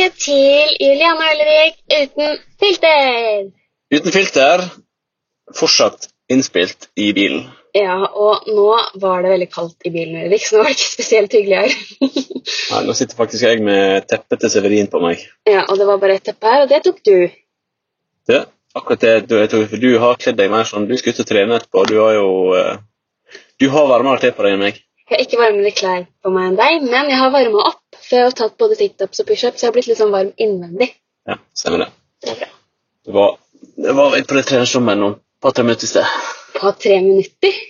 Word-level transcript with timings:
tilbake 0.00 0.16
til 0.16 0.76
Julianne 0.80 1.26
og 1.30 1.74
uten 1.92 2.38
filter. 2.60 3.50
Uten 3.92 4.12
filter. 4.12 4.62
Fortsatt 5.56 6.08
innspilt 6.30 6.88
i 6.96 7.12
bilen. 7.12 7.48
Ja, 7.74 7.96
og 8.06 8.46
nå 8.46 8.70
var 9.02 9.22
det 9.22 9.30
veldig 9.30 9.48
kaldt 9.50 9.86
i 9.86 9.90
bilen, 9.90 10.24
Ulrik, 10.24 10.42
så 10.46 10.56
nå 10.56 10.62
var 10.62 10.70
det 10.70 10.78
ikke 10.78 10.92
spesielt 10.92 11.32
hyggelig 11.32 11.58
her. 11.58 11.74
Nei, 12.70 12.80
nå 12.86 12.94
sitter 12.98 13.18
faktisk 13.18 13.44
jeg 13.46 13.62
med 13.62 14.06
teppet 14.10 14.40
til 14.42 14.50
Severin 14.50 14.90
på 14.90 15.02
meg. 15.02 15.22
ja, 15.46 15.64
og 15.68 15.78
det 15.78 15.86
var 15.86 16.00
bare 16.02 16.16
et 16.18 16.24
teppe 16.26 16.46
her, 16.50 16.64
og 16.64 16.70
det 16.70 16.82
tok 16.86 17.02
du. 17.06 17.30
Ja, 18.30 18.44
akkurat 18.74 19.02
det, 19.02 19.14
du, 19.30 19.36
tok, 19.46 19.68
for 19.70 19.82
du 19.82 19.90
har 20.02 20.18
kledd 20.22 20.38
deg 20.38 20.50
mer 20.50 20.66
sånn, 20.66 20.88
du 20.90 20.96
skal 20.98 21.14
ut 21.14 21.22
og 21.22 21.30
trene 21.30 21.58
etterpå, 21.58 21.86
du 21.90 21.98
har 22.00 22.14
jo 22.18 22.30
eh, 22.58 22.78
Du 23.60 23.68
har 23.70 23.86
varmere 23.90 24.18
klær 24.22 24.34
på 24.34 24.46
deg 24.46 24.56
enn 24.56 24.64
meg. 24.64 24.82
Jeg 25.10 25.14
har 25.14 25.26
ikke 25.26 25.42
varmere 25.42 25.74
klær 25.74 26.06
på 26.22 26.34
meg 26.34 26.50
enn 26.50 26.58
deg, 26.58 26.90
men 26.90 27.10
jeg 27.10 27.22
har 27.22 27.34
varma 27.34 27.68
opp. 27.70 27.79
For 28.04 28.18
jeg 28.18 28.28
har 28.28 28.36
tatt 28.36 28.56
både 28.60 28.78
situps 28.78 29.22
og 29.22 29.28
pushups, 29.28 29.60
så 29.60 29.66
jeg 29.66 29.70
har 29.70 29.76
blitt 29.76 29.90
litt 29.90 30.00
sånn 30.00 30.14
varm 30.14 30.32
innvendig. 30.40 30.90
Ja, 31.28 31.36
stemmer 31.56 31.84
det. 31.84 31.90
Det 32.24 32.32
er 32.34 32.38
bra. 32.42 32.50
Det 33.06 33.16
var, 33.16 33.34
det 33.84 33.96
var 33.96 34.16
på 34.28 34.38
det 34.38 34.44
treningsrommet 34.48 35.00
nå, 35.00 35.10
på 35.40 35.48
par-tre 35.48 35.66
minutter 35.66 35.88
i 35.88 35.90
sted. 35.90 36.14
På 36.56 36.72
tre 36.76 37.00
minutter? 37.04 37.60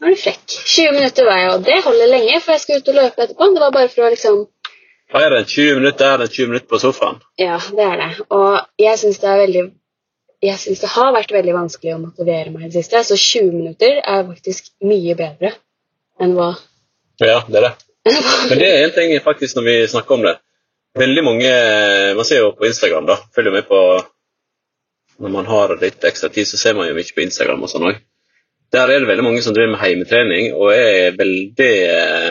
Nå 0.00 0.08
er 0.08 0.16
du 0.16 0.20
frekk. 0.20 0.46
20 0.48 0.96
minutter 0.96 1.28
var 1.28 1.42
jeg, 1.42 1.50
og 1.54 1.66
det 1.66 1.82
holder 1.84 2.08
lenge, 2.14 2.40
for 2.40 2.56
jeg 2.56 2.62
skal 2.64 2.80
ut 2.80 2.88
og 2.92 2.96
løpe 2.96 3.24
etterpå. 3.26 3.50
Det 3.54 3.64
var 3.64 3.76
bare 3.76 3.92
for 3.92 4.06
å 4.06 4.14
liksom 4.14 4.40
Hva 5.10 5.24
er 5.26 5.34
det, 5.34 5.42
20 5.50 5.80
minutter 5.80 6.06
er 6.06 6.22
det 6.22 6.28
er 6.30 6.34
20 6.36 6.50
minutter 6.52 6.70
på 6.70 6.80
sofaen? 6.80 7.20
Ja, 7.40 7.58
det 7.76 7.84
er 7.84 8.00
det. 8.00 8.10
Og 8.32 8.58
jeg 8.80 9.00
syns 9.02 9.20
det 9.20 9.30
er 9.30 9.42
veldig 9.42 9.66
jeg 10.40 10.56
synes 10.56 10.80
det 10.80 10.88
har 10.94 11.12
vært 11.12 11.32
veldig 11.34 11.52
vanskelig 11.52 11.92
å 11.94 12.00
motivere 12.00 12.52
meg 12.52 12.62
i 12.64 12.70
det 12.70 12.80
siste, 12.80 13.02
så 13.04 13.16
20 13.18 13.50
minutter 13.52 13.98
er 14.00 14.22
faktisk 14.24 14.70
mye 14.88 15.16
bedre 15.18 15.52
enn 16.20 16.32
hva 16.38 16.54
Ja, 17.20 17.42
det 17.48 17.60
er 17.60 17.66
det. 17.66 17.72
Men 18.04 18.58
det 18.58 18.68
er 18.68 18.84
en 18.84 18.94
ting 18.94 19.12
faktisk 19.24 19.58
når 19.58 19.66
vi 19.66 19.74
snakker 19.92 20.16
om 20.16 20.22
det. 20.24 20.36
Veldig 20.98 21.22
mange 21.22 21.50
Man 22.16 22.26
ser 22.26 22.40
jo 22.42 22.54
på 22.58 22.66
Instagram, 22.66 23.06
da. 23.06 23.18
Følger 23.34 23.52
med 23.54 23.68
på 23.68 23.80
Når 25.20 25.34
man 25.34 25.46
har 25.46 25.76
litt 25.82 26.04
ekstra 26.04 26.30
tid, 26.32 26.48
så 26.48 26.58
ser 26.58 26.74
man 26.74 26.88
jo 26.88 26.96
mye 26.96 27.14
på 27.14 27.22
Instagram 27.22 27.62
og 27.62 27.70
sånn 27.70 27.90
òg. 27.90 28.00
Der 28.72 28.88
er 28.88 29.02
det 29.02 29.08
veldig 29.10 29.26
mange 29.26 29.42
som 29.42 29.52
driver 29.52 29.74
med 29.74 29.82
heimetrening, 29.82 30.52
og 30.54 30.70
er 30.72 31.16
veldig 31.18 31.72
eh, 31.90 32.28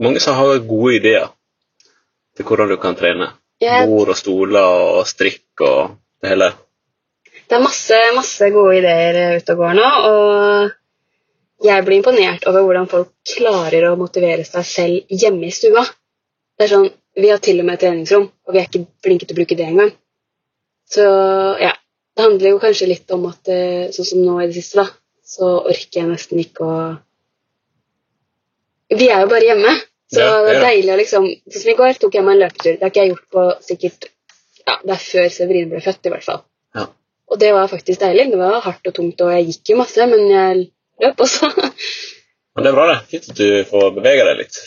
Mange 0.00 0.20
som 0.22 0.36
har 0.38 0.60
gode 0.68 0.94
ideer 1.00 1.32
til 2.36 2.46
hvordan 2.46 2.70
du 2.70 2.76
kan 2.80 2.94
trene. 2.94 3.32
Yeah. 3.60 3.88
Bord 3.90 4.12
og 4.12 4.16
stoler 4.16 4.76
og 5.00 5.08
strikk 5.08 5.64
og 5.66 5.96
det 6.22 6.30
hele. 6.30 6.52
Det 7.50 7.58
er 7.58 7.64
masse, 7.64 7.98
masse 8.14 8.50
gode 8.54 8.78
ideer 8.78 9.18
eh, 9.18 9.40
ute 9.40 9.56
og 9.56 9.64
går 9.64 9.74
nå, 9.80 9.88
og 10.12 10.70
jeg 11.60 11.84
blir 11.84 12.00
imponert 12.00 12.46
over 12.48 12.64
hvordan 12.64 12.88
folk 12.88 13.10
klarer 13.28 13.90
å 13.90 13.96
motivere 14.00 14.44
seg 14.48 14.66
selv 14.66 15.12
hjemme 15.22 15.48
i 15.48 15.54
stua. 15.54 15.84
Det 16.56 16.66
er 16.66 16.74
sånn, 16.74 16.90
Vi 17.20 17.26
har 17.26 17.40
til 17.42 17.58
og 17.58 17.66
med 17.66 17.80
treningsrom, 17.82 18.28
og 18.46 18.54
vi 18.54 18.60
er 18.60 18.68
ikke 18.68 18.86
flinke 19.02 19.26
til 19.26 19.34
å 19.34 19.38
bruke 19.40 19.56
det 19.58 19.64
engang. 19.66 19.88
Så 20.88 21.02
ja, 21.58 21.72
det 22.16 22.22
handler 22.22 22.52
jo 22.52 22.60
kanskje 22.62 22.86
litt 22.86 23.10
om 23.10 23.26
at 23.26 23.50
eh, 23.50 23.90
sånn 23.94 24.06
som 24.06 24.20
nå 24.22 24.36
i 24.38 24.46
det 24.46 24.54
siste, 24.54 24.78
da, 24.78 24.86
så 25.26 25.48
orker 25.58 26.00
jeg 26.00 26.10
nesten 26.10 26.42
ikke 26.42 26.66
å 26.66 26.78
Vi 28.94 29.10
er 29.10 29.24
jo 29.24 29.30
bare 29.30 29.50
hjemme, 29.50 29.74
så 30.10 30.22
Ja, 30.22 30.38
det 30.46 30.54
er 30.54 30.64
deilig 30.64 30.94
å 30.94 30.98
liksom 30.98 31.28
Sånn 31.28 31.60
som 31.62 31.70
i 31.74 31.76
går 31.82 32.00
tok 32.02 32.16
jeg 32.18 32.26
meg 32.26 32.36
en 32.36 32.42
løpetur. 32.44 32.72
Det 32.72 32.82
har 32.82 32.94
ikke 32.94 33.04
jeg 33.04 33.12
gjort 33.12 33.28
på 33.36 33.44
sikkert 33.66 34.08
Ja, 34.64 34.78
det 34.82 34.96
er 34.96 35.04
før 35.04 35.30
Severin 35.34 35.70
ble 35.70 35.82
født, 35.84 36.06
i 36.06 36.14
hvert 36.14 36.26
fall. 36.26 36.42
Ja. 36.78 36.88
Og 37.30 37.38
det 37.42 37.52
var 37.54 37.70
faktisk 37.70 38.02
deilig. 38.02 38.30
Det 38.32 38.38
var 38.38 38.62
hardt 38.64 38.90
og 38.90 38.96
tungt, 38.96 39.22
og 39.22 39.34
jeg 39.34 39.50
gikk 39.50 39.72
jo 39.72 39.82
masse, 39.82 40.06
men 40.10 40.26
jeg 40.30 40.66
løp 41.02 41.24
også. 41.26 41.50
Men 42.54 42.66
det 42.66 42.70
er 42.70 42.76
bra, 42.76 42.86
det. 42.90 42.98
Fint 43.12 43.28
at 43.32 43.38
du 43.40 43.48
får 43.70 43.90
bevege 43.96 44.26
deg 44.26 44.40
litt. 44.42 44.60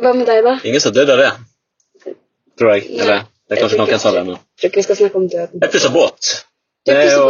Hva 0.00 0.12
med 0.16 0.28
deg, 0.30 0.44
da? 0.46 0.54
Ingen 0.64 0.82
som 0.82 0.94
døde 0.96 1.16
av 1.16 1.20
det, 1.20 2.14
tror 2.60 2.76
jeg. 2.76 2.86
Nei. 2.88 3.02
Eller 3.02 3.26
det 3.50 3.56
er 3.56 3.64
kanskje 3.64 3.80
noen 3.80 3.98
som 3.98 4.10
har 4.10 4.20
det. 4.20 4.22
men... 4.28 4.38
Tror 4.60 4.70
ikke 4.70 4.80
vi 4.80 4.86
skal 4.86 5.00
snakke 5.00 5.20
om 5.20 5.26
døden. 5.32 5.64
Jeg 5.64 5.74
pusser 5.74 5.92
båt. 5.94 6.30
Det 6.86 6.94
er 6.96 7.10
jo 7.12 7.26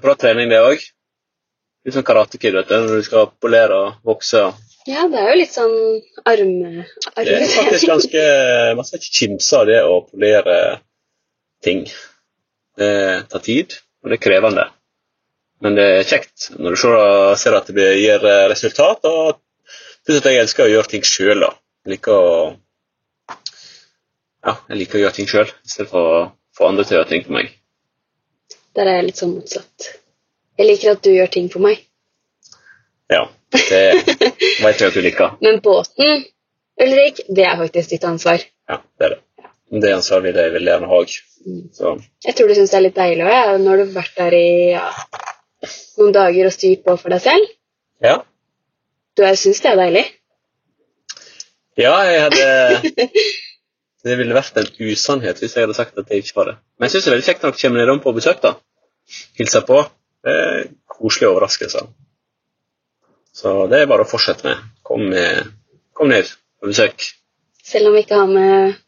bra 0.00 0.14
trening, 0.16 0.48
det 0.52 0.62
òg. 0.64 0.84
Litt 1.84 1.96
sånn 1.96 2.06
karatekid, 2.06 2.54
vet 2.56 2.70
du, 2.70 2.76
når 2.84 3.00
du 3.00 3.06
skal 3.06 3.28
polere 3.42 3.76
og 3.82 4.08
vokse. 4.08 4.44
Ja, 4.88 5.04
det 5.10 5.18
er 5.20 5.32
jo 5.32 5.40
litt 5.40 5.52
sånn 5.52 5.76
arme... 6.28 6.86
Det 7.18 7.34
er 7.34 7.44
faktisk 7.52 7.90
ganske 7.90 8.22
Man 8.78 8.86
skal 8.88 9.02
ikke 9.02 9.16
kimse 9.18 9.58
av 9.58 9.68
det 9.68 9.82
å 9.84 9.98
polere 10.06 10.56
ting. 11.64 11.84
Det 12.78 12.92
tar 13.32 13.44
tid, 13.44 13.76
og 14.00 14.12
det 14.12 14.18
er 14.18 14.24
krevende. 14.24 14.68
Men 15.64 15.74
det 15.74 15.84
er 15.90 16.06
kjekt 16.06 16.50
når 16.54 16.76
du 16.76 16.80
ser, 17.40 17.56
at 17.58 17.70
det 17.74 17.88
gir 17.98 18.24
eh, 18.30 18.46
resultat. 18.50 19.04
Og 19.08 19.40
pluss 20.06 20.20
at 20.22 20.30
jeg 20.30 20.44
elsker 20.44 20.66
å 20.66 20.72
gjøre 20.72 20.92
ting 20.92 21.06
sjøl. 21.06 21.46
Jeg 21.84 21.96
liker 21.96 22.14
å 22.14 22.32
ja, 24.46 24.54
jeg 24.70 24.78
liker 24.80 24.98
å 24.98 25.02
gjøre 25.02 25.16
ting 25.16 25.28
sjøl, 25.28 25.50
i 25.50 25.68
stedet 25.68 25.90
for 25.90 26.08
å 26.08 26.18
få 26.56 26.68
andre 26.68 26.86
til 26.86 26.96
å 26.96 27.00
gjøre 27.00 27.10
ting 27.10 27.24
for 27.26 27.36
meg. 27.36 27.50
Der 28.78 28.88
er 28.88 29.00
jeg 29.00 29.08
litt 29.08 29.20
sånn 29.20 29.34
motsatt. 29.34 29.88
Jeg 30.58 30.68
liker 30.68 30.94
at 30.94 31.02
du 31.04 31.10
gjør 31.12 31.30
ting 31.34 31.48
for 31.52 31.64
meg. 31.64 31.82
Ja, 33.10 33.24
det 33.50 33.82
vet 33.98 34.80
jeg 34.80 34.88
at 34.88 34.94
du 34.94 35.02
liker. 35.02 35.34
Men 35.44 35.60
båten, 35.64 36.24
Ulrik, 36.78 37.24
det 37.28 37.46
er 37.48 37.58
faktisk 37.58 37.96
ditt 37.96 38.06
ansvar. 38.06 38.44
Ja, 38.70 38.78
det 38.98 39.08
er 39.08 39.16
det. 39.16 39.22
Det 39.82 39.90
ansvaret 39.92 40.30
vil 40.30 40.38
jeg 40.40 40.54
veldig 40.54 40.72
gjerne 40.72 40.88
ha. 40.88 41.00
Mm. 41.48 42.04
Jeg 42.24 42.36
tror 42.36 42.48
du 42.48 42.54
syns 42.56 42.70
det 42.72 42.78
er 42.78 42.84
litt 42.86 42.96
deilig 42.96 43.26
òg. 43.26 43.32
Ja. 43.34 43.56
Nå 43.60 43.74
har 43.74 43.82
vært 43.92 44.14
der 44.16 44.36
i 44.38 44.48
ja, 44.72 44.86
noen 45.98 46.14
dager 46.14 46.48
og 46.48 46.54
styrt 46.54 46.84
på 46.86 46.96
for 47.00 47.14
deg 47.14 47.24
selv. 47.24 47.54
ja. 48.04 48.18
Du 49.18 49.24
syns 49.34 49.58
det 49.64 49.70
er 49.72 49.78
deilig? 49.80 50.04
Ja, 51.78 51.94
jeg 52.06 52.20
hadde 52.22 53.08
Det 54.06 54.14
ville 54.14 54.36
vært 54.36 54.58
en 54.60 54.68
usannhet 54.78 55.40
hvis 55.42 55.56
jeg 55.56 55.66
hadde 55.66 55.74
sagt 55.74 55.98
at 55.98 56.06
det 56.06 56.20
ikke 56.22 56.36
var 56.36 56.50
det. 56.52 56.54
Men 56.78 56.86
jeg 56.86 56.94
syns 56.94 57.04
det 57.04 57.10
er 57.10 57.16
veldig 57.16 57.26
kjekt 57.26 57.42
når 57.42 57.54
dere 57.54 57.62
kommer 57.62 57.82
nedom 57.82 58.02
på 58.04 58.12
besøk. 58.14 58.38
da. 58.44 58.52
Hilser 59.40 59.64
på. 59.66 59.80
Det 60.22 60.34
er 60.34 60.68
koselige 60.86 61.32
overraskelser. 61.32 61.88
Så 63.34 63.54
det 63.70 63.80
er 63.82 63.90
bare 63.90 64.06
å 64.06 64.10
fortsette 64.10 64.46
med. 64.46 64.62
Kom, 64.86 65.02
med, 65.10 65.50
kom 65.98 66.10
ned 66.14 66.30
på 66.60 66.70
besøk. 66.70 67.08
Selv 67.64 67.90
om 67.90 67.98
vi 67.98 68.04
ikke 68.06 68.22
har 68.22 68.30
med 68.30 68.78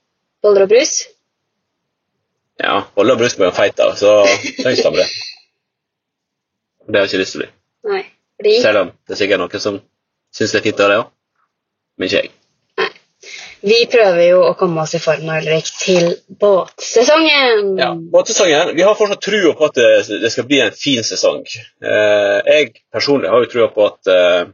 boller 0.42 0.68
og 0.68 0.72
brus? 0.72 1.02
Ja, 2.62 2.84
boller 2.94 3.18
og 3.18 3.24
brus 3.24 3.36
blir 3.38 3.52
feit, 3.56 3.76
da, 3.78 3.90
så 3.98 4.20
trengs 4.62 4.78
det 4.78 4.86
ta 4.86 4.94
med 4.94 5.18
det. 6.90 6.98
Det 6.98 7.00
har 7.00 7.06
jeg 7.06 7.14
ikke 7.14 7.22
lyst 7.22 7.36
til 7.36 7.40
å 7.40 7.44
bli. 7.44 7.52
Nei. 7.90 8.02
Fordi 8.40 8.52
Selv 8.64 8.80
om 8.80 8.92
det 9.06 9.14
er 9.14 9.20
sikkert 9.20 9.42
noen 9.42 9.62
som 9.62 9.80
syns 10.36 10.52
det 10.54 10.60
er 10.60 10.66
fint 10.68 10.84
av 10.84 10.92
det 10.92 11.00
òg. 11.02 11.08
Men 11.98 12.08
ikke 12.08 12.22
jeg. 12.22 12.36
vi 13.60 13.78
prøver 13.92 14.22
jo 14.24 14.38
å 14.46 14.54
komme 14.56 14.80
oss 14.80 14.94
i 14.96 15.00
form 15.02 15.26
nå, 15.28 15.34
Ulrik, 15.42 15.66
til 15.82 16.14
båtsesongen. 16.40 17.74
Ja, 17.80 17.90
båtsesongen. 18.14 18.72
Vi 18.78 18.86
har 18.86 18.96
fortsatt 18.96 19.20
trua 19.26 19.52
på 19.58 19.68
at 19.68 19.76
det, 19.76 19.90
det 20.22 20.30
skal 20.32 20.46
bli 20.48 20.62
en 20.64 20.76
fin 20.76 21.04
sesong. 21.04 21.42
Eh, 21.44 22.38
jeg 22.48 22.70
personlig 22.88 23.28
har 23.28 23.44
jo 23.44 23.50
trua 23.52 23.68
på 23.74 23.84
at 23.90 24.12
eh, 24.14 24.46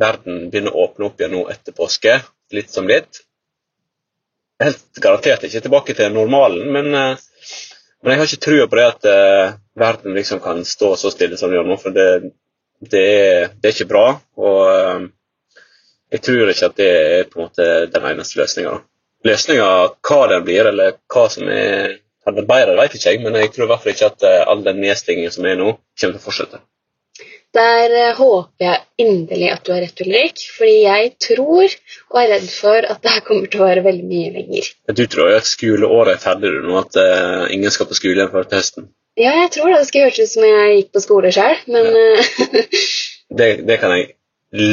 verden 0.00 0.46
begynner 0.48 0.72
å 0.72 0.86
åpne 0.86 1.10
opp 1.10 1.20
igjen 1.20 1.36
nå 1.36 1.44
etter 1.52 1.76
påske, 1.76 2.16
litt 2.56 2.72
som 2.72 2.88
litt. 2.88 3.20
Helt 4.60 5.00
garantert 5.00 5.44
ikke 5.44 5.62
tilbake 5.64 5.96
til 5.98 6.12
normalen, 6.16 6.72
men, 6.72 6.94
eh, 6.96 7.28
men 8.02 8.12
jeg 8.12 8.20
har 8.20 8.28
ikke 8.28 8.44
trua 8.46 8.66
på 8.66 8.78
det 8.78 8.86
at 8.88 9.08
uh, 9.08 9.56
verden 9.80 10.16
liksom 10.16 10.40
kan 10.44 10.62
stå 10.64 10.94
så 10.96 11.12
stille 11.12 11.36
som 11.36 11.50
den 11.50 11.58
gjør 11.58 11.68
nå, 11.68 11.78
for 11.80 11.96
det, 11.96 12.06
det, 12.80 13.02
er, 13.02 13.50
det 13.56 13.70
er 13.70 13.74
ikke 13.76 13.90
bra. 13.90 14.04
og 14.40 14.60
uh, 14.68 15.08
jeg 16.10 16.24
tror 16.26 16.50
ikke 16.50 16.70
at 16.70 16.78
det 16.80 16.90
er 16.90 17.28
på 17.30 17.38
en 17.38 17.46
måte 17.46 17.66
den 17.92 18.06
eneste 18.08 18.40
løsninga. 18.40 18.78
Løsninga, 19.28 19.68
hva 20.08 20.20
den 20.32 20.46
blir, 20.46 20.70
eller 20.72 20.96
hva 21.12 21.26
som 21.30 21.50
er 21.52 22.00
hadde 22.26 22.44
bedre, 22.48 22.76
vet 22.76 22.96
ikke 22.96 23.12
jeg, 23.12 23.20
men 23.24 23.36
jeg 23.38 23.52
tror 23.54 23.66
i 23.66 23.70
hvert 23.70 23.84
fall 23.84 23.94
ikke 23.94 24.10
at 24.10 24.26
uh, 24.26 24.40
all 24.52 24.64
den 24.64 24.80
nedstengingen 24.82 25.32
som 25.34 25.46
er 25.48 25.60
nå, 25.60 25.74
kommer 26.00 26.16
til 26.16 26.20
å 26.20 26.24
fortsette. 26.24 26.60
Der 27.56 27.94
eh, 27.98 28.14
håper 28.14 28.62
jeg 28.62 28.82
inderlig 29.02 29.48
at 29.50 29.64
du 29.66 29.72
har 29.74 29.80
rett, 29.82 30.02
Ulrik, 30.04 30.42
fordi 30.54 30.76
jeg 30.84 31.08
tror 31.24 31.72
og 32.12 32.20
er 32.20 32.28
redd 32.36 32.46
for 32.52 32.86
at 32.86 33.02
det 33.02 33.14
her 33.16 33.24
kommer 33.26 33.50
til 33.50 33.64
å 33.64 33.66
være 33.66 33.82
veldig 33.86 34.06
mye 34.06 34.30
lenger. 34.36 34.70
Du 34.94 35.02
tror 35.10 35.32
jo 35.32 35.40
at 35.40 35.50
skoleåret 35.50 36.14
er 36.14 36.22
ferdig 36.22 36.52
nå, 36.62 36.76
at 36.78 36.98
uh, 37.00 37.50
ingen 37.50 37.74
skal 37.74 37.90
på 37.90 37.98
skole 37.98 38.20
igjen 38.20 38.30
før 38.30 38.46
til 38.46 38.60
høsten. 38.60 38.88
Ja, 39.18 39.34
jeg 39.42 39.50
tror 39.56 39.72
det. 39.72 39.80
Det 39.80 39.90
skal 39.90 40.06
hørtes 40.06 40.30
ut 40.30 40.34
som 40.36 40.46
jeg 40.46 40.76
gikk 40.76 40.94
på 40.94 41.02
skole 41.02 41.34
sjøl, 41.34 41.58
men 41.74 41.90
ja. 41.90 42.56
Det, 43.40 43.46
det 43.62 43.76
kan 43.78 43.92
jeg 43.94 44.08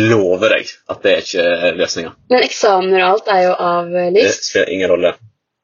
love 0.10 0.48
deg 0.50 0.70
at 0.90 1.04
det 1.04 1.12
er 1.12 1.20
ikke 1.22 1.74
løsninga. 1.78 2.16
Men 2.34 2.46
eksamener 2.46 3.04
og 3.04 3.10
alt 3.12 3.28
er 3.30 3.44
jo 3.44 3.52
Det 4.16 4.32
spiller 4.34 4.72
ingen 4.74 4.90
rolle. 4.94 5.12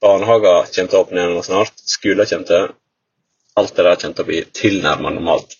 Barnehager 0.03 0.69
kommer 0.75 0.91
til 0.91 0.99
å 0.99 1.01
åpne 1.01 1.23
igjen 1.23 1.47
snart. 1.47 1.83
Skoler 1.89 2.29
kommer 2.29 2.49
til 2.49 2.71
Alt 3.53 3.75
det 3.77 3.83
der 3.85 3.97
kommer 4.01 4.17
til 4.17 4.25
å 4.25 4.29
bli 4.29 4.39
tilnærmet 4.61 5.13
normalt 5.13 5.57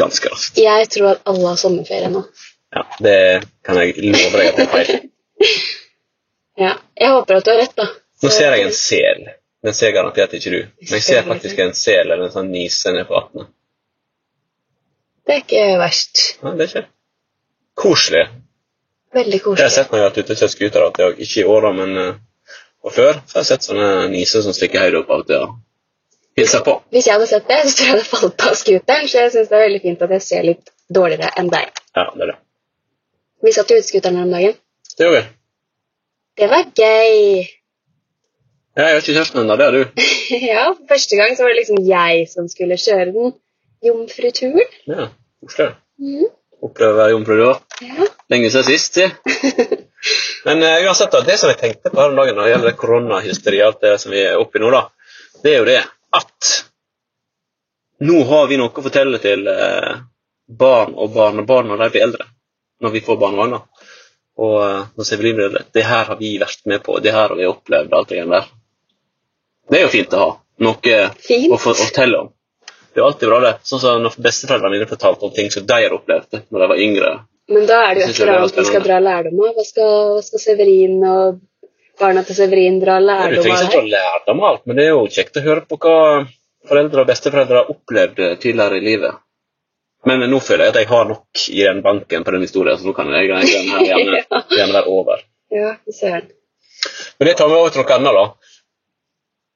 ganske 0.00 0.30
raskt. 0.32 0.58
Jeg 0.60 0.88
tror 0.94 1.12
at 1.14 1.22
alle 1.30 1.52
har 1.52 1.60
sommerferie 1.60 2.10
nå. 2.12 2.24
Ja, 2.72 2.82
Det 3.04 3.16
kan 3.66 3.78
jeg 3.82 3.96
love 4.00 4.38
deg 4.38 4.48
at 4.52 4.56
det 4.60 4.66
er 4.66 4.72
feil. 4.72 4.92
Ja, 6.60 6.74
Jeg 7.00 7.10
håper 7.12 7.38
at 7.40 7.44
du 7.46 7.50
har 7.52 7.60
rett, 7.62 7.76
da. 7.76 7.88
Nå 8.22 8.30
ser 8.30 8.54
jeg 8.56 8.66
en 8.68 8.76
sel. 8.76 9.24
Den 9.62 9.74
ser 9.74 9.92
garantert 9.94 10.34
ikke 10.36 10.50
du. 10.50 10.60
Men 10.82 10.94
jeg 10.98 11.04
ser 11.06 11.26
faktisk 11.26 11.58
en 11.62 11.74
sel 11.78 12.06
eller 12.06 12.26
en 12.26 12.34
sånn 12.34 12.50
nise 12.52 12.92
nede 12.94 13.06
på 13.08 13.14
vannet. 13.18 13.50
Det 15.26 15.36
er 15.36 15.42
ikke 15.44 15.66
verst. 15.78 16.22
Ja, 16.42 16.52
det 16.58 16.66
er 16.66 16.70
ikke 16.72 16.88
koselig. 17.78 18.24
Veldig 19.12 19.40
har 19.44 19.60
jeg 19.60 19.68
har 19.68 19.74
sett 19.74 19.92
når 19.92 19.98
jeg 19.98 20.04
har 20.04 20.10
vært 20.10 20.22
ute 20.24 20.34
og 20.34 20.40
kjørt 20.40 20.54
scooter. 20.54 20.86
er 20.88 21.20
Ikke 21.20 21.42
i 21.42 21.48
år, 21.54 21.66
da, 21.66 21.72
men 21.76 21.98
eh, 22.00 22.14
Og 22.82 22.94
før 22.96 23.12
så 23.20 23.36
har 23.36 23.44
jeg 23.44 23.50
sett 23.52 23.66
sånne 23.68 23.90
niser 24.10 24.42
som 24.42 24.54
stikker 24.56 24.82
høyt 24.82 24.96
opp 25.02 25.10
av 25.12 25.22
og 25.22 25.28
til 25.28 25.44
og 26.32 26.64
på. 26.64 26.74
Hvis 26.94 27.06
jeg 27.06 27.14
hadde 27.14 27.28
sett 27.28 27.48
det, 27.48 27.58
så 27.66 27.76
tror 27.76 27.90
jeg 27.90 27.98
det 28.00 28.08
falt 28.08 28.44
av 28.48 28.54
scooteren, 28.56 29.08
så 29.08 29.24
jeg 29.24 29.32
syns 29.34 29.50
det 29.50 29.58
er 29.58 29.66
veldig 29.66 29.82
fint 29.82 30.04
at 30.06 30.14
jeg 30.16 30.24
ser 30.24 30.46
litt 30.46 30.72
dårligere 30.88 31.32
enn 31.40 31.50
deg. 31.52 31.82
Ja, 31.96 32.06
det 32.14 32.24
er 32.24 32.32
det. 32.32 32.38
Vi 33.42 33.52
satt 33.52 33.72
jo 33.72 33.78
ute 33.80 33.88
scooteren 33.88 34.20
her 34.20 34.28
om 34.28 34.32
dagen. 34.32 34.56
Det 34.96 35.06
gjorde 35.06 35.20
vi. 35.20 35.26
Det 36.40 36.48
var 36.48 36.64
gøy. 36.72 37.42
Ja, 38.72 38.86
jeg 38.86 38.94
har 38.94 39.02
ikke 39.02 39.16
kjøpt 39.18 39.34
den 39.34 39.42
ennå, 39.42 39.56
det 39.60 39.66
har 39.66 39.76
du. 39.76 40.04
ja, 40.52 40.66
for 40.72 40.92
første 40.94 41.18
gang 41.20 41.34
så 41.36 41.44
var 41.44 41.52
det 41.52 41.60
liksom 41.60 41.82
jeg 41.84 42.28
som 42.32 42.48
skulle 42.48 42.80
kjøre 42.80 43.10
den 43.12 43.34
jomfruturen. 43.84 44.76
Ja, 44.88 45.08
koselig. 45.44 45.74
Mm. 46.00 46.30
Oppleve 46.62 47.10
jomfru 47.12 47.36
du 47.36 47.46
òg. 47.50 47.80
Ja. 47.84 48.06
Lenge 48.32 48.48
siden 48.54 48.68
sist, 48.70 48.96
si. 48.96 49.08
Men 50.46 50.64
uh, 50.64 50.78
uansett, 50.86 51.12
da, 51.12 51.20
det 51.26 51.36
som 51.38 51.52
jeg 51.52 51.60
tenkte 51.60 51.92
på 51.92 52.00
her 52.00 52.14
om 52.14 52.16
dagen 52.18 52.38
når 52.38 52.48
det 52.48 52.54
gjelder 52.54 52.78
koronahysteri 52.78 53.60
alt 53.62 53.82
det 53.84 53.92
som 54.00 54.14
vi 54.14 54.22
er 54.24 54.40
oppe 54.40 54.58
i 54.58 54.62
nå, 54.62 54.72
da, 54.72 54.86
det 55.44 55.52
er 55.52 55.60
jo 55.60 55.68
det 55.68 55.82
at 56.16 56.52
nå 58.02 58.22
har 58.28 58.48
vi 58.50 58.58
noe 58.58 58.72
å 58.74 58.84
fortelle 58.84 59.20
til 59.22 59.46
eh, 59.48 59.92
barn 60.58 60.94
og 60.98 61.12
barnebarn 61.14 61.70
når 61.70 61.84
de 61.84 61.90
blir 61.94 62.06
eldre. 62.08 62.26
Når 62.82 62.94
vi 62.96 63.02
får 63.06 63.18
barnevogner. 63.20 63.62
Og 64.42 64.56
eh, 64.64 64.84
når 64.98 65.26
eldre. 65.30 65.64
Det 65.72 65.84
her 65.86 66.10
har 66.10 66.18
vi 66.18 66.34
vært 66.42 66.66
med 66.66 66.82
på, 66.82 66.98
det 66.98 67.14
her 67.14 67.28
har 67.30 67.38
vi 67.38 67.46
opplevd. 67.46 67.92
alt 67.92 68.08
det 68.08 68.18
greiene 68.18 68.40
der. 68.40 68.48
Det 69.70 69.78
er 69.78 69.84
jo 69.86 69.92
fint 69.92 70.14
å 70.14 70.22
ha 70.22 70.30
noe 70.62 70.96
Fint. 71.22 71.52
å 71.52 71.58
fortelle 71.58 72.24
om. 72.24 72.32
Det 72.92 73.00
er 73.00 73.06
alltid 73.06 73.28
bra, 73.30 73.38
det. 73.40 73.52
Sånn 73.64 73.80
som 73.80 74.02
når 74.04 74.18
besteforeldrene 74.20 74.76
mine 74.76 74.88
fortalte 74.90 75.24
om 75.24 75.32
ting 75.32 75.48
som 75.54 75.64
de 75.66 75.78
har 75.78 75.94
opplevd 75.96 76.42
når 76.50 76.64
de 76.64 76.68
var 76.74 76.82
yngre. 76.82 77.12
Men 77.52 77.64
da 77.68 77.78
er 77.86 77.94
det 77.94 78.02
jo 78.02 78.10
et 78.10 78.20
eller 78.20 78.40
annet 78.42 78.58
vi 78.58 78.66
skal 78.68 78.84
dra 78.84 78.98
lærdom 79.02 79.40
av. 79.46 79.54
Hva 79.56 79.64
skal, 79.66 79.94
hva 80.16 80.26
skal 80.26 80.42
Severin 80.42 80.98
og 81.08 81.40
barna 82.02 82.22
til 82.26 82.36
Severin 82.38 82.78
dra 82.82 82.98
Du 83.00 83.06
lærdom 83.08 83.42
trenger 83.46 83.58
av 83.58 83.66
ikke 83.66 83.78
her? 83.78 83.84
å 83.86 83.92
lære 83.96 84.22
dem 84.28 84.46
alt, 84.50 84.64
men 84.66 84.78
det 84.78 84.86
er 84.86 84.92
jo 84.92 85.04
kjekt 85.16 85.38
å 85.40 85.44
høre 85.46 85.64
på 85.70 85.78
hva 85.82 85.96
foreldre 86.68 87.02
og 87.04 87.10
besteforeldre 87.10 87.60
har 87.62 87.70
opplevd 87.72 88.22
tidligere 88.42 88.78
i 88.78 88.84
livet. 88.86 89.22
Men 90.06 90.24
nå 90.30 90.38
føler 90.42 90.66
jeg 90.66 90.74
at 90.74 90.80
jeg 90.80 90.90
har 90.90 91.04
nok 91.10 91.42
i 91.54 91.60
den 91.62 91.82
banken 91.82 92.24
på 92.26 92.34
den 92.34 92.42
historien, 92.46 92.78
så 92.78 92.88
nå 92.88 92.94
kan 92.96 93.10
jeg 93.14 93.28
gjerne, 93.28 93.50
den 93.50 93.84
gjerne, 93.90 94.22
gjerne 94.50 94.78
være 94.78 94.94
over. 94.98 95.22
Ja, 95.54 95.76
vi 95.86 95.94
ser. 95.94 96.24
Men 97.18 97.28
det 97.28 97.36
tar 97.38 97.50
meg 97.52 97.60
over 97.60 97.70
til 97.74 97.84
noe 97.84 97.98
annet, 97.98 98.18
da. 98.18 98.24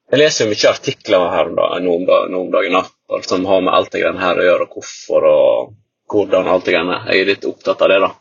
Jeg 0.07 0.21
leser 0.21 0.45
jo 0.45 0.53
mye 0.53 0.69
artikler 0.71 1.25
her 1.33 1.49
da, 1.57 1.65
nå 1.83 1.95
om, 1.99 2.05
om 2.39 2.51
dagen 2.53 2.77
da, 2.77 2.85
som 3.27 3.43
har 3.49 3.65
med 3.65 3.75
alt 3.75 3.91
det 3.91 4.05
greiene 4.05 4.23
her 4.23 4.39
å 4.39 4.45
gjøre, 4.45 4.67
og 4.69 4.77
hvorfor 4.77 5.27
og 5.27 5.73
hvordan 6.13 6.47
alt 6.47 6.63
det 6.67 6.77
greiene. 6.77 7.01
Jeg 7.11 7.25
er 7.25 7.31
litt 7.33 7.47
opptatt 7.49 7.83
av 7.83 7.91
det, 7.91 7.97
da. 8.05 8.13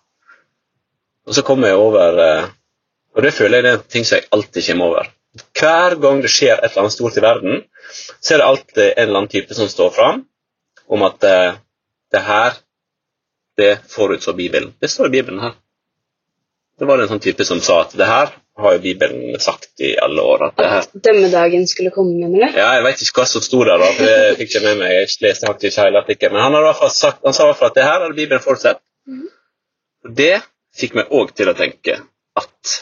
Og 1.26 1.34
så 1.38 1.44
kommer 1.46 1.70
jeg 1.70 1.78
over 1.82 2.18
eh, 2.22 2.48
Og 3.16 3.24
det 3.24 3.32
føler 3.34 3.58
jeg 3.58 3.64
det 3.64 3.72
er 3.72 3.78
en 3.80 3.90
ting 3.96 4.04
som 4.04 4.18
jeg 4.18 4.28
alltid 4.36 4.66
kommer 4.70 4.92
over. 4.92 5.12
Hver 5.56 5.96
gang 6.00 6.22
det 6.24 6.32
skjer 6.32 6.56
et 6.56 6.70
eller 6.70 6.84
annet 6.84 6.96
stort 6.96 7.16
i 7.16 7.24
verden, 7.24 7.62
så 8.20 8.34
er 8.34 8.40
det 8.40 8.48
alltid 8.50 8.86
en 8.86 9.02
eller 9.04 9.20
annen 9.20 9.32
type 9.32 9.56
som 9.56 9.68
står 9.72 9.92
fram 9.96 10.24
om 10.86 11.04
at 11.06 11.24
uh, 11.26 11.58
det 12.12 12.22
her, 12.22 12.58
det 13.58 13.70
forutså 13.90 14.32
Bibelen. 14.36 14.74
Det 14.80 14.90
står 14.92 15.08
i 15.08 15.14
Bibelen 15.18 15.40
her. 15.42 15.56
Det 16.76 16.88
var 16.88 17.00
en 17.00 17.08
sånn 17.08 17.22
type 17.24 17.44
som 17.48 17.60
sa 17.64 17.82
at 17.86 17.94
det 17.96 18.08
her 18.08 18.34
har 18.60 18.74
jo 18.76 18.80
Bibelen 18.84 19.36
sagt 19.40 19.80
i 19.84 19.94
alle 20.00 20.22
år. 20.22 20.46
at 20.48 20.60
At 20.60 20.92
dømmedagen 21.04 21.66
skulle 21.68 21.92
komme, 21.92 22.16
mener 22.20 22.52
du? 22.52 22.58
ja, 22.58 22.72
Jeg 22.76 22.84
vet 22.84 23.02
ikke 23.04 23.22
hva 23.22 23.28
som 23.28 23.44
sto 23.44 23.62
der, 23.64 23.80
da, 23.80 23.88
for 23.96 24.08
det 24.08 24.36
fikk 24.40 24.52
jeg 24.54 24.62
ikke 24.62 24.64
med 24.66 24.82
meg. 24.82 24.92
Jeg 24.94 25.08
leste 25.24 25.48
faktisk 25.48 25.80
hele 25.80 26.02
artikkelen. 26.04 26.36
Men 26.36 26.44
han, 26.44 26.56
har 26.56 26.84
i 26.86 26.90
sagt, 26.92 27.24
han 27.24 27.36
sa 27.36 27.44
i 27.44 27.50
hvert 27.50 27.60
fall 27.60 27.72
at 27.72 27.78
det 27.80 27.86
her 27.88 28.00
hadde 28.00 28.16
Bibelen 28.16 28.44
forutsett. 28.44 28.82
Mhm. 29.08 29.28
Og 30.04 30.14
Det 30.20 30.34
fikk 30.76 30.96
meg 30.96 31.12
òg 31.12 31.32
til 31.36 31.48
å 31.48 31.56
tenke 31.56 32.00
at 32.36 32.76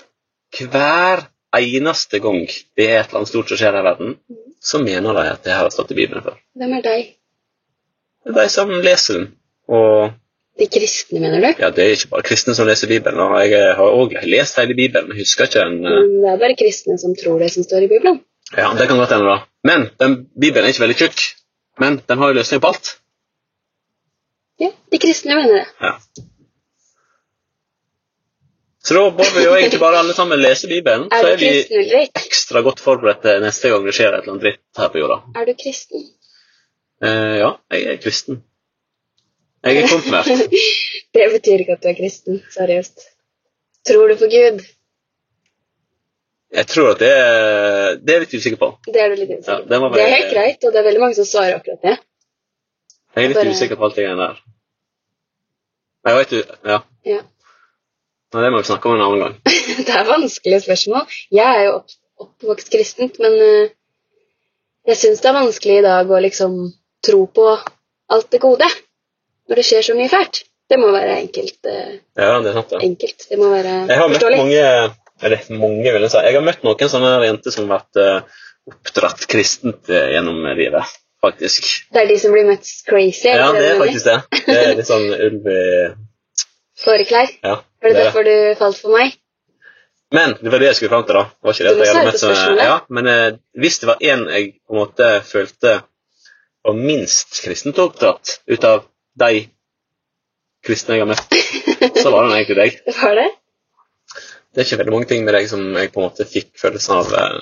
hver 0.62 1.26
eneste 1.54 2.18
gang 2.22 2.42
det 2.76 2.88
er 2.90 3.00
et 3.00 3.08
eller 3.08 3.20
annet 3.22 3.30
stort 3.30 3.48
som 3.52 3.58
skjer 3.60 3.78
i 3.78 3.84
verden, 3.86 4.16
så 4.64 4.80
mener 4.82 5.14
de 5.16 5.24
at 5.30 5.44
det 5.44 5.52
her 5.52 5.62
har 5.66 5.70
stått 5.74 5.92
i 5.94 5.98
Bibelen 5.98 6.24
før. 6.24 6.36
Hvem 6.58 6.72
er 6.78 6.84
deg? 6.84 7.08
Det 8.24 8.32
er 8.34 8.40
de 8.42 8.52
som 8.52 8.70
leser 8.84 9.18
den. 9.20 9.26
Og 9.68 10.12
De 10.58 10.66
kristne, 10.70 11.18
mener 11.20 11.40
du? 11.42 11.62
ja, 11.62 11.70
det 11.74 11.82
er 11.84 11.94
ikke 11.96 12.08
bare 12.12 12.22
kristne 12.26 12.54
som 12.54 12.66
leser 12.68 12.88
Bibelen. 12.88 13.18
og 13.20 13.40
Jeg 13.42 13.74
har 13.76 13.96
òg 14.00 14.12
lest 14.24 14.58
hele 14.60 14.74
Bibelen, 14.78 15.08
men 15.08 15.18
husker 15.18 15.44
ikke 15.48 15.60
den 15.64 15.80
eh, 15.84 15.96
Men 16.00 16.12
det 16.22 16.30
er 16.32 16.42
bare 16.42 16.56
kristne 16.60 16.98
som 16.98 17.14
tror 17.18 17.38
det 17.42 17.50
som 17.52 17.64
står 17.66 17.86
i 17.86 17.88
Bibelen. 17.90 18.20
Ja, 18.56 18.68
det 18.78 18.86
kan 18.88 18.98
godt 19.00 19.10
hende, 19.14 19.26
da. 19.26 19.38
Men 19.64 19.88
den 20.00 20.14
Bibelen 20.40 20.64
er 20.64 20.70
ikke 20.74 20.84
veldig 20.86 20.98
tjukk. 21.00 21.24
Men 21.80 22.00
den 22.08 22.18
har 22.18 22.30
jo 22.30 22.38
løsning 22.38 22.60
på 22.62 22.70
alt. 22.70 22.92
Ja, 24.62 24.68
de 24.92 24.98
kristne 25.02 25.34
mener 25.34 25.58
det. 25.58 25.66
Ja. 25.82 25.92
Så 28.84 28.94
da 28.94 29.02
bør 29.16 29.30
vi 29.36 29.44
jo 29.46 29.54
egentlig 29.56 29.80
bare 29.80 29.98
alle 30.02 30.12
sammen 30.16 30.42
lese 30.42 30.68
Bibelen, 30.68 31.06
så 31.08 31.30
er 31.32 31.38
vi 31.40 31.50
ekstra 32.20 32.60
godt 32.66 32.82
forberedt 32.84 33.22
til 33.24 33.40
neste 33.40 33.70
gang 33.72 33.86
det 33.86 33.94
skjer 33.96 34.12
et 34.12 34.18
eller 34.18 34.34
annet 34.34 34.44
dritt 34.44 34.80
her 34.82 34.90
på 34.92 35.00
jorda. 35.00 35.16
Er 35.40 35.48
du 35.48 35.54
kristen? 35.62 36.04
Eh, 37.04 37.36
ja, 37.40 37.50
jeg 37.72 37.86
er 37.94 38.02
kristen. 38.04 38.42
Jeg 39.64 39.80
er 39.80 39.88
konfirmert. 39.88 40.28
det 41.16 41.26
betyr 41.38 41.64
ikke 41.64 41.78
at 41.78 41.82
du 41.82 41.88
er 41.94 41.96
kristen. 42.02 42.42
Seriøst. 42.52 43.06
Tror 43.88 44.08
du 44.12 44.16
på 44.20 44.28
Gud? 44.36 44.60
Jeg 46.54 46.66
tror 46.70 46.92
at 46.92 47.00
det 47.02 47.10
er 47.10 47.96
Det 48.04 48.14
er 48.14 48.20
litt 48.22 48.34
usikker 48.36 48.60
på. 48.60 48.68
Det 48.86 49.00
er 49.00 49.08
du 49.10 49.16
litt 49.22 49.32
usikker 49.32 49.64
på. 49.64 49.68
det 49.70 49.80
må 49.80 49.88
det 49.94 50.04
er 50.04 50.12
helt 50.12 50.32
greit, 50.36 50.60
og 50.64 50.72
det 50.74 50.80
er 50.82 50.86
veldig 50.92 51.02
mange 51.02 51.16
som 51.18 51.26
svarer 51.28 51.56
akkurat 51.56 51.80
det. 51.88 51.96
Jeg 53.16 53.24
er 53.24 53.28
litt 53.32 53.40
Bare- 53.40 53.54
usikker 53.56 53.80
på 53.80 53.88
alt 53.88 53.96
det 53.96 54.04
greiene 54.04 54.26
der. 54.28 54.42
Jeg 56.04 56.20
vet 56.20 56.30
du 56.30 56.68
Ja. 56.68 56.78
Ja. 57.08 57.20
Nei, 58.34 58.42
det 58.42 58.50
må 58.50 58.60
vi 58.60 58.66
snakke 58.66 58.90
om 58.90 58.96
en 58.96 59.04
annen 59.04 59.20
gang. 59.22 59.34
det 59.86 59.92
er 59.94 60.08
vanskelige 60.08 60.64
spørsmål. 60.64 61.18
Jeg 61.34 61.58
er 61.58 61.66
jo 61.68 61.74
opp, 61.76 61.92
oppvokst 62.24 62.72
kristent, 62.72 63.20
men 63.22 63.36
uh, 63.38 63.68
jeg 64.90 64.98
syns 64.98 65.22
det 65.22 65.28
er 65.30 65.36
vanskelig 65.36 65.76
i 65.78 65.84
dag 65.84 66.10
å 66.10 66.22
liksom 66.24 66.56
tro 67.06 67.20
på 67.30 67.44
alt 67.54 68.26
det 68.32 68.40
gode 68.42 68.66
når 69.46 69.60
det 69.60 69.66
skjer 69.68 69.86
så 69.86 69.94
mye 69.94 70.10
fælt. 70.10 70.42
Det 70.72 70.80
må 70.80 70.88
være 70.90 71.20
enkelt. 71.20 71.60
Uh, 71.62 71.94
Ja, 72.18 72.40
det 72.42 72.50
er 72.50 72.58
sant, 72.58 72.74
ja. 72.74 72.80
enkelt. 72.88 73.26
Det 73.30 73.38
må 73.38 73.52
være 73.52 73.76
Jeg 73.92 74.00
har 74.00 74.10
møtt 74.10 74.26
mange 74.32 74.64
Eller 75.24 75.46
mange, 75.54 75.92
vil 75.94 76.02
jeg 76.02 76.10
si. 76.10 76.24
Jeg 76.26 76.34
har 76.34 76.44
møtt 76.48 76.66
noen 76.66 76.90
sånne 76.90 77.12
jenter 77.28 77.54
som 77.54 77.70
har 77.70 77.84
vært 77.84 78.00
uh, 78.02 78.40
oppdratt 78.72 79.28
kristent 79.30 79.92
gjennom 79.92 80.42
livet, 80.58 80.90
faktisk. 81.22 81.70
Det 81.94 82.02
er 82.02 82.10
de 82.10 82.18
som 82.18 82.34
blir 82.34 82.48
mest 82.48 82.82
crazy? 82.88 83.30
Ja, 83.30 83.52
det 83.54 83.62
er 83.68 83.78
faktisk 83.78 84.08
det. 84.08 84.18
Det 84.48 84.58
er 84.58 84.74
litt 84.80 84.90
sånn 84.90 85.06
ulv 85.12 85.48
i? 85.52 85.62
Fåreklær? 86.84 87.30
Ja. 87.42 87.58
Var 87.82 87.88
det 87.88 87.94
det 87.94 87.94
er 87.94 87.98
det. 87.98 88.04
derfor 88.04 88.26
du 88.28 88.58
falt 88.60 88.80
for 88.80 88.96
meg? 88.96 89.16
Men 90.14 90.36
det 90.40 90.52
var 90.52 90.62
det 90.62 90.68
jeg 90.70 90.78
skulle 90.78 90.92
fram 90.92 91.06
til, 91.08 91.16
da. 91.18 91.24
Det 91.32 91.48
var 91.48 91.56
ikke 91.56 91.64
det 91.66 91.74
må 91.76 91.84
jeg 91.84 91.96
hadde 91.98 92.18
spørsmålet. 92.20 92.64
ja, 92.68 92.76
Men 92.88 93.08
eh, 93.10 93.38
hvis 93.58 93.78
det 93.82 93.88
var 93.90 94.04
en 94.12 94.26
jeg 94.30 94.50
på 94.60 94.74
en 94.74 94.80
måte 94.82 95.08
følte 95.26 95.72
var 96.64 96.76
minst 96.78 97.40
kristent 97.44 97.80
oppdratt 97.82 98.38
ut 98.46 98.64
av 98.64 98.84
de 99.20 99.46
kristne 100.64 100.96
jeg 100.96 101.04
har 101.04 101.10
møtt, 101.10 101.34
så 102.00 102.12
var 102.12 102.28
det 102.28 102.38
egentlig 102.38 102.58
deg. 102.60 102.78
Det 102.86 102.96
var 103.02 103.18
det? 103.20 103.26
Det 104.54 104.62
er 104.62 104.68
ikke 104.68 104.80
veldig 104.84 104.94
mange 104.94 105.10
ting 105.10 105.24
med 105.26 105.34
deg 105.36 105.48
som 105.50 105.64
jeg 105.76 105.90
på 105.92 106.00
en 106.00 106.06
måte 106.06 106.28
fikk 106.30 106.52
følelsen 106.60 107.00
av 107.00 107.14
eh, 107.20 107.40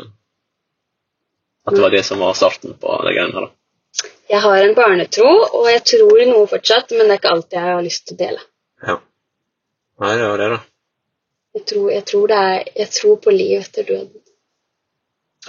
at 1.68 1.76
det 1.76 1.82
var 1.84 1.94
det 1.94 2.02
som 2.08 2.22
var 2.24 2.34
starten 2.34 2.74
på 2.80 2.96
de 3.06 3.12
greiene 3.14 3.36
her. 3.36 3.50
da. 3.50 4.08
Jeg 4.32 4.40
har 4.40 4.62
en 4.64 4.74
barnetro, 4.74 5.28
og 5.60 5.66
jeg 5.68 5.82
tror 5.90 6.22
noe 6.30 6.48
fortsatt, 6.48 6.94
men 6.96 7.04
det 7.04 7.18
er 7.18 7.20
ikke 7.20 7.32
alt 7.36 7.54
jeg 7.54 7.64
har 7.66 7.82
lyst 7.84 8.06
til 8.08 8.16
å 8.16 8.20
dele. 8.22 8.44
Ja. 8.88 8.96
Nei, 10.02 10.12
det 10.18 10.26
var 10.28 10.40
det, 10.42 10.48
da. 10.56 10.60
Jeg 11.52 11.64
tror, 11.68 11.88
jeg 11.92 12.04
tror, 12.08 12.28
det 12.32 12.36
er, 12.48 12.68
jeg 12.80 12.90
tror 12.96 13.16
på 13.22 13.32
liv 13.34 13.58
etter 13.60 13.86
døden. 13.86 14.22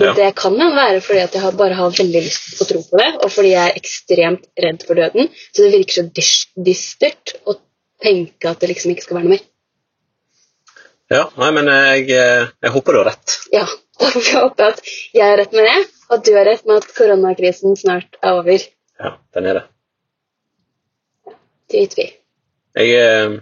Ja. 0.02 0.12
Det 0.18 0.32
kan 0.36 0.56
jo 0.58 0.68
være 0.74 1.02
fordi 1.06 1.22
at 1.22 1.36
jeg 1.38 1.54
bare 1.58 1.76
har 1.78 1.92
veldig 1.94 2.22
lyst 2.26 2.48
til 2.50 2.64
å 2.66 2.68
tro 2.70 2.82
på 2.90 3.00
det, 3.00 3.10
og 3.22 3.30
fordi 3.32 3.52
jeg 3.54 3.70
er 3.72 3.78
ekstremt 3.80 4.48
redd 4.66 4.86
for 4.88 4.98
døden. 4.98 5.30
Så 5.54 5.64
det 5.66 5.72
virker 5.76 6.00
så 6.00 6.06
dys- 6.18 6.50
dystert 6.70 7.36
å 7.46 7.56
tenke 8.04 8.50
at 8.50 8.62
det 8.64 8.72
liksom 8.74 8.94
ikke 8.94 9.06
skal 9.06 9.20
være 9.20 9.28
noe 9.30 9.36
mer. 9.38 9.46
Ja, 11.14 11.24
nei, 11.38 11.50
men 11.54 11.70
jeg, 11.70 12.08
eh, 12.18 12.48
jeg 12.66 12.74
håper 12.74 12.96
du 12.96 13.02
har 13.04 13.10
rett. 13.14 13.38
Ja, 13.54 13.66
Da 14.02 14.08
får 14.10 14.24
vi 14.26 14.32
håpe 14.34 14.66
at 14.72 14.80
jeg 15.14 15.22
har 15.22 15.38
rett 15.38 15.52
med 15.54 15.68
det, 15.70 15.82
og 16.10 16.14
at 16.18 16.24
du 16.26 16.32
har 16.34 16.48
rett 16.50 16.64
med 16.66 16.80
at 16.82 16.88
koronakrisen 16.98 17.76
snart 17.78 18.18
er 18.26 18.40
over. 18.40 18.64
Ja, 19.00 19.12
den 19.38 19.46
er 19.52 19.60
det. 19.60 19.64
Ja, 21.30 21.36
Det 21.70 21.84
vet 21.84 21.98
vi. 22.00 22.08
Jeg 22.82 22.96
eh. 22.98 23.36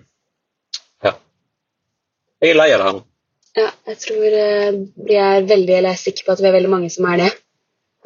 Jeg 2.41 2.53
er 2.53 2.57
lei 2.57 2.67
av 2.73 2.79
det 2.81 2.87
her 2.89 2.97
nå. 2.97 3.03
Ja, 3.59 3.67
jeg 3.91 3.97
tror 3.99 4.35
eh, 4.41 4.67
vi 5.09 5.17
er 5.19 5.41
veldig, 5.47 5.73
eller 5.77 5.91
jeg 5.91 5.97
er 5.99 6.03
sikker 6.05 6.27
på 6.27 6.33
at 6.35 6.41
vi 6.43 6.47
er 6.49 6.55
veldig 6.55 6.71
mange 6.71 6.89
som 6.93 7.07
er 7.11 7.17
det. 7.25 7.31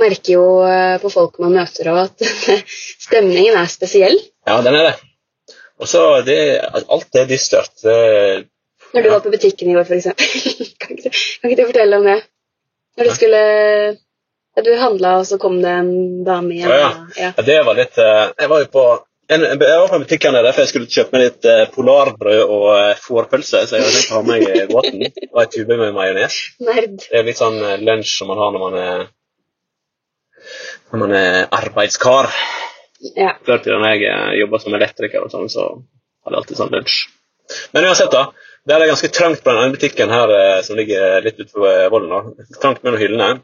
Merker 0.01 0.34
jo 0.34 0.46
eh, 0.68 0.96
på 1.00 1.12
folk 1.13 1.38
man 1.44 1.54
møter 1.56 1.88
òg 1.94 2.00
at 2.08 2.25
stemningen 3.06 3.56
er 3.62 3.70
spesiell. 3.72 4.18
Ja, 4.48 4.58
den 4.65 4.75
er 4.80 4.89
det. 4.89 4.96
Og 5.80 5.88
så 5.92 6.01
Alt 6.20 7.20
er 7.20 7.30
dystert. 7.30 7.75
Når 7.86 9.01
du 9.04 9.08
Ja. 9.08 9.12
var 9.13 9.24
på 9.25 9.32
butikken 9.34 9.70
i 9.70 9.75
går, 9.75 9.86
f.eks. 9.88 10.06
kan, 10.82 10.98
ikke 10.98 11.12
kan 11.12 11.51
ikke 11.51 11.62
du 11.62 11.68
fortelle 11.70 11.98
om 12.00 12.06
det? 12.08 12.20
Når 12.98 13.10
du 13.10 13.12
skulle 13.15 13.42
ja, 14.56 14.62
Du 14.63 14.72
handla, 14.80 15.18
og 15.20 15.25
så 15.27 15.38
kom 15.38 15.58
det 15.62 15.72
en 15.82 16.24
dame 16.24 16.56
igjen. 16.56 16.72
Ja, 16.72 16.92
ja. 17.20 17.32
ja. 17.38 17.44
det 17.44 17.58
var 17.68 17.75
litt 17.75 17.98
eh, 18.00 18.30
Jeg 18.39 18.50
var 18.51 18.63
jo 18.63 18.70
på 18.72 18.86
jeg 19.29 19.60
var 19.60 19.89
på 19.89 20.00
butikken 20.03 20.36
der, 20.38 20.51
for 20.51 20.63
jeg 20.63 20.72
skulle 20.72 20.91
kjøpe 20.91 21.15
meg 21.15 21.24
litt 21.24 21.48
eh, 21.50 21.63
polarbrød 21.74 22.41
og 22.44 22.67
eh, 22.75 23.01
fårpølse. 23.01 23.63
Så 23.65 23.77
jeg 23.77 23.86
hadde 23.86 23.96
tenkt 23.96 24.13
å 24.13 24.20
ha 24.20 24.27
meg 24.27 24.46
i 24.46 24.65
båten. 24.70 25.05
Og 25.32 25.41
ei 25.41 25.48
tube 25.53 25.79
med 25.82 25.96
majones. 25.96 26.38
Det 26.62 26.77
er 27.10 27.27
litt 27.27 27.41
sånn 27.41 27.58
eh, 27.62 27.82
lunsj 27.82 28.20
som 28.20 28.29
man 28.32 28.41
har 28.44 28.53
når 28.53 28.65
man 28.65 28.79
er, 28.84 29.03
når 30.91 31.03
man 31.05 31.17
er 31.17 31.41
arbeidskar. 31.58 32.29
Ja. 33.15 33.36
Før 33.46 33.62
til 33.63 33.75
da 33.82 33.94
jeg 33.96 34.08
eh, 34.12 34.32
jobba 34.44 34.62
som 34.62 34.77
elektriker, 34.77 35.25
og 35.25 35.34
sånn, 35.34 35.50
så 35.51 35.67
hadde 35.74 36.36
jeg 36.36 36.41
alltid 36.44 36.62
sånn 36.62 36.75
lunsj. 36.77 37.00
Men 37.74 37.89
uansett, 37.89 38.13
da. 38.13 38.29
Der 38.65 38.79
er 38.79 38.82
det 38.82 38.94
ganske 38.94 39.12
trangt 39.13 39.44
på 39.46 39.53
den 39.53 39.62
ene 39.62 39.75
butikken 39.75 40.13
her 40.13 40.32
eh, 40.34 40.62
som 40.65 40.77
ligger 40.77 41.22
litt 41.25 41.38
utenfor 41.38 41.67
eh, 41.70 41.89
volden. 41.94 42.48
Trangt 42.62 42.82
mellom 42.86 43.01
hyllene. 43.01 43.44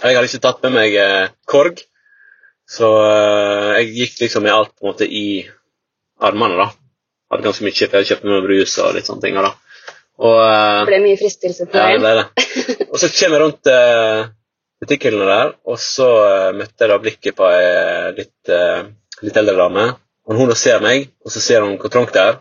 Jeg 0.00 0.16
hadde 0.16 0.26
ikke 0.26 0.42
tatt 0.42 0.64
med 0.66 0.74
meg 0.74 0.96
eh, 0.98 1.28
korg, 1.46 1.82
så 2.66 2.88
eh, 3.06 3.68
jeg 3.80 3.92
gikk 3.94 4.24
liksom 4.24 4.42
med 4.46 4.54
alt 4.54 4.72
på 4.74 4.84
en 4.86 4.90
måte 4.90 5.06
i 5.06 5.46
armene. 6.26 6.56
da. 6.58 6.70
Hadde 7.30 7.46
ganske 7.46 7.66
mye, 7.66 7.74
kjøpt, 7.74 7.94
jeg 8.00 8.08
kjøpte 8.10 8.30
med 8.30 8.46
brus 8.46 8.74
og 8.82 8.96
litt 8.96 9.06
sånne 9.08 9.22
ting. 9.22 9.38
da. 9.38 9.52
Og, 10.16 10.38
eh, 10.40 10.80
Det 10.80 10.90
ble 10.90 11.02
mye 11.04 11.20
fristelse 11.20 11.68
på 11.68 11.78
ja, 11.78 11.84
det 11.86 11.92
veien. 11.92 12.02
ble 12.02 12.14
det. 12.18 12.88
Og 12.90 12.98
så 12.98 13.10
kommer 13.12 13.36
jeg 13.36 13.44
rundt 13.44 13.70
uh, 13.70 14.28
butikkhyllene 14.82 15.28
der, 15.28 15.54
og 15.68 15.78
så 15.82 16.08
uh, 16.24 16.52
møtte 16.56 16.84
jeg 16.84 16.92
da 16.92 16.98
blikket 17.02 17.36
på 17.36 17.48
ei 17.52 18.12
litt, 18.16 18.50
uh, 18.50 18.88
litt 19.22 19.40
eldre 19.42 19.56
dame. 19.60 19.86
Og 20.26 20.32
når 20.32 20.42
hun 20.42 20.50
da 20.50 20.58
ser 20.58 20.82
meg, 20.82 21.10
og 21.22 21.34
så 21.34 21.42
ser 21.44 21.66
hun 21.66 21.76
hvor 21.78 21.92
trangt 21.92 22.16
det 22.16 22.24
er, 22.24 22.40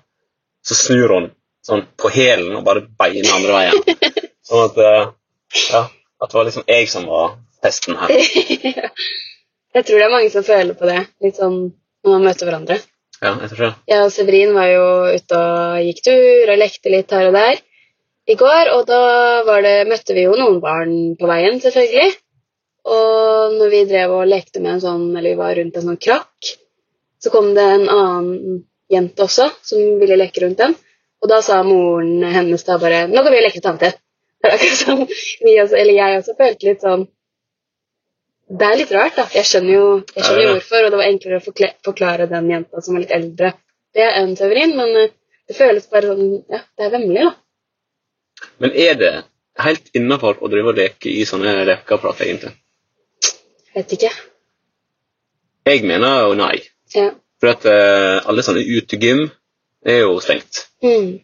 så 0.66 0.78
snur 0.80 1.14
hun 1.14 1.30
sånn 1.66 1.84
på 2.00 2.10
hælen 2.14 2.56
og 2.56 2.64
bare 2.66 2.86
beiner 2.98 3.36
andre 3.36 3.60
veien. 3.60 4.12
Sånn 4.46 4.68
at 4.68 4.76
ja, 4.78 5.80
at 6.22 6.30
det 6.30 6.38
var 6.38 6.46
liksom 6.46 6.68
jeg 6.70 6.90
som 6.92 7.08
var 7.10 7.32
festen 7.66 7.98
her. 7.98 8.12
Jeg 9.76 9.86
tror 9.86 10.00
det 10.00 10.06
er 10.06 10.14
mange 10.14 10.32
som 10.32 10.46
føler 10.48 10.78
på 10.80 10.88
det, 10.88 11.02
litt 11.24 11.40
sånn 11.40 11.58
når 12.06 12.14
man 12.14 12.28
møter 12.30 12.48
hverandre. 12.48 12.78
Ja, 13.20 13.32
jeg 13.42 13.50
tror 13.52 13.64
det. 13.66 13.72
Jeg 13.92 14.04
og 14.06 14.12
Severin 14.14 14.54
var 14.56 14.70
jo 14.72 14.86
ute 15.16 15.40
og 15.40 15.88
gikk 15.88 16.04
tur 16.06 16.52
og 16.54 16.60
lekte 16.62 16.94
litt 16.94 17.16
her 17.16 17.30
og 17.30 17.36
der 17.36 17.60
i 18.26 18.36
går, 18.40 18.72
og 18.74 18.86
da 18.90 19.02
var 19.46 19.66
det, 19.66 19.74
møtte 19.90 20.16
vi 20.18 20.24
jo 20.26 20.38
noen 20.40 20.62
barn 20.64 20.94
på 21.20 21.28
veien, 21.30 21.60
selvfølgelig. 21.62 22.16
Og 22.86 23.58
når 23.58 23.74
vi 23.74 23.82
drev 23.90 24.14
og 24.16 24.30
lekte 24.30 24.62
med 24.62 24.76
en 24.76 24.82
sånn, 24.82 25.06
eller 25.12 25.34
vi 25.34 25.42
var 25.42 25.58
rundt 25.60 25.78
en 25.78 25.88
sånn 25.90 26.02
krakk, 26.02 26.56
så 27.22 27.34
kom 27.34 27.52
det 27.58 27.66
en 27.66 27.86
annen 27.90 28.64
jente 28.92 29.26
også 29.26 29.50
som 29.66 30.00
ville 30.02 30.18
leke 30.18 30.44
rundt 30.44 30.62
den. 30.62 30.76
Og 31.22 31.30
da 31.32 31.40
sa 31.46 31.62
moren 31.66 32.22
hennes 32.30 32.64
da 32.64 32.78
bare 32.78 33.08
'Nå 33.08 33.24
kan 33.24 33.34
vi 33.34 33.42
leke 33.42 33.62
tante'. 33.62 33.94
Det 34.42 34.52
er 34.52 34.56
akkurat 34.56 35.10
vi 35.42 35.60
også, 35.62 35.76
eller 35.76 35.94
jeg 35.94 36.18
også 36.20 36.38
følte 36.38 36.68
litt 36.68 36.82
sånn 36.82 37.08
Det 38.46 38.66
er 38.68 38.78
litt 38.78 38.92
rart, 38.94 39.16
da. 39.18 39.26
Jeg 39.34 39.48
skjønner 39.50 39.74
jo, 39.74 39.86
jeg 40.14 40.24
skjønner 40.24 40.44
Ja, 40.44 40.48
ja. 40.48 40.58
hvorfor, 40.58 40.86
og 40.86 40.92
det 40.94 41.00
var 41.00 41.08
enklere 41.10 41.40
å 41.42 41.46
forklare 41.90 42.28
den 42.30 42.50
jenta 42.52 42.82
som 42.86 42.94
var 42.94 43.06
litt 43.06 43.16
eldre, 43.16 43.54
det 43.96 44.04
er 44.04 44.20
en 44.20 44.36
Severin, 44.38 44.76
men 44.78 44.92
eh, 45.00 45.14
det 45.48 45.56
føles 45.58 45.88
bare 45.90 46.12
sånn 46.12 46.28
Ja, 46.52 46.62
det 46.78 46.86
er 46.86 46.94
vemmelig, 46.94 47.26
da. 47.30 47.34
Men 48.62 48.78
er 48.86 49.00
det 49.00 49.12
helt 49.64 49.90
innafor 49.96 50.42
å 50.44 50.50
drive 50.52 50.74
og 50.74 50.80
leke 50.80 51.10
i 51.10 51.26
sånne 51.28 51.54
lekeapparat, 51.70 52.26
egentlig? 52.26 52.52
Vet 53.76 53.94
ikke. 53.98 54.12
Jeg 55.66 55.86
mener 55.88 56.28
jo 56.28 56.36
nei. 56.40 56.58
Ja. 56.94 57.10
For 57.42 57.52
at 57.52 57.66
uh, 57.68 58.20
alle 58.30 58.44
sånne 58.46 58.64
utegym 58.78 59.26
er 59.86 60.04
jo 60.04 60.20
stengt. 60.24 60.66
Mm. 60.86 61.16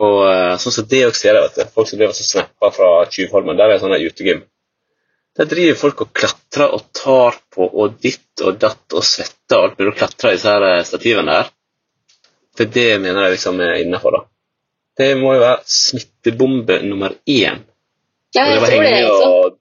Og 0.00 0.18
uh, 0.24 0.54
sånn 0.62 0.74
som 0.74 0.88
det 0.90 1.02
også 1.08 1.20
ser 1.20 1.36
jeg, 1.36 1.44
vet 1.44 1.58
du. 1.58 1.74
Folk 1.74 1.90
som 1.90 2.00
driver 2.00 2.14
og 2.14 2.30
snapper 2.30 2.74
fra 2.74 2.90
Tjuvholmen, 3.10 3.58
der 3.58 3.74
er 3.74 3.82
sånne 3.82 4.00
utegym. 4.06 4.42
Der 5.38 5.48
driver 5.48 5.78
folk 5.78 6.02
og 6.04 6.10
klatrer 6.16 6.74
og 6.74 6.88
tar 6.96 7.38
på 7.54 7.68
og 7.68 8.00
ditt 8.02 8.42
og 8.42 8.58
datt 8.60 8.96
og 8.98 9.06
svetter 9.06 9.58
og 9.60 9.68
alt 9.68 9.78
mulig 9.78 9.92
og 9.92 9.98
klatrer 10.00 10.34
i 10.34 10.38
disse 10.38 10.56
eh, 10.66 10.82
stativene 10.88 11.36
der. 11.38 11.52
For 12.58 12.72
det 12.76 12.88
mener 13.00 13.28
jeg 13.28 13.36
liksom 13.36 13.60
er 13.62 13.78
innafor, 13.84 14.16
da. 14.18 14.24
Det 15.00 15.14
må 15.20 15.36
jo 15.36 15.44
være 15.44 15.62
smittebombe 15.70 16.80
nummer 16.84 17.14
én. 17.24 17.62
Ja, 18.34 18.46
jeg 18.50 18.60
tror 18.60 18.82
det, 18.84 18.90
altså. 19.06 19.30
og 19.30 19.60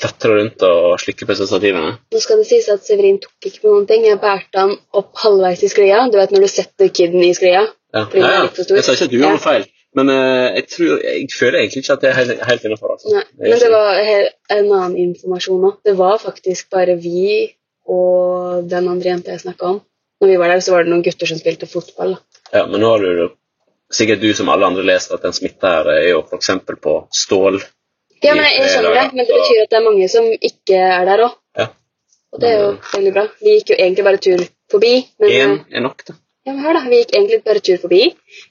klatre 0.00 0.32
rundt 0.32 0.64
og 0.66 0.96
slikke 1.00 1.28
på 1.28 1.36
stativene. 1.38 1.94
Nå 2.12 2.20
skal 2.20 2.40
det 2.42 2.48
sies 2.48 2.66
at 2.72 2.84
Severin 2.84 3.20
tok 3.22 3.48
ikke 3.48 3.62
på 3.62 3.72
noen 3.72 3.86
ting. 3.88 4.04
Jeg 4.08 4.20
bærte 4.20 4.64
han 4.64 4.74
opp 4.96 5.12
halvveis 5.22 5.62
i 5.64 5.70
sklia. 5.72 6.02
Du 6.12 6.18
vet 6.20 6.34
når 6.34 6.44
du 6.44 6.50
setter 6.52 6.90
kiden 6.92 7.24
i 7.24 7.32
sklia? 7.36 7.64
Ja, 7.96 8.04
ja, 8.12 8.32
ja. 8.40 8.42
Jeg 8.50 8.84
sa 8.84 8.96
ikke 8.96 9.08
at 9.08 9.12
du 9.12 9.18
gjorde 9.20 9.36
noe 9.38 9.44
feil, 9.44 9.68
men 9.96 10.12
eh, 10.12 10.58
jeg, 10.58 10.66
tror, 10.74 11.04
jeg 11.04 11.28
føler 11.32 11.58
egentlig 11.62 11.82
ikke 11.82 11.94
at 11.96 12.02
det 12.04 12.08
er 12.10 12.18
helt, 12.18 12.42
helt 12.50 12.66
innafor. 12.68 12.96
Altså. 12.96 13.12
Nei, 13.14 13.24
men 13.40 13.60
det 13.62 13.70
var 13.72 14.00
en 14.02 14.66
annen 14.66 14.96
informasjon 15.06 15.68
òg. 15.70 15.78
Det 15.88 15.94
var 15.96 16.18
faktisk 16.20 16.68
bare 16.74 16.98
vi 17.00 17.46
og 17.86 18.66
den 18.68 18.90
andre 18.90 19.12
jenta 19.12 19.32
jeg 19.32 19.44
snakka 19.46 19.72
om. 19.74 19.80
Når 20.20 20.32
vi 20.32 20.36
var 20.40 20.52
der, 20.52 20.60
så 20.64 20.74
var 20.74 20.84
det 20.84 20.92
noen 20.92 21.04
gutter 21.04 21.28
som 21.28 21.38
spilte 21.40 21.68
fotball. 21.70 22.16
Ja, 22.52 22.64
men 22.66 22.80
nå 22.80 22.90
har 22.92 23.04
du 23.04 23.26
sikkert 23.92 24.22
du 24.24 24.30
som 24.34 24.48
alle 24.52 24.68
andre 24.68 24.84
lest 24.86 25.12
at 25.14 25.24
den 25.24 25.34
smitta 25.36 25.72
her 25.78 25.90
er 25.92 26.06
jo 26.10 26.22
f.eks. 26.24 26.50
på 26.82 26.96
stål. 27.14 27.60
Ja, 28.24 28.34
men 28.34 28.46
jeg, 28.48 28.68
skjønner 28.72 28.96
det, 28.96 29.08
men 29.12 29.28
det 29.28 29.32
betyr 29.32 29.62
at 29.62 29.72
det 29.72 29.78
er 29.78 29.84
mange 29.84 30.08
som 30.10 30.28
ikke 30.34 30.78
er 30.80 31.08
der 31.08 31.24
òg. 31.28 31.34
Ja. 31.60 31.68
Og 32.34 32.42
det 32.42 32.52
er 32.52 32.62
jo 32.62 32.70
veldig 32.92 33.12
bra. 33.16 33.26
Vi 33.44 33.58
gikk 33.58 33.72
jo 33.74 33.78
egentlig 33.78 34.06
bare 34.06 34.22
tur 34.24 34.46
forbi. 34.72 34.94
Men, 35.22 35.30
Én 35.30 35.52
eh, 35.56 35.76
er 35.78 35.84
nok, 35.84 36.02
da. 36.08 36.16
Ja, 36.46 36.52
men 36.54 36.62
hør 36.64 36.76
da, 36.78 36.82
Vi 36.88 37.00
gikk 37.02 37.14
egentlig 37.16 37.40
bare 37.44 37.62
tur 37.66 37.80
forbi, 37.82 38.02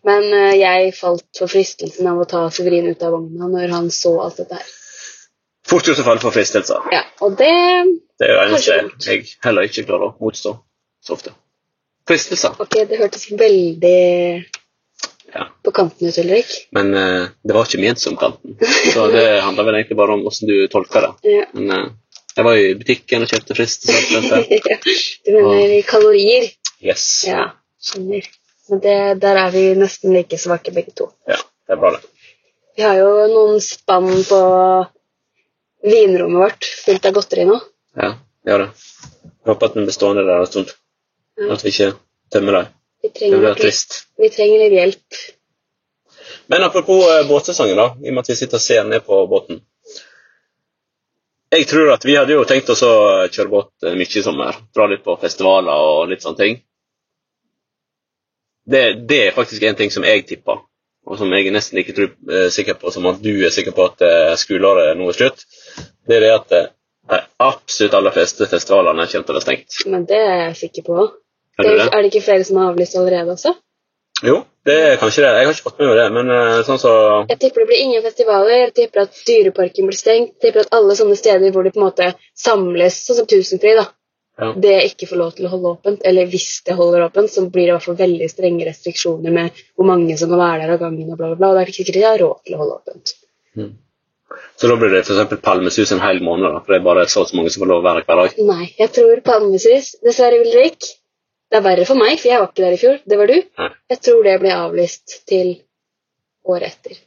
men 0.07 0.25
eh, 0.35 0.55
jeg 0.59 0.91
falt 0.97 1.25
for 1.39 1.51
fristelsen 1.51 2.09
av 2.11 2.19
å 2.19 2.27
ta 2.29 2.41
Severin 2.53 2.89
ut 2.91 3.03
av 3.07 3.15
vogna 3.15 3.47
når 3.51 3.71
han 3.73 3.87
så 3.95 4.11
alt 4.25 4.41
dette 4.43 4.59
her. 4.59 4.73
Fort 5.65 5.87
gjort 5.89 6.03
å 6.03 6.05
falle 6.05 6.21
for 6.21 6.35
fristelser. 6.35 6.83
Ja, 6.93 7.01
Og 7.25 7.37
det 7.39 7.49
Det 8.19 8.27
er 8.27 8.35
jo 8.35 8.41
eneste 8.43 8.75
jeg 9.09 9.23
heller 9.43 9.65
ikke 9.65 9.85
klarer 9.87 10.11
å 10.11 10.15
motstå 10.21 10.51
så 11.05 11.15
ofte. 11.15 11.33
Fristelser. 12.05 12.53
Ok, 12.61 12.75
det 12.85 12.99
hørtes 12.99 13.25
veldig 13.31 14.45
Ja. 15.33 15.47
på 15.65 15.71
kanten 15.73 16.07
ut, 16.07 16.17
Ulrik. 16.21 16.51
Men 16.71 16.93
uh, 16.93 17.25
det 17.43 17.55
var 17.57 17.65
ikke 17.65 17.81
ment 17.81 17.99
som 17.99 18.15
kanten. 18.15 18.53
Så 18.93 19.07
det 19.11 19.25
handler 19.41 19.65
vel 19.67 19.79
egentlig 19.79 19.97
bare 19.97 20.13
om 20.13 20.21
hvordan 20.23 20.47
du 20.51 20.67
tolker 20.71 21.07
det. 21.07 21.31
Ja. 21.33 21.45
Men 21.57 21.71
uh, 21.73 21.89
jeg 22.37 22.45
var 22.45 22.59
i 22.61 22.69
butikken 22.77 23.25
og 23.25 23.33
kjøpte 23.33 23.57
fristelser. 23.57 24.45
Ja, 25.25 25.33
du 25.33 25.41
mener 25.49 25.81
kalorier? 25.89 26.51
Yes. 26.85 27.07
Ja, 27.27 27.49
skjønner. 27.85 28.27
Men 28.69 28.81
det, 28.81 28.97
der 29.21 29.39
er 29.43 29.51
vi 29.53 29.63
nesten 29.77 30.13
like 30.15 30.37
svake 30.41 30.73
begge 30.73 30.93
to. 30.97 31.11
Ja, 31.29 31.37
det 31.37 31.75
er 31.75 31.81
bra, 31.81 31.91
det. 31.97 32.01
Vi 32.75 32.83
har 32.83 32.97
jo 32.99 33.11
noen 33.31 33.61
spann 33.63 34.09
på 34.27 34.39
vinrommet 35.85 36.41
vårt 36.41 36.67
fullt 36.85 37.05
av 37.05 37.13
godteri 37.15 37.45
nå. 37.47 37.59
Ja, 37.95 38.15
vi 38.43 38.51
har 38.51 38.65
det. 38.65 38.71
Jeg 39.45 39.51
håper 39.51 39.69
at 39.69 39.77
den 39.77 39.85
blir 39.85 39.95
stående 39.95 40.25
der 40.25 40.41
en 40.41 40.49
stund. 40.49 40.73
Ja. 41.37 41.51
At 41.53 41.63
vi 41.63 41.71
ikke 41.71 41.91
tømmer 42.33 42.57
dem. 42.59 42.73
Vi 43.05 43.11
Det 43.13 43.39
blir 43.39 43.57
trist. 43.59 44.07
vi 44.17 44.29
trenger 44.33 44.63
litt 44.63 44.73
hjelp. 44.79 45.23
Men 46.47 46.63
apropos 46.65 47.05
eh, 47.11 47.27
båtsesongen, 47.29 47.77
da, 47.77 47.87
i 48.01 48.09
og 48.09 48.13
med 48.17 48.23
at 48.25 48.29
vi 48.29 48.35
sitter 48.39 48.57
og 48.57 48.61
ser 48.65 48.83
ned 48.89 49.05
på 49.05 49.21
båten. 49.29 49.61
Jeg 51.53 51.67
tror 51.69 51.93
at 51.93 52.05
vi 52.05 52.15
hadde 52.17 52.33
jo 52.33 52.43
tenkt 52.49 52.69
oss 52.73 52.81
å 52.83 52.93
kjøre 53.29 53.51
båt 53.51 53.85
eh, 53.85 53.95
mye 53.97 54.09
i 54.19 54.23
sommer. 54.25 54.57
Dra 54.75 54.87
litt 54.89 55.05
på 55.05 55.15
festivaler 55.21 55.85
og 55.89 56.09
litt 56.09 56.25
sånne 56.25 56.41
ting. 56.41 56.57
Det, 58.65 58.85
det 59.09 59.19
er 59.27 59.35
faktisk 59.35 59.63
en 59.63 59.77
ting 59.77 59.91
som 59.93 60.05
jeg 60.07 60.25
tipper, 60.25 60.63
og 61.05 61.19
som 61.19 61.33
jeg 61.33 61.51
nesten 61.53 61.77
ikke 61.81 61.93
tror, 61.97 62.13
er 62.33 62.47
sikker 62.53 62.79
på 62.81 62.93
som 62.93 63.05
at 63.11 63.19
du 63.21 63.33
er 63.45 63.53
sikker 63.53 63.75
på 63.77 63.85
at 63.91 64.01
eh, 64.05 64.31
skoleåret 64.41 64.97
nå 64.97 65.09
er 65.11 65.19
slutt. 65.19 65.45
Det 66.07 66.17
er 66.17 66.25
det 66.25 66.31
at 66.33 66.55
eh, 66.57 66.71
de 67.11 67.19
absolutt 67.45 67.93
aller 67.93 68.15
fleste 68.15 68.47
festivalene 68.49 69.05
kommer 69.11 69.27
til 69.27 69.35
å 69.35 69.37
være 69.37 69.45
stengt. 69.45 69.77
Men 69.91 70.07
det 70.09 70.17
er 70.17 70.41
jeg 70.47 70.57
sikker 70.63 70.87
på. 70.87 71.05
Er 71.59 71.67
Det 71.69 71.75
er, 71.75 71.93
det? 71.93 72.09
ikke 72.09 72.25
flere 72.25 72.47
som 72.47 72.57
har 72.59 72.73
avlyst 72.73 72.97
allerede 72.99 73.35
også? 73.37 73.53
Jo, 74.23 74.39
det 74.65 74.75
er 74.87 74.97
kanskje 74.97 75.23
det. 75.25 75.29
Jeg 75.35 75.47
har 75.47 75.53
ikke 75.53 75.67
fått 75.67 75.79
med 75.81 75.89
meg 75.91 75.97
det, 75.99 76.07
men 76.15 76.31
eh, 76.33 76.61
sånn 76.65 76.81
så 76.81 76.93
Jeg 77.29 77.39
tipper 77.41 77.63
det 77.63 77.69
blir 77.69 77.83
ingen 77.83 78.03
festivaler, 78.05 78.55
jeg 78.63 78.73
tipper 78.79 79.05
at 79.05 79.21
Dyreparken 79.27 79.89
blir 79.91 79.99
stengt, 79.99 80.33
jeg 80.39 80.47
tipper 80.47 80.65
at 80.65 80.77
alle 80.79 80.95
sånne 80.97 81.17
steder 81.19 81.53
hvor 81.53 81.67
det 81.67 81.75
på 81.75 81.81
en 81.81 81.87
måte 81.89 82.09
samles, 82.33 82.97
sånn 83.05 83.19
som 83.21 83.29
Tusenfryd, 83.29 83.81
da, 83.81 83.85
Ja. 84.35 84.49
det 84.59 84.73
ikke 84.89 85.07
får 85.07 85.19
lov 85.21 85.31
til 85.37 85.45
å 85.47 85.49
holde 85.53 85.69
åpent, 85.77 86.01
eller 86.03 86.27
hvis 86.27 86.61
det 86.67 86.75
holder 86.75 87.05
åpent, 87.05 87.31
så 87.31 87.45
blir 87.47 87.65
det 87.65 87.71
i 87.71 87.75
hvert 87.77 87.85
fall 87.85 87.95
veldig 88.01 88.27
strenge 88.29 88.65
restriksjoner 88.67 89.31
med 89.31 89.61
hvor 89.77 89.87
mange 89.87 90.17
som 90.19 90.29
kan 90.33 90.41
være 90.41 90.65
der 90.65 90.73
av 90.75 90.81
gangen, 90.81 91.07
og 91.13 91.17
bla, 91.21 91.29
bla, 91.31 91.37
bla, 91.39 91.49
og 91.49 91.55
det 91.55 91.61
er 91.63 91.71
ikke 91.71 91.77
sikkert 91.83 91.99
de 91.99 92.03
har 92.09 92.19
råd 92.19 92.41
til 92.43 92.57
å 92.57 92.61
holde 92.63 92.75
åpent. 92.81 93.13
Så 94.59 94.67
da 94.67 94.75
blir 94.79 94.91
det 94.91 95.03
f.eks. 95.05 95.37
Palmesus 95.45 95.91
en 95.95 96.03
hel 96.03 96.19
måned, 96.25 96.49
da, 96.51 96.59
for 96.65 96.73
det 96.75 96.81
er 96.81 96.85
bare 96.89 97.07
så 97.11 97.23
og 97.23 97.29
så 97.29 97.37
mange 97.39 97.53
som 97.53 97.63
får 97.63 97.71
lov 97.71 97.79
å 97.83 97.87
være 97.87 98.03
hver 98.07 98.21
dag. 98.23 98.37
Nei, 98.49 98.67
jeg 98.79 98.91
tror 98.97 99.21
Palmesus, 99.29 99.93
dessverre 100.03 100.41
Ulrik, 100.43 100.89
det 101.51 101.59
er 101.61 101.63
verre 101.69 101.85
for 101.87 101.99
meg, 102.01 102.17
for 102.19 102.31
jeg 102.33 102.41
var 102.41 102.49
ikke 102.51 102.65
der 102.65 102.75
i 102.75 102.81
fjor, 102.81 102.97
det 103.07 103.19
var 103.21 103.31
du. 103.31 103.37
Nei. 103.61 103.69
Jeg 103.93 104.01
tror 104.07 104.23
det 104.27 104.35
blir 104.43 104.55
avlyst 104.57 105.15
til 105.31 105.51
året 106.51 106.73
etter. 106.73 106.97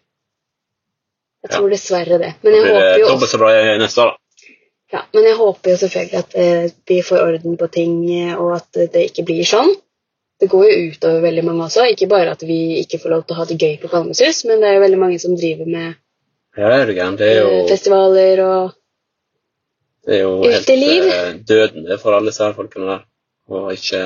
Jeg 1.44 1.50
Ja. 1.52 1.58
tror 1.58 1.68
dessverre 1.70 2.18
det. 2.22 2.32
Men 2.42 2.54
jeg 2.56 2.64
det 2.64 2.72
håper 2.72 2.98
jo 3.02 3.10
dobbelt 3.12 3.30
så 3.30 3.38
bra 3.42 3.50
neste 3.82 4.00
år, 4.02 4.14
da. 4.14 4.17
Ja, 4.92 5.02
men 5.12 5.26
jeg 5.28 5.36
håper 5.36 5.74
jo 5.74 5.80
selvfølgelig 5.82 6.18
at 6.22 6.34
eh, 6.40 6.70
vi 6.88 7.02
får 7.04 7.20
orden 7.20 7.58
på 7.60 7.68
ting, 7.72 7.98
eh, 8.14 8.32
og 8.40 8.54
at 8.56 8.78
eh, 8.80 8.88
det 8.92 9.10
ikke 9.10 9.26
blir 9.28 9.44
sånn. 9.48 9.74
Det 10.38 10.48
går 10.48 10.64
jo 10.70 10.76
utover 10.92 11.24
veldig 11.26 11.44
mange 11.44 11.66
også. 11.66 11.84
Ikke 11.92 12.08
bare 12.08 12.32
at 12.32 12.44
vi 12.46 12.78
ikke 12.80 13.00
får 13.02 13.12
lov 13.12 13.24
til 13.26 13.34
å 13.34 13.40
ha 13.40 13.46
det 13.50 13.58
gøy 13.58 13.74
på 13.82 13.90
Palmesus, 13.92 14.44
men 14.48 14.62
det 14.62 14.70
er 14.70 14.78
jo 14.78 14.84
veldig 14.86 15.00
mange 15.02 15.18
som 15.22 15.36
driver 15.36 15.68
med 15.68 15.96
Ja, 16.58 16.70
jo, 16.80 17.14
eh, 17.20 17.68
festivaler 17.68 18.40
og 18.42 18.76
det 20.08 20.16
er 20.16 20.22
jo 20.24 20.38
uteliv. 20.40 21.04
helt 21.12 21.48
dødende 21.48 21.92
eh, 21.92 22.00
for 22.00 22.16
alle 22.16 22.32
disse 22.32 22.48
folkene 22.56 22.86
der. 22.88 23.02
Og 23.52 23.72
ikke 23.74 24.02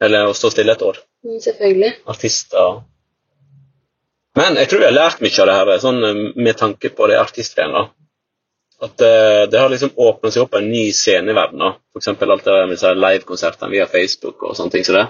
Eller 0.00 0.30
å 0.30 0.34
stå 0.34 0.50
stille 0.54 0.72
et 0.72 0.82
år. 0.82 0.98
Mm, 1.26 1.38
Selvfølgelig. 1.42 1.92
Artister 2.06 2.82
Men 4.38 4.54
jeg 4.60 4.68
tror 4.70 4.82
jeg 4.84 4.92
har 4.92 4.94
lært 4.94 5.22
mye 5.22 5.40
av 5.42 5.48
det 5.48 5.56
her, 5.58 5.72
sånn 5.82 6.04
eh, 6.06 6.20
med 6.36 6.58
tanke 6.58 6.90
på 6.94 7.08
det 7.10 7.18
artistgreiene. 7.18 7.88
At 8.82 9.02
eh, 9.02 9.44
det 9.50 9.58
har 9.58 9.72
liksom 9.72 9.96
åpnet 9.96 10.34
seg 10.34 10.44
opp 10.44 10.54
en 10.54 10.68
ny 10.70 10.84
scene 10.94 11.32
i 11.32 11.36
verden. 11.36 11.64
eksempel 11.98 12.30
alt 12.30 12.44
det 12.46 12.54
med 12.60 12.76
disse 12.76 12.92
livekonsertene 12.94 13.72
via 13.72 13.88
Facebook 13.90 14.44
og 14.46 14.54
sånne 14.58 14.76
ting 14.76 14.86
Så 14.86 14.94
det. 14.94 15.08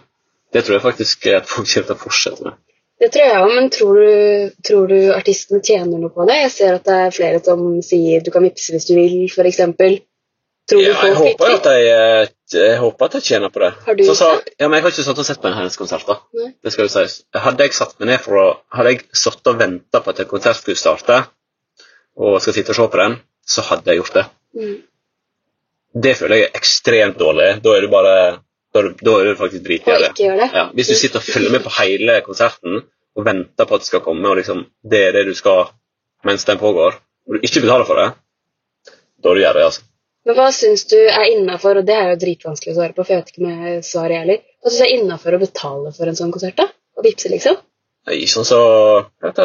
Det 0.52 0.64
tror 0.64 0.78
jeg 0.78 0.86
faktisk 0.86 1.26
at 1.36 1.48
folk 1.50 1.68
kommer 1.68 1.90
til 1.90 1.96
å 1.96 2.02
fortsette 2.06 2.46
med. 2.46 2.56
Det 2.98 3.12
tror 3.14 3.28
jeg 3.28 3.42
òg, 3.44 3.52
men 3.54 3.68
tror 3.70 3.98
du, 4.00 4.54
tror 4.66 4.88
du 4.90 4.96
artistene 5.14 5.60
tjener 5.62 6.00
noe 6.00 6.10
på 6.10 6.24
det? 6.26 6.38
Jeg 6.48 6.54
ser 6.54 6.78
at 6.80 6.88
det 6.88 6.96
er 7.04 7.14
flere 7.14 7.42
som 7.46 7.60
sier 7.84 8.24
du 8.26 8.32
kan 8.34 8.42
vippse 8.42 8.74
hvis 8.74 8.88
du 8.88 8.96
vil, 8.96 9.20
f.eks. 9.28 9.60
Tror 10.68 10.82
du 10.82 10.84
Ja, 10.84 10.88
jeg, 10.90 10.98
folk 10.98 11.20
håper 11.20 11.54
at 11.54 11.68
jeg, 11.70 11.84
eh, 11.92 12.32
jeg 12.56 12.80
håper 12.82 13.06
at 13.06 13.14
jeg 13.16 13.26
tjener 13.28 13.52
på 13.54 13.62
det. 13.62 13.70
Har 13.86 13.96
du 14.00 14.02
Så 14.04 14.16
så. 14.18 14.32
Ja, 14.58 14.66
men 14.66 14.80
Jeg 14.80 14.88
har 14.88 14.92
ikke 14.96 15.06
satt 15.06 15.22
og 15.22 15.28
sett 15.28 15.40
på 15.40 15.48
en 15.48 15.56
hennes 15.60 15.78
konsert. 15.80 16.04
da. 16.08 16.18
Det 16.64 16.72
skal 16.74 16.88
jo 16.88 16.92
sies. 16.96 17.22
Hadde 17.32 17.68
jeg 17.68 17.76
satt 17.78 17.94
meg 18.00 18.10
ned 18.10 18.20
for 18.24 18.40
å, 18.40 18.46
hadde 18.74 18.96
jeg 18.96 19.06
satt 19.16 19.46
og 19.46 19.62
venta 19.62 20.02
på 20.02 20.10
at 20.10 20.20
en 20.24 20.32
konsert 20.32 20.58
skulle 20.58 20.76
starte, 20.76 21.22
og 22.18 22.40
skal 22.42 22.56
sitte 22.58 22.74
og 22.74 22.80
se 22.80 22.88
på 22.90 23.00
den, 23.00 23.16
så 23.48 23.64
hadde 23.70 23.90
jeg 23.90 24.02
gjort 24.02 24.18
det. 24.18 24.26
Mm. 24.58 24.76
Det 26.04 26.14
føler 26.18 26.36
jeg 26.36 26.48
er 26.48 26.60
ekstremt 26.60 27.18
dårlig. 27.20 27.48
Da 27.64 27.74
er 27.74 27.84
du 27.84 27.90
bare 27.92 28.14
da 28.74 28.82
er 28.84 28.92
da 29.00 29.16
er 29.16 29.30
du 29.30 29.36
faktisk 29.38 29.64
det? 29.64 30.48
Ja, 30.52 30.68
hvis 30.74 30.88
du 30.88 30.94
sitter 30.94 31.22
og 31.22 31.24
følger 31.24 31.52
med 31.54 31.64
på 31.64 31.72
hele 31.80 32.20
konserten 32.26 32.82
og 33.16 33.24
venter 33.26 33.66
på 33.66 33.74
at 33.74 33.82
det 33.82 33.88
skal 33.88 34.04
komme, 34.04 34.28
og 34.28 34.36
liksom, 34.36 34.66
det 34.84 35.00
er 35.08 35.12
det 35.16 35.26
du 35.26 35.34
skal 35.34 35.72
mens 36.24 36.44
den 36.44 36.58
pågår, 36.58 36.98
og 37.26 37.34
du 37.34 37.40
ikke 37.42 37.64
betaler 37.64 37.88
for 37.88 37.98
det, 37.98 38.10
da 39.22 39.30
er 39.30 39.34
du 39.34 39.42
gjerrig, 39.42 39.64
altså. 39.64 39.86
Men 40.28 40.36
hva 40.36 40.50
syns 40.52 40.84
du 40.90 40.98
er 40.98 41.30
innafor, 41.32 41.80
og 41.80 41.86
det 41.88 41.96
er 41.96 42.12
jo 42.12 42.20
dritvanskelig 42.20 42.74
å 42.74 42.76
svare 42.76 42.94
på, 42.94 43.04
for 43.06 43.14
jeg 43.14 43.22
vet 43.22 43.32
ikke 43.32 43.42
om 43.42 43.64
jeg 43.64 43.84
svarer 43.88 44.22
heller. 44.22 44.42
Hva 44.60 44.70
syns 44.70 44.82
du 44.82 44.86
er 44.86 44.94
innafor 44.98 45.34
å 45.34 45.40
betale 45.42 45.92
for 45.96 46.10
en 46.10 46.18
sånn 46.18 46.34
konsert, 46.34 46.58
da? 46.60 46.68
Å 46.68 47.06
vippse, 47.06 47.30
liksom? 47.32 47.56
Nei, 48.10 48.20
sånn 48.30 48.46
så 48.46 48.60
jeg 48.60 49.30
vet 49.30 49.40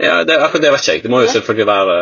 Ja, 0.00 0.20
det, 0.24 0.36
akkurat 0.40 0.62
det 0.64 0.70
vet 0.72 0.84
ikke 0.84 0.94
jeg. 0.94 1.02
Det 1.04 1.10
må 1.12 1.18
jo 1.20 1.28
selvfølgelig 1.28 1.66
være 1.68 1.96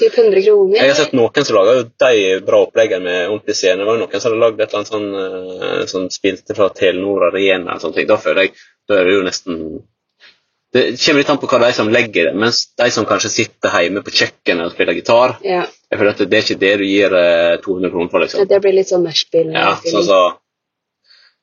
Typ 0.00 0.16
100 0.20 0.42
kroner? 0.44 0.76
Jeg 0.76 0.90
har 0.90 0.98
sett 0.98 1.14
noen 1.16 1.46
som 1.48 1.56
lager 1.56 1.84
de 2.04 2.24
bra 2.44 2.58
oppleggene 2.66 3.04
med 3.06 3.30
ordentlig 3.30 3.56
scene. 3.56 3.78
Det 3.80 3.86
var 3.88 3.96
jo 3.96 4.02
noen 4.02 4.20
som 4.20 4.28
hadde 4.28 4.42
lagd 4.42 4.60
et 4.60 4.66
eller 4.66 4.80
annet 4.82 4.92
sånn, 4.92 5.06
eh, 5.22 5.84
sånn 5.92 6.10
spilte 6.12 6.56
fra 6.58 6.68
Telenor 6.76 7.30
Arena 7.30 7.76
og 7.76 7.84
sånne 7.84 7.96
ting. 8.00 8.10
Da 8.10 8.18
føler 8.20 8.48
jeg 8.48 8.58
da 8.88 8.98
er 8.98 9.08
det 9.08 9.14
jo 9.14 9.22
nesten 9.26 9.62
Det 10.72 10.82
kommer 11.00 11.22
litt 11.22 11.30
an 11.32 11.38
på 11.40 11.48
hva 11.48 11.60
de 11.62 11.70
som 11.76 11.88
legger 11.92 12.28
det. 12.28 12.34
Mens 12.36 12.66
de 12.76 12.90
som 12.92 13.06
kanskje 13.08 13.30
sitter 13.32 13.72
hjemme 13.72 14.02
på 14.04 14.12
kjøkkenet 14.12 14.68
og 14.68 14.74
spiller 14.74 14.98
gitar, 14.98 15.38
Ja, 15.44 15.62
jeg 15.88 16.00
føler 16.00 16.12
at 16.12 16.20
det 16.20 16.36
er 16.36 16.44
ikke 16.44 16.60
det 16.60 16.74
du 16.82 16.84
gir 16.84 17.16
eh, 17.16 17.54
200 17.64 17.94
kroner 17.94 18.12
for. 18.12 18.24
liksom. 18.24 18.44
det 18.48 18.60
blir 18.60 18.76
litt 18.76 18.92
sånn 18.92 19.06
nachspiel. 19.08 19.54
Ja, 19.56 19.70
sånn 19.80 20.04
så, 20.04 20.20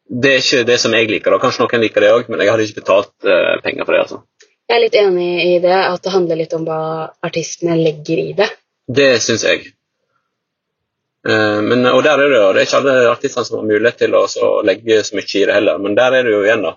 det 0.06 0.36
er 0.36 0.44
ikke 0.44 0.68
det 0.70 0.78
som 0.84 0.94
jeg 0.94 1.10
liker. 1.10 1.34
da. 1.34 1.42
Kanskje 1.42 1.66
noen 1.66 1.82
liker 1.82 2.06
det 2.06 2.12
òg, 2.14 2.30
men 2.30 2.44
jeg 2.44 2.54
hadde 2.54 2.68
ikke 2.68 2.84
betalt 2.84 3.14
uh, 3.26 3.56
penger 3.66 3.88
for 3.88 3.96
det. 3.98 4.04
altså. 4.06 4.22
Jeg 4.66 4.76
er 4.78 4.82
litt 4.82 4.96
enig 4.98 5.32
i 5.46 5.58
det, 5.62 5.76
at 5.78 6.02
det 6.04 6.14
handler 6.14 6.40
litt 6.40 6.54
om 6.58 6.64
hva 6.66 6.80
artistene 7.26 7.78
legger 7.78 8.22
i 8.22 8.32
det. 8.38 8.48
Det 8.90 9.12
syns 9.22 9.44
jeg. 9.46 9.68
Eh, 11.26 11.60
men, 11.66 11.86
og 11.90 12.02
der 12.06 12.22
er 12.22 12.32
det 12.32 12.40
jo, 12.40 12.48
det 12.54 12.64
er 12.64 12.68
ikke 12.68 12.80
alle 12.82 12.96
artistene 13.12 13.46
som 13.46 13.60
har 13.60 13.70
mulighet 13.70 14.02
til 14.02 14.18
å 14.18 14.26
legge 14.66 15.04
så 15.06 15.18
mye 15.18 15.30
i 15.30 15.46
det 15.46 15.56
heller, 15.58 15.80
men 15.82 15.98
der 15.98 16.18
er 16.18 16.26
det 16.26 16.34
jo 16.34 16.42
igjen, 16.46 16.66
da. 16.66 16.76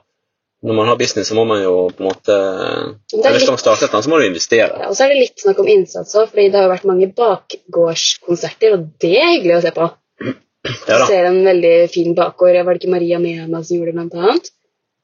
Når 0.58 0.74
man 0.74 0.88
har 0.90 0.96
business, 0.98 1.28
så 1.30 1.36
må 1.38 1.44
man 1.46 1.60
jo 1.62 1.74
på 1.94 2.02
en 2.02 2.08
måte 2.08 2.34
er 2.34 2.88
Eller 3.14 3.38
skal 3.38 3.54
man 3.54 3.60
starte 3.62 3.86
et 3.86 3.94
så 3.94 4.10
må 4.10 4.18
du 4.18 4.24
investere. 4.26 4.72
Ja, 4.72 4.88
og 4.90 4.96
så 4.98 5.04
er 5.04 5.12
det 5.12 5.20
litt 5.20 5.44
snakk 5.44 5.60
om 5.62 5.68
innsats 5.70 6.16
òg, 6.18 6.32
fordi 6.32 6.48
det 6.50 6.58
har 6.58 6.66
jo 6.66 6.72
vært 6.72 6.88
mange 6.90 7.08
bakgårdskonserter, 7.20 8.74
og 8.74 8.88
det 9.04 9.14
er 9.20 9.34
hyggelig 9.36 9.58
å 9.60 9.64
se 9.68 9.74
på. 9.76 9.88
Ja 10.26 10.34
Jeg 10.74 10.98
da. 10.98 11.06
ser 11.06 11.28
en 11.28 11.38
veldig 11.46 11.74
fin 11.94 12.16
bakgård. 12.18 12.58
Var 12.58 12.74
det 12.74 12.82
ikke 12.82 12.96
Maria 12.96 13.20
Mena 13.22 13.62
som 13.62 13.76
gjorde 13.76 13.92
det, 13.92 13.96
blant 14.00 14.16
annet? 14.18 14.50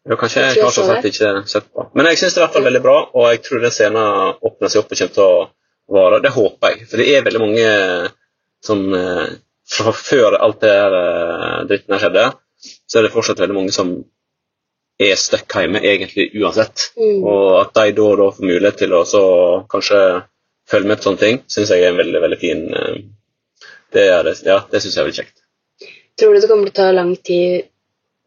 Jo, 0.04 0.16
kanskje 0.20 0.42
Jeg 0.42 0.60
har 0.60 0.72
så 0.74 0.84
ikke 1.00 1.30
sett 1.48 1.70
på. 1.72 1.86
Men 1.96 2.10
jeg 2.10 2.20
syns 2.20 2.34
det 2.36 2.44
er 2.44 2.64
veldig 2.66 2.82
bra, 2.84 2.96
og 3.16 3.28
jeg 3.32 3.40
tror 3.46 3.62
den 3.64 3.72
scenen 3.72 4.34
åpner 4.44 4.72
seg 4.72 4.82
opp 4.82 4.92
og 4.92 4.98
kommer 5.00 5.14
til 5.16 5.24
å 5.24 5.46
vare. 5.96 6.20
Det 6.24 6.32
håper 6.34 6.74
jeg, 6.74 6.88
for 6.90 7.00
det 7.00 7.06
er 7.08 7.24
veldig 7.24 7.42
mange 7.42 7.68
som 8.64 8.86
eh, 8.96 9.26
Fra 9.64 9.94
før 9.96 10.34
alt 10.44 10.58
det 10.60 10.72
her 10.76 10.94
eh, 10.98 11.60
dritten 11.70 11.94
her 11.94 12.02
skjedde, 12.02 12.24
så 12.84 12.98
er 12.98 13.06
det 13.06 13.14
fortsatt 13.14 13.38
veldig 13.40 13.56
mange 13.56 13.72
som 13.72 13.94
er 15.00 15.14
stuck 15.16 15.56
hjemme 15.56 15.80
egentlig 15.80 16.26
uansett. 16.36 16.90
Mm. 17.00 17.22
Og 17.24 17.46
at 17.62 17.72
de 17.78 17.94
da 17.96 18.04
og 18.10 18.20
da 18.20 18.26
får 18.36 18.50
mulighet 18.50 18.82
til 18.82 18.92
å 18.92 19.00
så 19.08 19.22
kanskje 19.72 20.00
følge 20.68 20.90
med 20.90 21.00
på 21.00 21.08
sånne 21.08 21.22
ting, 21.22 21.40
syns 21.48 21.72
jeg 21.72 21.80
er 21.80 21.94
en 21.94 22.00
veldig 22.02 22.20
veldig 22.26 22.40
fin 22.42 22.62
eh, 22.76 23.00
Det, 23.94 24.04
er 24.04 24.28
ja, 24.44 24.58
det 24.68 24.82
syns 24.82 24.98
jeg 24.98 25.00
er 25.00 25.08
veldig 25.08 25.20
kjekt. 25.22 25.40
Tror 26.20 26.34
du 26.34 26.42
det 26.42 26.50
kommer 26.50 26.68
til 26.68 26.74
å 26.74 26.80
ta 26.82 26.92
lang 26.92 27.16
tid 27.16 27.70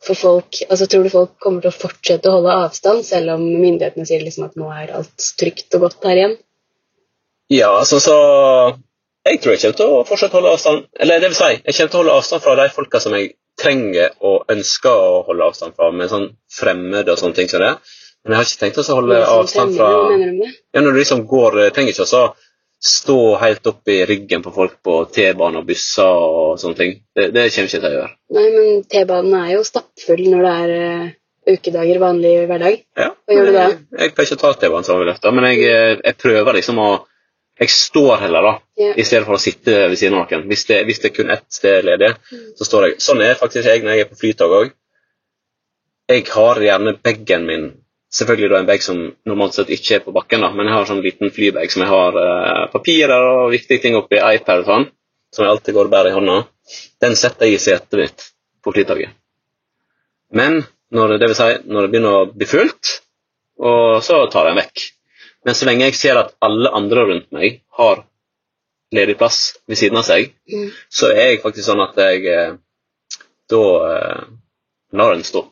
for 0.07 0.19
folk 0.19 0.59
Altså, 0.67 0.87
tror 0.89 1.05
du 1.05 1.13
folk 1.13 1.33
kommer 1.43 1.63
til 1.63 1.71
å 1.71 1.77
fortsette 1.77 2.29
å 2.29 2.37
holde 2.39 2.57
avstand, 2.65 3.05
selv 3.05 3.35
om 3.35 3.45
myndighetene 3.45 4.07
sier 4.07 4.23
liksom 4.23 4.47
at 4.47 4.57
nå 4.59 4.69
er 4.73 4.93
alt 4.97 5.31
trygt 5.39 5.77
og 5.77 5.87
godt 5.87 6.07
her 6.07 6.21
igjen? 6.21 6.37
Ja, 7.53 7.71
altså 7.79 7.99
så 8.03 8.15
Jeg 9.27 9.41
tror 9.43 9.53
jeg 9.53 9.61
kommer 9.61 9.79
til 9.81 9.91
å 9.91 10.03
fortsette 10.07 10.35
å 10.35 10.39
holde 10.39 10.55
avstand. 10.55 10.87
Eller 11.03 11.19
det 11.19 11.33
vil 11.33 11.39
si, 11.39 11.51
jeg 11.59 11.75
kommer 11.77 11.91
til 11.91 11.99
å 11.99 12.03
holde 12.03 12.17
avstand 12.21 12.43
fra 12.45 12.57
de 12.59 12.67
folka 12.75 13.03
som 13.03 13.15
jeg 13.17 13.33
trenger 13.57 14.13
og 14.23 14.51
ønsker 14.53 14.93
å 14.93 15.23
holde 15.27 15.47
avstand 15.49 15.75
fra, 15.75 15.89
med 15.91 16.11
sånn 16.11 16.27
fremmede 16.53 17.11
og 17.11 17.19
sånne 17.19 17.39
ting 17.39 17.49
som 17.51 17.63
det. 17.63 17.73
Men 18.23 18.35
jeg 18.35 18.39
har 18.39 18.47
ikke 18.47 18.61
tenkt 18.61 18.79
å 18.83 18.97
holde 18.99 19.17
avstand 19.23 19.75
fra? 19.77 19.89
Ja, 20.75 20.81
når 20.83 20.91
du 20.91 20.99
liksom 20.99 21.23
går 21.29 21.59
Jeg 21.65 21.73
trenger 21.75 21.95
ikke 21.95 22.05
å 22.07 22.09
så 22.09 22.23
stå 22.83 23.35
helt 23.41 23.67
opp 23.67 23.89
i 23.89 24.05
ryggen 24.05 24.43
på 24.45 24.51
folk 24.53 24.75
på 24.85 24.99
T-bane 25.13 25.57
og 25.61 25.65
busser 25.65 26.05
og 26.05 26.59
sånne 26.61 26.77
ting. 26.77 26.91
Det, 27.17 27.31
det 27.33 27.47
kommer 27.53 27.71
ikke 27.71 27.79
til 27.81 27.87
å 27.89 27.93
gjøre. 27.95 28.11
Nei, 28.37 28.43
men 28.53 28.83
T-banen 28.91 29.37
er 29.39 29.53
jo 29.55 29.63
stappfull 29.65 30.23
når 30.29 30.45
det 30.45 30.51
er 30.61 30.73
eh, 30.77 31.07
ukedager, 31.57 31.99
vanlig 32.03 32.33
hverdag. 32.51 32.79
Ja, 32.99 33.09
gjør 33.33 33.49
du 33.49 33.53
det? 33.55 33.65
Jeg, 33.65 33.79
jeg 34.03 34.13
kan 34.13 34.27
ikke 34.29 34.39
ta 34.43 34.51
T-banen 34.61 34.85
som 34.87 34.99
vi 35.01 35.07
løfter, 35.09 35.33
men 35.33 35.49
jeg, 35.49 35.63
eh, 35.71 35.93
jeg 36.05 36.19
prøver 36.21 36.59
liksom 36.61 36.81
å 36.83 36.89
Jeg 37.57 37.71
står 37.73 38.19
heller, 38.21 38.45
da, 38.45 38.49
yeah. 38.77 38.91
i 39.01 39.03
stedet 39.07 39.25
for 39.25 39.33
å 39.33 39.41
sitte 39.41 39.73
ved 39.89 39.97
siden 39.97 40.13
av 40.19 40.27
noen. 40.29 40.43
Hvis 40.45 40.67
det, 40.69 40.75
hvis 40.85 40.99
det 41.01 41.09
er 41.09 41.13
kun 41.15 41.31
ett 41.33 41.45
sted 41.49 41.87
ledig, 41.87 42.11
Mm. 42.29 42.43
så 42.59 42.67
står 42.67 42.83
jeg 42.85 42.99
Sånn 43.01 43.21
er 43.25 43.33
faktisk 43.39 43.65
jeg 43.65 43.81
når 43.81 43.95
jeg 43.95 44.03
er 44.05 44.09
på 44.11 44.17
flytog 44.19 44.53
òg. 44.59 44.67
Jeg 46.13 46.27
har 46.35 46.61
gjerne 46.61 46.93
bagen 47.01 47.47
min 47.47 47.65
Selvfølgelig 48.13 48.49
da 48.53 48.59
en 48.61 48.69
bag 48.69 48.83
som 48.83 48.99
normalt 49.27 49.57
sett 49.57 49.71
ikke 49.73 49.97
er 49.97 50.03
på 50.05 50.13
bakken, 50.15 50.43
da, 50.45 50.49
men 50.55 50.69
jeg 50.69 50.77
har 50.77 50.85
sånn 50.87 51.03
liten 51.03 51.31
flybag 51.35 51.71
som 51.73 51.83
jeg 51.83 51.91
har 51.91 52.19
eh, 52.21 52.61
papirer 52.71 53.25
og 53.33 53.51
viktige 53.51 53.83
ting 53.83 53.97
oppi, 53.99 54.21
iPad 54.21 54.63
og 54.63 54.69
sånn, 54.69 54.85
som 55.35 55.43
jeg 55.43 55.51
alltid 55.51 55.75
går 55.75 55.89
og 55.89 55.91
bærer 55.91 56.13
i 56.13 56.15
hånda. 56.15 56.37
Den 57.03 57.17
setter 57.19 57.49
jeg 57.49 57.57
i 57.59 57.63
setet 57.63 57.99
mitt 57.99 58.27
på 58.63 58.71
flytoget. 58.75 59.11
Men 60.31 60.61
når 60.95 61.17
det 61.17 61.27
vil 61.31 61.35
si, 61.39 61.49
når 61.67 61.85
det 61.85 61.91
begynner 61.91 62.15
å 62.21 62.29
bli 62.31 62.47
fullt, 62.47 62.93
og 63.59 63.99
så 64.05 64.21
tar 64.31 64.47
jeg 64.47 64.55
den 64.55 64.61
vekk. 64.61 64.85
Men 65.47 65.55
så 65.55 65.67
lenge 65.67 65.87
jeg 65.87 65.99
ser 65.99 66.19
at 66.19 66.33
alle 66.43 66.71
andre 66.75 67.03
rundt 67.09 67.27
meg 67.35 67.61
har 67.79 68.05
ledig 68.95 69.17
plass 69.19 69.57
ved 69.67 69.79
siden 69.79 69.99
av 69.99 70.07
seg, 70.07 70.31
Mm. 70.47 70.71
så 70.89 71.11
er 71.11 71.33
jeg 71.33 71.41
faktisk 71.43 71.67
sånn 71.67 71.83
at 71.83 71.97
jeg 71.99 72.25
eh, 72.31 72.55
da 73.51 73.63
eh, 73.91 74.25
lar 74.93 75.13
den 75.13 75.23
stå. 75.27 75.43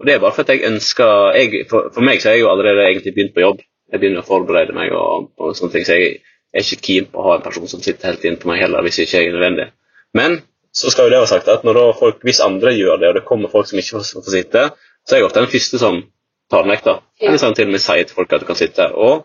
Og 0.00 0.08
det 0.08 0.14
er 0.14 0.22
bare 0.22 0.34
for 0.34 0.44
at 0.44 0.52
jeg 0.54 0.64
ønsker 0.68 1.36
jeg, 1.38 1.66
for, 1.70 1.90
for 1.94 2.06
meg 2.06 2.22
så 2.22 2.30
har 2.30 2.38
jeg 2.38 2.44
jo 2.44 2.52
allerede 2.52 2.86
egentlig 2.88 3.14
begynt 3.16 3.34
på 3.36 3.44
jobb. 3.44 3.60
Jeg 3.92 4.00
begynner 4.00 4.24
å 4.24 4.26
forberede 4.26 4.74
meg 4.76 4.94
og, 4.96 5.28
og 5.38 5.52
sånne 5.56 5.74
ting, 5.74 5.84
så 5.86 5.98
jeg 5.98 6.22
er 6.52 6.64
ikke 6.64 6.86
keen 6.86 7.10
på 7.12 7.20
å 7.20 7.26
ha 7.28 7.36
en 7.36 7.44
person 7.44 7.68
som 7.68 7.82
sitter 7.84 8.10
helt 8.10 8.24
inntil 8.28 8.50
meg 8.50 8.62
heller, 8.64 8.84
hvis 8.86 9.02
ikke 9.04 9.20
jeg 9.20 9.30
er 9.30 9.36
nødvendig. 9.36 9.68
Men 10.16 10.40
så 10.72 10.90
skal 10.92 11.06
jo 11.06 11.12
det 11.12 11.20
være 11.20 11.30
sagt 11.34 11.50
at 11.52 11.66
folk, 11.98 12.24
hvis 12.24 12.40
andre 12.40 12.72
gjør 12.72 13.00
det, 13.00 13.08
og 13.10 13.14
det 13.18 13.24
kommer 13.28 13.52
folk 13.52 13.68
som 13.68 13.78
ikke 13.78 13.98
får, 13.98 14.24
får 14.24 14.34
sitte, 14.34 14.64
så 15.04 15.14
er 15.14 15.20
jeg 15.20 15.28
ofte 15.28 15.44
den 15.44 15.52
første 15.52 15.80
som 15.80 16.02
tar 16.50 16.64
den 16.64 16.72
vekk. 16.72 16.84
da. 16.88 16.96
Eller 17.20 17.40
sånn 17.40 17.56
til 17.56 17.68
og 17.68 17.76
med 17.76 17.84
sier 17.84 18.08
til 18.08 18.16
folk 18.16 18.32
at 18.32 18.44
du 18.44 18.48
kan 18.48 18.58
sitte. 18.58 18.88
Og 18.96 19.24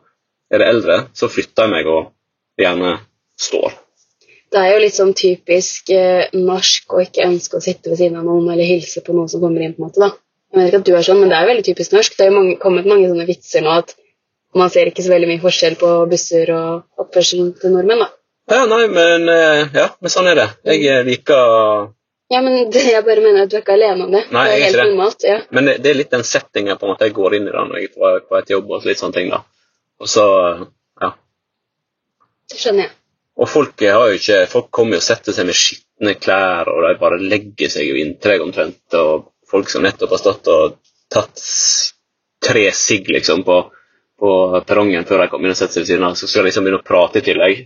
er 0.52 0.64
det 0.64 0.70
eldre, 0.72 1.02
så 1.16 1.30
flytter 1.32 1.68
jeg 1.68 1.74
meg 1.74 1.92
og 1.92 2.12
gjerne 2.60 2.98
står. 3.40 3.76
Det 4.52 4.60
er 4.62 4.74
jo 4.74 4.84
litt 4.84 4.96
sånn 4.96 5.16
typisk 5.18 5.92
eh, 5.92 6.30
norsk 6.36 6.96
å 6.96 7.02
ikke 7.04 7.26
ønske 7.28 7.60
å 7.60 7.64
sitte 7.64 7.92
ved 7.92 8.00
siden 8.00 8.20
av 8.20 8.28
noen 8.28 8.48
eller 8.54 8.68
hilse 8.68 9.04
på 9.04 9.16
noen 9.16 9.28
som 9.32 9.44
kommer 9.44 9.64
inn. 9.64 9.76
på 9.76 9.84
en 9.84 9.90
måte 9.90 10.04
da. 10.04 10.14
Jeg 10.54 10.60
vet 10.62 10.70
ikke 10.70 10.80
at 10.80 10.88
du 10.88 10.94
er 10.96 11.06
sånn, 11.06 11.20
men 11.22 11.32
det 11.32 11.38
er 11.38 11.50
veldig 11.50 11.66
typisk 11.68 11.94
norsk. 11.96 12.14
Det 12.18 12.26
er 12.26 12.32
jo 12.32 12.38
mange, 12.38 12.54
kommet 12.62 12.88
mange 12.88 13.10
sånne 13.10 13.26
vitser 13.28 13.66
nå 13.66 13.74
at 13.82 13.98
man 14.58 14.72
ser 14.74 14.90
ikke 14.90 15.04
så 15.06 15.12
veldig 15.12 15.28
mye 15.30 15.44
forskjell 15.44 15.76
på 15.80 15.90
busser 16.10 16.52
og 16.56 17.04
oppførselen 17.04 17.52
til 17.60 17.76
nordmenn. 17.76 18.06
da. 18.06 18.10
Ja, 18.48 18.64
nei, 18.72 18.86
men 18.88 19.28
eh, 19.28 19.66
ja, 19.76 19.90
men 20.00 20.14
sånn 20.14 20.30
er 20.32 20.40
det. 20.40 20.48
Jeg 20.72 20.86
eh, 20.88 21.04
liker 21.08 21.92
Ja, 22.32 22.40
men 22.44 22.72
det, 22.72 22.84
jeg 22.88 23.04
bare 23.08 23.24
mener 23.24 23.44
at 23.44 23.52
du 23.52 23.58
er 23.58 23.64
ikke 23.64 23.76
alene 23.76 24.08
om 24.08 24.16
det. 24.16 24.24
Nei, 24.32 24.46
det 24.48 24.56
er 24.56 24.64
helt 24.66 24.80
det. 24.80 24.88
normalt. 24.94 25.28
ja. 25.28 25.38
Men 25.56 25.68
det, 25.68 25.78
det 25.84 25.92
er 25.92 26.00
litt 26.00 26.16
den 26.16 26.26
settingen 26.28 26.80
på 26.80 26.88
en 26.88 26.94
måte 26.94 27.08
jeg 27.08 27.16
går 27.18 27.38
inn 27.38 27.50
i 27.50 27.54
da 27.56 27.66
når 27.68 27.82
jeg 27.82 27.92
er 27.92 27.94
på, 27.98 28.14
på 28.32 28.40
et 28.40 28.56
jobb 28.56 28.72
og 28.72 28.88
litt 28.88 29.04
sånne 29.04 29.20
ting. 29.20 29.34
da. 29.36 29.44
Og 30.00 30.12
så, 30.12 30.26
ja. 31.04 31.12
Det 32.48 32.62
skjønner 32.62 32.88
jeg. 32.88 32.96
Og 33.38 33.50
folk 33.52 33.84
har 33.86 34.10
jo 34.10 34.18
ikke, 34.18 34.40
folk 34.50 34.70
kommer 34.74 34.98
jo 34.98 35.04
og 35.04 35.06
setter 35.06 35.36
seg 35.36 35.46
med 35.46 35.58
skitne 35.58 36.16
klær, 36.18 36.72
og 36.72 36.88
de 36.88 36.96
bare 37.04 37.20
legger 37.22 37.70
seg 37.70 37.86
jo 37.92 38.00
inntil 38.02 38.34
deg 38.34 38.46
omtrent. 38.48 38.98
Og 38.98 39.28
folk 39.52 39.70
som 39.72 39.86
nettopp 39.86 40.14
har 40.16 40.22
stått 40.22 40.52
og 40.54 40.78
tatt 41.14 41.42
tre 42.48 42.70
sigg 42.76 43.10
liksom 43.10 43.44
på, 43.48 43.58
på 44.20 44.32
perrongen 44.68 45.06
før 45.08 45.24
de 45.24 45.30
kom 45.32 45.46
inn 45.46 45.54
og 45.54 45.60
satte 45.60 45.78
seg 45.78 45.86
ved 45.86 45.92
siden 45.92 46.08
av, 46.08 46.16
så 46.20 46.30
skal 46.30 46.44
de 46.44 46.52
liksom 46.52 46.68
begynne 46.68 46.82
å 46.82 46.88
prate 46.88 47.22
i 47.22 47.28
tillegg. 47.28 47.62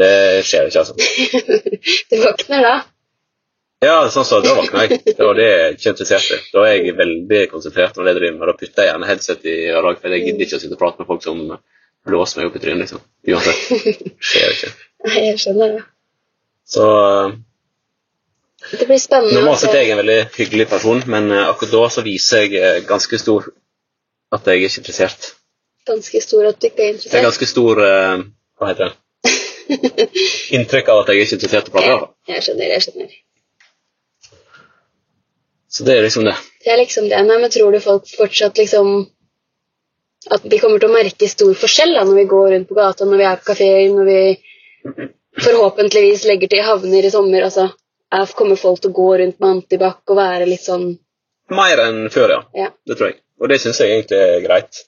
Det 0.00 0.12
skjer 0.46 0.70
ikke, 0.70 0.84
altså. 0.84 0.94
Du 2.10 2.20
våkner 2.22 2.68
da. 2.68 2.76
Ja, 3.84 3.96
sånn 4.08 4.24
så, 4.24 4.38
da 4.40 4.54
våkner 4.56 4.86
jeg. 4.86 5.02
Det 5.04 5.20
var 5.20 5.36
det 5.36 5.46
jeg 5.46 5.74
ikke 5.76 5.90
interessert 5.92 6.30
i. 6.32 6.38
Da 6.54 6.62
er 6.64 6.78
jeg 6.78 6.94
veldig 6.96 7.42
konsentrert 7.50 7.98
om 7.98 8.06
det 8.06 8.14
jeg 8.14 8.20
driver 8.22 8.38
med. 8.38 8.48
Da 8.48 8.54
putter 8.62 8.82
jeg 8.82 8.90
gjerne 8.92 9.10
headset 9.10 9.44
i 9.52 9.56
øret, 9.74 10.00
for 10.00 10.14
jeg 10.16 10.24
gidder 10.24 10.46
ikke 10.46 10.56
å 10.56 10.62
sitte 10.62 10.78
og 10.78 10.80
prate 10.80 11.02
med 11.02 11.10
folk 11.10 11.26
som 11.26 11.42
blåser 12.06 12.40
meg 12.40 12.48
opp 12.48 12.56
i 12.56 12.62
trynet. 12.62 12.86
liksom. 12.86 13.02
Uansett. 13.28 13.92
Skjer 14.30 14.54
ikke. 14.54 14.72
Nei, 15.06 15.18
jeg 15.26 15.42
skjønner 15.42 15.76
det. 15.76 15.84
Så 16.66 16.86
Det 18.70 18.86
blir 18.86 18.98
spennende. 18.98 19.34
normalt 19.38 19.62
sett 19.62 19.74
er 19.74 19.84
jeg 19.84 19.94
en 19.94 20.00
veldig 20.00 20.20
hyggelig 20.36 20.66
person, 20.70 21.02
men 21.12 21.30
eh, 21.30 21.48
akkurat 21.50 21.74
da 21.76 21.88
så 21.94 22.02
viser 22.06 22.46
jeg 22.46 22.60
eh, 22.60 22.78
ganske 22.88 23.18
stor 23.22 23.50
at 24.34 24.48
jeg 24.48 24.62
er 24.62 24.66
ikke 24.66 24.82
interessert. 24.82 25.28
Ganske 25.86 26.22
stor 26.24 26.48
at 26.48 26.58
du 26.58 26.66
ikke 26.66 26.82
er 26.82 26.94
interessert? 26.94 27.12
Det 27.12 27.20
er 27.20 27.28
ganske 27.28 27.48
stor 27.50 27.82
eh, 27.86 28.24
Hva 28.58 28.72
heter 28.72 28.90
det? 28.90 28.96
Inntrykk 30.56 30.90
av 30.90 31.02
at 31.02 31.12
jeg 31.12 31.20
er 31.20 31.28
ikke 31.28 31.38
interessert 31.38 31.70
i 31.70 31.72
å 31.72 31.76
prate. 31.76 32.10
Jeg 32.32 32.46
skjønner, 32.46 32.72
jeg 32.74 32.86
skjønner. 32.86 33.14
Så 35.76 35.84
det 35.86 35.96
er 35.96 36.06
liksom 36.06 36.26
det. 36.26 36.34
Det 36.64 36.72
er 36.72 36.80
liksom 36.80 37.08
det. 37.10 37.20
Nei, 37.28 37.38
men 37.42 37.52
tror 37.52 37.74
du 37.74 37.82
folk 37.84 38.08
fortsatt 38.16 38.58
liksom 38.62 38.94
At 40.32 40.46
vi 40.48 40.58
kommer 40.58 40.80
til 40.82 40.88
å 40.88 40.94
merke 40.94 41.28
stor 41.30 41.52
forskjell 41.54 41.92
da, 41.94 42.02
når 42.06 42.16
vi 42.18 42.30
går 42.30 42.46
rundt 42.54 42.68
på 42.70 42.74
gata, 42.74 43.06
når 43.06 43.20
vi 43.20 43.26
er 43.28 43.36
på 43.38 43.46
kafeer, 43.52 43.82
når 43.94 44.08
vi 44.08 45.10
forhåpentligvis 45.44 46.24
legger 46.26 46.50
til 46.50 46.64
havner 46.66 47.06
i 47.06 47.12
sommer? 47.14 47.44
altså, 47.46 47.68
Kommer 48.36 48.56
folk 48.56 48.80
til 48.80 48.92
å 48.92 48.96
gå 48.96 49.06
rundt 49.20 49.40
med 49.42 49.48
antibac 49.50 50.02
og 50.06 50.18
være 50.18 50.46
litt 50.48 50.62
sånn 50.64 50.92
Mer 51.50 51.78
enn 51.78 52.08
før, 52.10 52.32
ja. 52.32 52.38
Ja. 52.58 52.68
Det 52.86 52.96
tror 52.98 53.12
jeg. 53.12 53.20
Og 53.38 53.50
det 53.52 53.60
syns 53.62 53.78
jeg 53.78 53.92
egentlig 53.92 54.18
er 54.18 54.40
greit. 54.42 54.80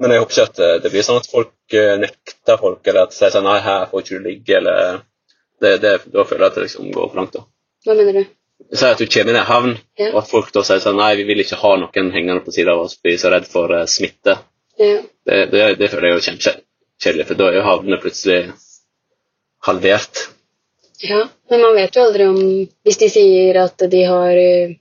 Men 0.00 0.14
jeg 0.14 0.22
håper 0.22 0.34
ikke 0.34 0.46
at 0.48 0.60
eh, 0.64 0.76
det 0.82 0.90
blir 0.90 1.04
sånn 1.06 1.20
at 1.20 1.28
folk 1.30 1.76
eh, 1.76 1.92
nekter 2.00 2.58
folk, 2.58 2.80
eller 2.88 3.04
at 3.04 3.12
de 3.12 3.18
sier 3.18 3.30
sånn 3.34 3.46
Nei, 3.46 3.58
her 3.62 3.84
får 3.90 4.02
ikke 4.02 4.18
du 4.18 4.26
ligge, 4.26 4.56
eller 4.58 5.02
det, 5.60 5.74
det, 5.84 5.92
Da 6.10 6.24
føler 6.24 6.46
jeg 6.46 6.50
at 6.50 6.58
det 6.58 6.64
liksom 6.64 6.88
går 6.94 7.10
for 7.12 7.20
langt, 7.20 7.36
da. 7.36 7.44
Hva 7.86 7.96
mener 7.98 8.18
du? 8.18 8.32
Si 8.76 8.86
at 8.88 8.98
du 9.00 9.06
kommer 9.06 9.32
inn 9.34 9.40
i 9.40 9.44
havn, 9.50 9.76
Ja. 10.00 10.08
og 10.10 10.18
at 10.22 10.30
folk 10.32 10.50
da 10.56 10.64
sier 10.66 10.82
sånn 10.82 10.98
Nei, 11.00 11.12
vi 11.20 11.28
vil 11.28 11.44
ikke 11.44 11.60
ha 11.60 11.74
noen 11.84 12.10
hengende 12.16 12.42
på 12.46 12.54
siden 12.56 12.72
av 12.74 12.82
oss, 12.86 12.96
vi 13.04 13.14
er 13.14 13.22
så 13.22 13.30
redd 13.34 13.46
for 13.48 13.72
uh, 13.76 13.84
smitte. 13.88 14.38
Ja. 14.80 14.98
Det, 15.28 15.38
det, 15.52 15.62
det 15.80 15.92
føler 15.92 16.08
jeg 16.08 16.16
er 16.16 16.18
jo 16.18 16.26
kjempekjedelig, 16.26 17.28
for 17.28 17.40
da 17.40 17.48
er 17.50 17.60
jo 17.60 17.68
havnene 17.68 18.00
plutselig 18.02 18.40
halvert. 19.68 20.26
Ja. 21.02 21.20
Men 21.50 21.60
man 21.64 21.74
vet 21.78 21.96
jo 21.96 22.02
aldri 22.04 22.26
om 22.28 22.38
Hvis 22.84 22.98
de 23.00 23.08
sier 23.12 23.56
at 23.62 23.84
de 23.92 24.02
har 24.08 24.36
eh, 24.40 24.74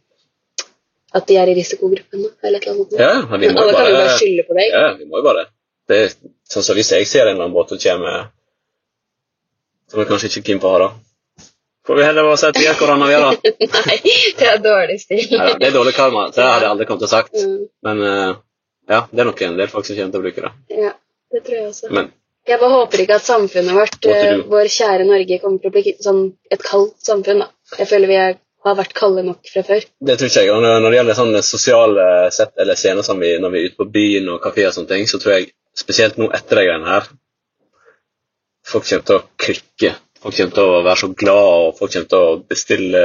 At 1.15 1.27
de 1.27 1.37
er 1.41 1.49
i 1.49 1.55
risikogruppen, 1.57 2.25
eller 2.43 2.59
et 2.59 2.67
eller 2.67 2.83
annet. 2.83 2.99
Ja, 2.99 3.13
men 3.29 3.39
vi 3.41 3.47
Men 3.47 3.57
alle 3.57 3.71
jo 3.71 3.77
kan 3.77 3.87
jo 3.87 3.93
bare 3.95 4.05
bare 4.05 4.17
skylde 4.19 4.43
på 4.45 4.57
deg. 4.59 4.73
Ja, 4.75 4.89
vi 4.99 5.07
må 5.09 5.21
jo 5.21 5.25
bare 5.25 5.45
det. 5.45 5.49
Er, 5.95 6.11
sånn 6.53 6.65
som 6.67 6.77
Hvis 6.77 6.91
jeg 6.93 7.07
ser 7.09 7.25
en 7.25 7.33
eller 7.33 7.47
annen 7.47 7.55
båt 7.55 7.71
og 7.73 7.81
kommer 7.81 8.27
Som 9.89 10.03
jeg 10.03 10.09
kanskje 10.11 10.29
ikke 10.29 10.43
er 10.43 10.47
keen 10.51 10.61
på 10.61 10.69
å 10.69 10.75
ha, 10.75 10.81
da. 10.85 10.89
Får 11.89 11.97
vi 11.97 12.03
heller 12.05 12.27
bare 12.27 12.37
si 12.37 12.45
at 12.45 12.57
vi 12.61 12.67
er 12.69 12.75
korona, 12.77 13.07
vi 13.09 13.15
da. 13.17 13.29
Nei, 13.89 13.95
det 14.37 14.49
er 14.51 14.59
dårlig 14.61 14.99
stil. 15.01 15.23
ja, 15.33 15.47
det 15.57 15.71
er 15.71 15.73
dårlig 15.73 15.95
karma, 15.97 16.27
det 16.35 16.43
hadde 16.45 16.67
jeg 16.67 16.69
aldri 16.75 16.85
kommet 16.85 17.01
til 17.01 17.09
å 17.09 17.13
sagt. 17.15 17.33
Mm, 17.33 17.63
Men 17.87 18.03
eh, 18.05 18.33
ja, 18.93 18.99
det 19.09 19.23
er 19.23 19.29
nok 19.31 19.41
en 19.47 19.57
del 19.57 19.71
folk 19.71 19.87
som 19.87 19.97
kommer 19.97 20.13
til 20.13 20.21
å 20.21 20.25
bruke 20.27 20.43
det. 20.45 20.51
ja, 20.83 20.91
det 21.33 21.41
tror 21.47 21.57
jeg 21.57 21.71
også. 21.71 21.89
Men 21.97 22.11
Jeg 22.49 22.57
bare 22.57 22.73
håper 22.73 23.03
ikke 23.03 23.17
at 23.19 23.25
samfunnet 23.27 23.77
vårt, 23.77 23.97
do? 24.01 24.13
vår 24.49 24.69
kjære 24.73 25.05
Norge, 25.05 25.39
kommer 25.43 25.61
til 25.61 25.69
å 25.69 25.73
bli 25.75 25.95
sånn 26.01 26.21
et 26.49 26.63
kaldt 26.65 26.97
samfunn. 27.05 27.43
da. 27.45 27.49
Jeg 27.77 27.89
føler 27.91 28.09
vi 28.09 28.17
er, 28.17 28.39
har 28.65 28.75
vært 28.79 28.95
kalde 28.97 29.23
nok 29.27 29.51
fra 29.53 29.63
før. 29.67 29.85
det 30.07 30.17
tror 30.17 30.31
ikke 30.31 30.43
jeg. 30.47 30.51
Og 30.55 30.65
når 30.65 30.87
det 30.89 30.97
gjelder 30.99 31.19
sånne 31.19 31.43
sosiale 31.45 32.09
sett 32.35 32.57
eller 32.57 32.79
scener 32.79 33.05
som 33.05 33.21
vi, 33.21 33.35
når 33.39 33.53
vi 33.53 33.61
er 33.61 33.69
ute 33.69 33.81
på 33.83 33.89
byen 33.93 34.31
og 34.33 34.41
kafé 34.43 34.65
og 34.67 34.75
sånne 34.75 34.95
ting, 34.95 35.05
så 35.11 35.21
tror 35.21 35.37
jeg 35.37 35.51
spesielt 35.77 36.17
nå 36.19 36.31
etter 36.35 36.59
de 36.59 36.67
greiene 36.67 36.89
her 36.89 37.11
Folk 38.69 38.85
kommer 38.85 39.05
til 39.07 39.15
å 39.15 39.21
klikke. 39.39 39.93
Folk 40.19 40.35
kommer 40.35 40.55
til 40.57 40.67
å 40.67 40.81
være 40.83 40.99
så 40.99 41.07
glad, 41.21 41.45
og 41.61 41.77
folk 41.77 41.93
kommer 41.93 42.09
til 42.11 42.25
å 42.25 42.33
bestille 42.51 43.03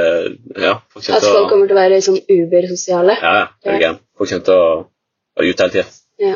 Ja, 0.59 0.73
folk 0.91 1.07
At 1.07 1.23
til 1.23 1.31
folk 1.31 1.47
kommer 1.53 1.69
til 1.69 1.77
å 1.77 1.79
være 1.79 2.01
sånn 2.05 2.19
ubersosiale. 2.27 3.15
Ja, 3.21 3.31
ja. 3.63 3.93
Folk 4.19 4.33
kommer 4.33 4.45
til 4.49 4.59
å 4.59 4.67
være 5.39 5.53
ute 5.53 5.65
hele 5.65 5.73
tida. 5.77 5.87
Ja. 6.21 6.35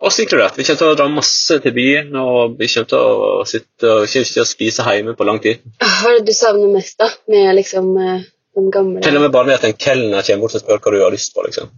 Oss 0.00 0.16
inkludert. 0.22 0.56
Vi 0.56 0.64
kommer 0.64 0.80
til 0.80 0.88
å 0.88 0.96
dra 0.96 1.06
masse 1.12 1.58
til 1.60 1.74
byen, 1.76 2.14
og 2.16 2.54
vi 2.56 2.70
kommer 2.72 2.88
til 2.88 3.00
å 3.00 3.44
sitte 3.48 3.90
og 4.00 4.06
til 4.08 4.40
å 4.40 4.48
spise 4.48 4.86
hjemme 4.86 5.12
på 5.16 5.26
lang 5.28 5.40
tid. 5.44 5.60
Hva 5.76 6.14
er 6.14 6.20
det 6.20 6.30
du 6.30 6.36
savner 6.36 6.72
mest, 6.72 6.96
da? 7.02 7.10
Med 7.28 7.50
liksom 7.58 7.90
eh, 8.00 8.22
den 8.56 8.70
gamle 8.72 9.04
Til 9.04 9.18
og 9.18 9.26
med 9.26 9.34
bare 9.34 9.50
det 9.50 9.58
at 9.58 9.68
en 9.68 9.76
kelner 9.76 10.24
kommer 10.24 10.46
bort 10.46 10.56
og 10.56 10.64
spør 10.64 10.80
hva 10.80 10.94
du 10.94 10.98
har 11.04 11.12
lyst 11.12 11.34
på. 11.36 11.44
liksom. 11.44 11.68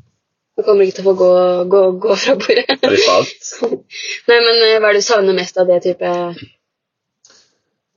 Du 0.55 0.63
kommer 0.63 0.87
ikke 0.87 1.01
til 1.01 1.07
å 1.07 1.11
få 1.11 1.17
gå, 1.19 1.33
gå, 1.75 1.83
gå 2.05 2.19
fra 2.23 2.39
bordet. 2.39 2.67
Er 2.69 2.81
det 2.85 2.95
lyst? 2.95 3.55
Nei, 4.31 4.39
men 4.39 4.65
eh, 4.69 4.79
hva 4.79 4.93
er 4.93 4.99
det 4.99 5.03
du 5.03 5.09
savner 5.09 5.39
mest 5.43 5.59
av 5.59 5.71
det 5.73 5.83
type 5.89 6.13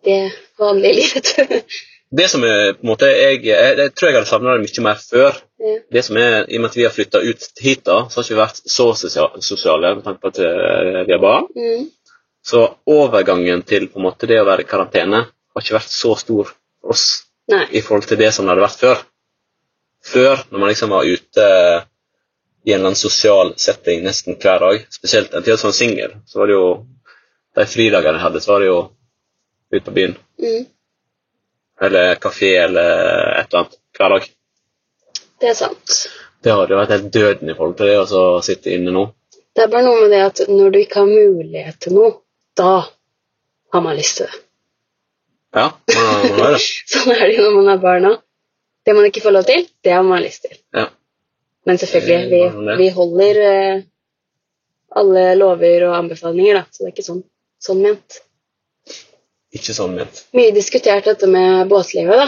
Det 0.06 0.22
vanlige 0.58 1.04
livet? 1.04 1.76
Det 2.12 2.28
som 2.30 2.44
er, 2.46 2.76
på 2.78 2.86
en 2.86 2.92
måte, 2.92 3.08
jeg, 3.10 3.42
jeg, 3.48 3.78
jeg 3.80 3.94
tror 3.96 4.10
jeg 4.10 4.16
hadde 4.20 4.30
savna 4.30 4.56
det 4.56 4.66
mye 4.68 4.84
mer 4.86 5.00
før. 5.02 5.40
ja. 5.64 5.76
Det 5.92 6.04
som 6.06 6.18
er, 6.22 6.46
I 6.46 6.60
og 6.60 6.64
med 6.64 6.70
at 6.70 6.78
vi 6.78 6.86
har 6.86 6.94
flytta 6.94 7.22
ut 7.26 7.48
hit, 7.62 7.82
da, 7.88 7.98
så 8.10 8.20
har 8.20 8.28
vi 8.28 8.34
ikke 8.34 8.42
vært 8.44 8.62
så 8.70 8.88
sosiale 9.42 9.96
med 9.98 10.06
tanke 10.06 10.22
på 10.22 10.32
at 10.34 10.42
eh, 10.46 11.02
vi 11.08 11.16
har 11.16 11.24
barn. 11.24 11.50
Mm. 11.58 11.88
Så 12.46 12.62
overgangen 12.86 13.64
til 13.66 13.88
på 13.90 14.00
en 14.00 14.06
måte 14.06 14.30
det 14.30 14.38
å 14.38 14.46
være 14.46 14.66
i 14.66 14.70
karantene 14.70 15.24
har 15.26 15.64
ikke 15.64 15.80
vært 15.80 15.94
så 15.94 16.14
stor 16.20 16.52
for 16.52 16.94
oss 16.94 17.06
Nei. 17.50 17.64
i 17.74 17.82
forhold 17.82 18.06
til 18.10 18.20
det 18.22 18.32
som 18.36 18.46
det 18.46 18.54
hadde 18.54 18.66
vært 18.68 18.84
før. 18.84 19.04
Før, 20.06 20.44
når 20.52 20.62
man 20.62 20.70
liksom 20.70 20.94
var 20.94 21.10
ute 21.10 21.48
i 22.66 22.74
en 22.74 22.80
eller 22.80 22.92
annen 22.92 23.00
sosial 23.00 23.56
setting 23.62 24.04
nesten 24.06 24.38
hver 24.42 24.62
dag, 24.62 24.86
spesielt 24.94 25.34
en 25.34 25.46
tid 25.46 25.58
som 25.62 25.74
singel, 25.74 26.14
så 26.30 26.42
var 26.42 26.50
det 26.50 26.58
jo 26.58 26.70
de 27.56 27.66
fridagene 27.70 28.20
jeg 28.20 28.26
hadde, 28.28 28.42
så 28.44 28.54
var 28.54 28.62
det 28.62 28.70
jo 28.70 28.80
ute 29.74 29.86
på 29.88 29.96
byen. 29.96 30.16
Mm. 30.42 30.64
Eller 31.82 32.16
kafé 32.16 32.54
eller 32.64 32.92
et 33.40 33.50
eller 33.50 33.66
annet 33.66 33.80
hver 33.98 34.16
dag. 34.16 34.28
Det 35.42 35.52
er 35.52 35.58
sant. 35.58 35.96
Det 36.44 36.54
hadde 36.54 36.76
jo 36.76 36.80
vært 36.80 36.94
helt 36.96 37.12
døden 37.14 37.52
i 37.52 37.56
forhold 37.58 37.78
til 37.80 37.90
det 37.90 37.98
å 38.20 38.26
sitte 38.46 38.72
inne 38.76 38.94
nå. 38.96 39.06
Det 39.56 39.66
er 39.66 39.72
bare 39.72 39.88
noe 39.88 40.04
med 40.04 40.12
det 40.14 40.22
at 40.24 40.42
når 40.52 40.72
du 40.72 40.80
ikke 40.82 41.02
har 41.02 41.10
mulighet 41.10 41.80
til 41.84 41.96
noe, 41.98 42.12
da 42.60 42.74
har 43.74 43.84
man 43.84 43.98
lyst 43.98 44.20
til 44.20 44.30
det. 44.30 44.42
Ja, 45.56 45.70
man, 45.96 46.40
har 46.40 46.54
det. 46.56 46.62
Sånn 46.92 47.16
er 47.16 47.26
det 47.26 47.38
jo 47.38 47.48
når 47.48 47.58
man 47.62 47.72
er 47.74 47.82
barn 47.84 48.08
òg. 48.12 48.22
Det 48.86 48.94
man 48.94 49.08
ikke 49.08 49.24
får 49.24 49.34
lov 49.34 49.48
til, 49.48 49.64
det 49.84 49.94
har 49.96 50.04
man 50.06 50.22
lyst 50.22 50.44
til. 50.46 50.58
Ja. 50.76 50.90
Men 51.66 51.80
selvfølgelig, 51.82 52.28
vi, 52.30 52.76
vi 52.84 52.90
holder 52.94 53.40
eh, 53.42 53.86
alle 55.00 55.24
lover 55.40 55.88
og 55.88 55.96
anbefalinger, 55.98 56.60
da. 56.60 56.68
Så 56.70 56.84
det 56.84 56.92
er 56.92 56.94
ikke 56.94 57.08
sånn, 57.08 57.24
sånn 57.64 57.82
ment. 57.82 58.20
Ikke 59.56 59.76
sånn 59.76 59.96
ment. 59.96 60.26
Mye 60.36 60.52
diskutert 60.56 61.08
dette 61.08 61.30
med 61.32 61.70
båtlivet, 61.72 62.26
da. 62.26 62.28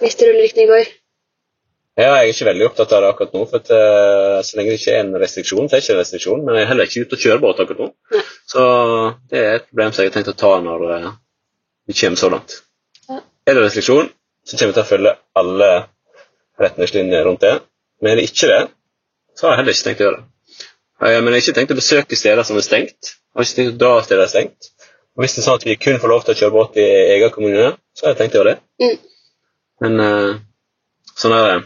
Visste 0.00 0.28
rulleryktene 0.28 0.64
i 0.64 0.70
går. 0.70 0.90
Ja, 1.98 2.12
jeg 2.20 2.28
er 2.28 2.30
ikke 2.30 2.46
veldig 2.46 2.66
opptatt 2.68 2.92
av 2.94 3.02
det 3.02 3.08
akkurat 3.10 3.32
nå, 3.34 3.40
for 3.50 3.58
at, 3.58 3.70
uh, 3.74 4.36
så 4.46 4.54
lenge 4.54 4.70
det 4.70 4.78
ikke 4.78 4.92
er 4.94 5.00
en 5.02 5.16
restriksjon, 5.18 5.66
så 5.66 5.74
er 5.74 5.80
det 5.80 5.84
ikke 5.84 5.94
en 5.96 5.98
restriksjon, 5.98 6.44
men 6.46 6.54
jeg 6.54 6.64
er 6.64 6.70
heller 6.70 6.86
ikke 6.86 7.02
ute 7.02 7.16
og 7.16 7.24
kjører 7.24 7.42
båt 7.42 7.62
akkurat 7.64 7.80
nå. 7.82 7.88
Nei. 8.14 8.22
Så 8.52 8.66
det 9.32 9.40
er 9.40 9.56
et 9.56 9.66
problem 9.66 9.90
som 9.90 10.04
jeg 10.04 10.12
har 10.12 10.14
tenkt 10.14 10.30
å 10.30 10.36
ta 10.38 10.52
når 10.62 10.84
uh, 10.86 11.08
vi 11.90 11.96
kommer 11.98 12.22
så 12.22 12.30
langt. 12.30 12.54
Ja. 13.10 13.18
Er 13.50 13.58
det 13.58 13.64
restriksjon, 13.66 14.12
så 14.46 14.60
kommer 14.60 14.70
vi 14.70 14.78
til 14.78 14.84
å 14.84 14.90
følge 14.92 15.14
alle 15.42 15.70
retningslinjer 16.62 17.26
rundt 17.26 17.42
det. 17.48 17.54
Men 17.98 18.14
er 18.14 18.20
det 18.22 18.28
ikke 18.30 18.52
det, 18.52 18.62
så 19.34 19.48
har 19.48 19.56
jeg 19.56 19.62
heller 19.64 19.76
ikke 19.76 19.88
tenkt 19.88 20.04
å 20.04 20.06
gjøre 20.08 20.20
det. 20.20 20.28
Uh, 21.02 21.18
Men 21.18 21.32
jeg 21.32 21.34
har 21.34 21.42
ikke 21.42 21.58
tenkt 21.58 21.74
å 21.74 21.80
besøke 21.82 22.22
steder 22.22 22.46
som 22.46 22.62
er 22.62 22.68
stengt. 22.68 23.14
Jeg 23.18 23.42
har 23.42 23.50
ikke 23.50 23.58
tenkt 23.58 23.74
å 23.74 23.80
dra 23.82 23.92
steder 24.06 24.22
som 24.22 24.30
er 24.30 24.36
stengt. 24.36 24.70
Og 25.18 25.24
hvis 25.24 25.34
det 25.34 25.40
er 25.42 25.46
sånn 25.48 25.58
at 25.58 25.66
vi 25.66 25.74
kun 25.82 25.98
får 25.98 26.12
lov 26.12 26.20
til 26.24 26.36
å 26.36 26.38
kjøre 26.38 26.54
båt 26.54 26.76
i 26.78 26.86
egen 27.16 27.32
kommune, 27.34 27.72
så 27.90 28.06
har 28.06 28.12
jeg 28.12 28.18
tenkt 28.20 28.36
å 28.36 28.38
gjøre 28.38 28.52
det. 28.54 28.60
Mm. 28.84 28.98
Men 29.82 30.02
uh, 30.04 30.36
sånn 31.18 31.34
er 31.34 31.48
det. 31.48 31.56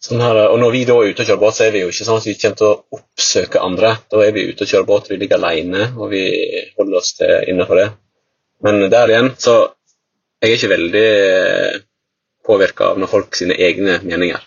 Sånn 0.00 0.22
her, 0.24 0.38
og 0.48 0.56
når 0.62 0.72
vi 0.72 0.80
da 0.88 0.96
er 0.96 1.10
ute 1.12 1.20
og 1.20 1.28
kjører 1.28 1.42
båt, 1.42 1.58
så 1.58 1.66
er 1.66 1.74
vi 1.74 1.82
jo 1.82 1.90
ikke 1.92 2.06
sånn 2.06 2.22
at 2.22 2.28
vi 2.30 2.36
kommer 2.40 2.56
til 2.56 2.70
å 2.70 2.96
oppsøke 2.96 3.60
andre. 3.60 3.90
Da 4.08 4.22
er 4.24 4.32
vi 4.32 4.46
ute 4.48 4.64
og 4.64 4.72
kjører 4.72 4.88
båt, 4.88 5.10
vi 5.12 5.18
ligger 5.20 5.36
alene, 5.36 5.90
og 6.00 6.08
vi 6.14 6.22
holder 6.78 7.02
oss 7.02 7.12
til 7.18 7.34
innenfor 7.52 7.82
det. 7.82 7.88
Men 8.64 8.86
der 8.92 9.12
igjen, 9.12 9.28
så 9.36 9.58
jeg 10.40 10.48
er 10.48 10.56
ikke 10.56 10.72
veldig 10.72 11.08
påvirka 12.48 12.94
av 12.94 13.02
når 13.02 13.12
folk 13.12 13.36
sine 13.36 13.60
egne 13.60 13.98
meninger. 14.00 14.40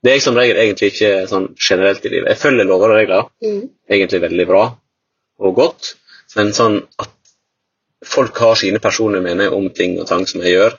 Det 0.00 0.12
er 0.12 0.20
jeg 0.20 0.24
som 0.24 0.38
regel 0.38 0.62
egentlig 0.62 0.92
ikke 0.94 1.10
sånn 1.28 1.50
generelt 1.58 2.06
i 2.06 2.12
livet. 2.14 2.30
Jeg 2.30 2.40
følger 2.40 2.68
lover 2.70 2.94
og 2.94 3.00
regler 3.02 3.26
Mm. 3.42 3.66
egentlig 3.90 4.22
veldig 4.22 4.46
bra 4.46 4.62
og 5.40 5.54
godt, 5.58 5.96
men 6.36 6.52
sånn 6.56 6.78
at 7.02 7.16
folk 8.06 8.38
har 8.44 8.54
sine 8.58 8.80
personlige 8.82 9.24
meninger 9.24 9.56
om 9.56 9.68
ting 9.74 9.98
og 10.00 10.08
tang 10.08 10.26
som 10.28 10.44
jeg 10.44 10.56
gjør, 10.56 10.78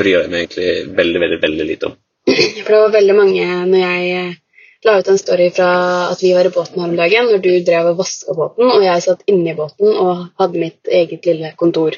bryr 0.00 0.22
jeg 0.22 0.30
meg 0.30 0.44
egentlig 0.44 0.70
veldig, 0.98 1.20
veldig, 1.24 1.40
veldig 1.42 1.66
lite 1.70 1.90
om. 1.90 1.96
For 2.30 2.72
det 2.74 2.80
var 2.84 2.94
veldig 2.98 3.16
mange 3.16 3.46
når 3.70 3.80
jeg 3.80 4.10
eh, 4.18 4.34
la 4.86 4.98
ut 5.00 5.08
en 5.12 5.18
story 5.20 5.48
fra 5.56 5.70
at 6.10 6.22
vi 6.22 6.34
var 6.36 6.46
i 6.46 6.52
båten 6.54 6.80
her 6.80 6.92
om 6.92 6.98
dagen, 6.98 7.30
når 7.32 7.42
du 7.44 7.50
drev 7.66 7.90
og 7.92 7.98
vaska 8.00 8.36
båten, 8.36 8.68
og 8.70 8.84
jeg 8.84 9.04
satt 9.06 9.26
inne 9.30 9.52
i 9.52 9.58
båten 9.58 9.90
og 9.90 10.28
hadde 10.40 10.62
mitt 10.62 10.92
eget 11.00 11.26
lille 11.28 11.52
kontor. 11.60 11.96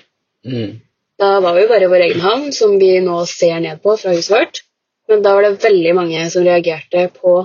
Da 1.22 1.32
var 1.44 1.54
vi 1.54 1.68
bare 1.70 1.86
i 1.86 1.90
vår 1.92 2.06
egen 2.08 2.22
havn, 2.24 2.48
som 2.56 2.78
vi 2.80 2.96
nå 3.04 3.20
ser 3.30 3.60
ned 3.62 3.82
på 3.82 3.96
fra 4.00 4.14
huset 4.16 4.32
vårt. 4.34 4.62
Men 5.10 5.22
da 5.22 5.34
var 5.36 5.44
det 5.46 5.62
veldig 5.62 5.92
mange 5.98 6.24
som 6.30 6.46
reagerte 6.46 7.08
på 7.18 7.36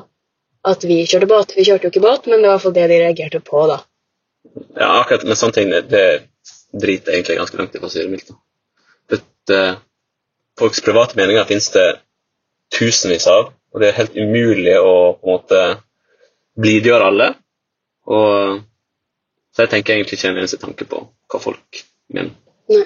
at 0.67 0.83
vi 0.87 1.03
kjørte 1.05 1.29
båt. 1.29 1.53
Vi 1.57 1.65
kjørte 1.67 1.87
jo 1.87 1.93
ikke 1.93 2.05
båt, 2.05 2.25
men 2.29 2.41
det 2.41 2.49
var 2.49 2.57
iallfall 2.57 2.75
det 2.77 2.87
de 2.89 2.99
reagerte 3.03 3.41
på, 3.43 3.65
da. 3.69 3.81
Ja, 4.77 4.89
akkurat 4.99 5.25
med 5.27 5.39
sånne 5.39 5.55
ting, 5.57 5.71
det, 5.71 5.87
det 5.91 6.05
driter 6.73 7.13
jeg 7.13 7.21
egentlig 7.21 7.39
ganske 7.39 7.59
langt 7.59 7.75
i, 7.75 7.81
for 7.81 7.89
å 7.89 7.93
si 7.93 8.03
det 8.03 8.11
mildt. 8.11 8.33
Uh, 9.47 9.77
folks 10.59 10.81
private 10.83 11.15
meninger 11.15 11.45
finnes 11.47 11.69
det 11.71 11.85
tusenvis 12.75 13.29
av, 13.31 13.53
og 13.71 13.79
det 13.81 13.91
er 13.91 13.99
helt 14.01 14.17
umulig 14.17 14.73
å 14.75 14.95
på 15.15 15.23
en 15.23 15.37
måte 15.37 15.61
blidgjøre 16.59 17.07
alle. 17.11 17.29
Og, 18.11 18.59
så 19.55 19.65
jeg 19.65 19.73
tenker 19.73 19.95
egentlig 19.95 20.19
ikke 20.19 20.31
en 20.33 20.41
eneste 20.41 20.59
tanke 20.61 20.87
på 20.89 21.01
hva 21.31 21.41
folk 21.41 21.81
mener. 22.13 22.35
Nei. 22.71 22.83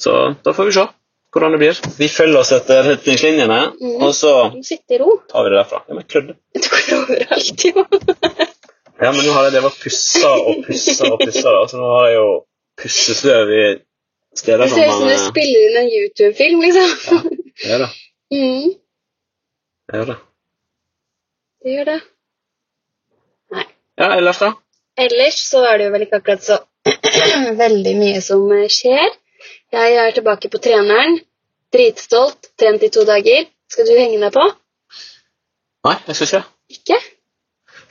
Så 0.00 0.16
da 0.44 0.54
får 0.56 0.68
vi 0.68 0.76
se 0.76 0.86
hvordan 1.30 1.52
det 1.54 1.60
blir. 1.62 1.80
Vi 1.98 2.08
følger 2.10 2.40
oss 2.40 2.52
etter 2.56 2.82
retningslinjene, 2.88 3.60
mm. 3.80 3.98
og 4.02 4.14
så 4.16 4.32
tar 4.50 5.44
vi 5.44 5.52
det 5.52 5.58
derfra. 5.58 5.84
Ja, 5.86 5.96
men 5.96 6.08
klødde. 6.10 6.38
Du 6.56 6.66
går 6.66 6.96
overalt, 7.00 7.68
jo. 7.68 7.84
Ja, 9.00 9.12
men 9.12 9.24
nå 9.24 9.32
har 9.32 9.46
jeg 9.48 9.54
det 9.56 9.62
var 9.64 9.76
pussa 9.80 10.30
og 10.36 10.64
pussa 10.66 11.06
og 11.08 11.18
pussa, 11.22 11.48
da, 11.54 11.60
så 11.70 11.78
nå 11.80 11.88
har 11.94 12.06
jeg 12.10 12.16
jo 12.18 12.26
pussestøv 12.82 13.52
i 13.56 13.62
steder 14.36 14.64
Det 14.66 14.74
ser 14.74 14.90
ut 14.90 14.98
som 14.98 15.08
du 15.08 15.16
spiller 15.24 15.62
inn 15.68 15.78
en 15.80 15.88
YouTube-film, 15.98 16.60
liksom. 16.66 16.90
Ja, 17.64 17.78
det. 17.84 17.88
gjør 17.88 17.88
Mm, 18.30 18.68
Det 19.90 19.96
gjør 19.98 20.04
det. 20.12 20.16
det 21.64 21.72
gjør 21.74 21.88
det. 21.88 21.96
Nei. 23.56 23.64
Ja, 23.98 24.10
ellers, 24.20 24.38
da? 24.38 24.52
Ellers 25.02 25.40
så 25.48 25.64
er 25.66 25.80
det 25.80 25.88
jo 25.88 25.94
vel 25.96 26.04
ikke 26.06 26.20
akkurat 26.20 26.44
så 26.46 26.60
veldig 27.64 27.94
mye 27.98 28.20
som 28.22 28.44
eh, 28.54 28.68
skjer. 28.70 29.16
Jeg 29.74 29.96
er 30.04 30.14
tilbake 30.14 30.50
på 30.52 30.60
treneren. 30.62 31.18
Dritstolt. 31.74 32.52
Trent 32.60 32.86
i 32.86 32.92
to 32.94 33.02
dager. 33.08 33.48
Skal 33.70 33.88
du 33.90 33.96
henge 33.98 34.20
deg 34.22 34.30
på? 34.38 34.46
Nei, 35.88 35.96
jeg 36.06 36.16
skal 36.20 36.28
ikke. 36.28 36.42
Ikke? 36.78 37.00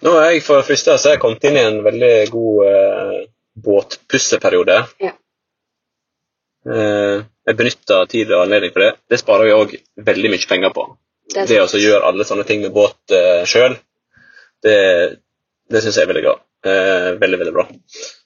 Nå 0.05 0.13
er 0.15 0.29
jeg 0.33 0.43
for 0.45 0.61
det 0.61 0.69
første 0.69 0.95
så 0.95 1.09
er 1.09 1.17
jeg 1.17 1.23
kommet 1.23 1.45
inn 1.49 1.57
i 1.59 1.65
en 1.65 1.81
veldig 1.83 2.13
god 2.31 2.69
eh, 2.69 3.17
båtpusseperiode. 3.65 4.77
Ja. 5.03 5.13
Eh, 6.69 7.25
jeg 7.49 7.59
benytter 7.59 8.09
tid 8.11 8.31
og 8.31 8.45
anledning 8.45 8.73
for 8.75 8.85
det. 8.85 8.91
Det 9.11 9.19
sparer 9.21 9.49
jeg 9.49 9.59
òg 9.59 9.77
veldig 10.09 10.33
mye 10.33 10.51
penger 10.51 10.75
på. 10.75 10.85
Det 11.33 11.47
Det 11.49 11.61
å 11.61 11.81
gjøre 11.83 12.05
alle 12.09 12.25
sånne 12.25 12.45
ting 12.47 12.63
med 12.65 12.73
båt 12.73 13.13
eh, 13.13 13.43
sjøl, 13.49 13.75
det, 14.65 14.77
det 15.69 15.81
syns 15.83 15.99
jeg 15.99 16.07
er 16.07 16.13
veldig 16.13 16.25
bra. 16.25 16.37
Eh, 16.59 17.09
veldig, 17.19 17.37
veldig 17.39 17.53
bra. 17.55 17.63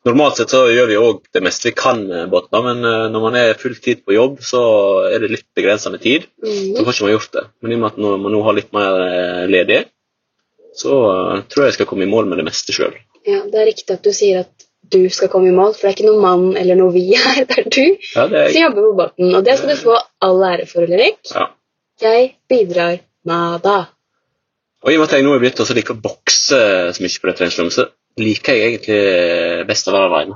Normalt 0.07 0.39
sett 0.39 0.53
så 0.53 0.63
gjør 0.73 0.87
vi 0.89 0.95
òg 0.97 1.19
det 1.35 1.43
meste 1.45 1.67
vi 1.67 1.75
kan 1.77 1.99
med 2.07 2.31
båten, 2.31 2.63
men 2.65 2.79
eh, 2.89 3.09
når 3.13 3.25
man 3.27 3.35
er 3.37 3.59
full 3.61 3.75
tid 3.77 4.01
på 4.05 4.15
jobb, 4.15 4.39
så 4.41 4.61
er 5.11 5.21
det 5.21 5.33
litt 5.35 5.49
begrensende 5.57 5.99
tid. 6.01 6.25
Så 6.41 6.49
mm. 6.49 6.79
får 6.79 6.95
ikke 6.95 7.05
man 7.05 7.13
gjort 7.13 7.35
det. 7.37 7.43
Men 7.61 7.73
i 7.73 7.77
og 7.77 7.83
med 7.83 7.91
at 7.91 7.99
man 8.25 8.33
nå 8.33 8.41
har 8.47 8.57
litt 8.57 8.73
mer 8.73 9.03
eh, 9.05 9.43
ledig, 9.51 9.83
så 10.77 10.99
eh, 11.13 11.41
tror 11.49 11.63
jeg 11.65 11.71
jeg 11.73 11.79
skal 11.79 11.89
komme 11.89 12.05
i 12.07 12.11
mål 12.11 12.29
med 12.31 12.41
det 12.41 12.45
meste 12.49 12.75
sjøl. 12.75 12.93
ja, 13.27 13.41
Det 13.49 13.59
er 13.61 13.69
riktig 13.69 13.93
at 13.95 14.03
du 14.05 14.11
sier 14.15 14.43
at 14.43 14.67
du 14.93 14.99
skal 15.09 15.29
komme 15.31 15.47
i 15.49 15.55
mål, 15.55 15.73
for 15.73 15.87
det 15.87 15.91
er 15.93 15.95
ikke 15.97 16.09
noen 16.09 16.21
mann 16.21 16.57
eller 16.59 16.75
noe 16.77 16.91
vi 16.93 17.05
her. 17.15 17.45
Det 17.49 17.57
er 17.63 17.69
du 17.69 17.83
Ja, 18.15 18.27
det 18.27 18.39
er 18.41 18.51
som 18.51 18.61
jobber 18.65 18.87
på 18.89 18.93
båten, 18.99 19.33
og 19.35 19.45
det 19.45 19.57
skal 19.57 19.73
du 19.73 19.81
få 19.81 19.97
all 20.27 20.43
ære 20.51 20.67
for, 20.69 20.85
Ulrik. 20.87 21.19
Ja. 21.31 21.47
Jeg 22.03 22.33
bidrar 22.49 22.97
nada. 23.25 23.77
Og 24.83 24.91
i 24.91 24.97
og 24.97 25.03
med 25.05 25.07
at 25.07 25.15
jeg 25.15 25.23
nå 25.23 25.33
er 25.37 25.39
blitt 25.45 25.59
også 25.63 25.75
like 25.77 25.93
å 25.95 26.01
bokse 26.03 26.57
så 26.91 27.03
mye 27.03 27.21
på 27.21 27.29
det 27.29 27.35
treningsrommet, 27.39 27.75
så 27.77 27.85
liker 28.19 28.57
jeg 28.57 28.73
egentlig 28.73 29.67
best 29.69 29.87
å 29.87 29.93
være 29.95 30.09
alene. 30.09 30.35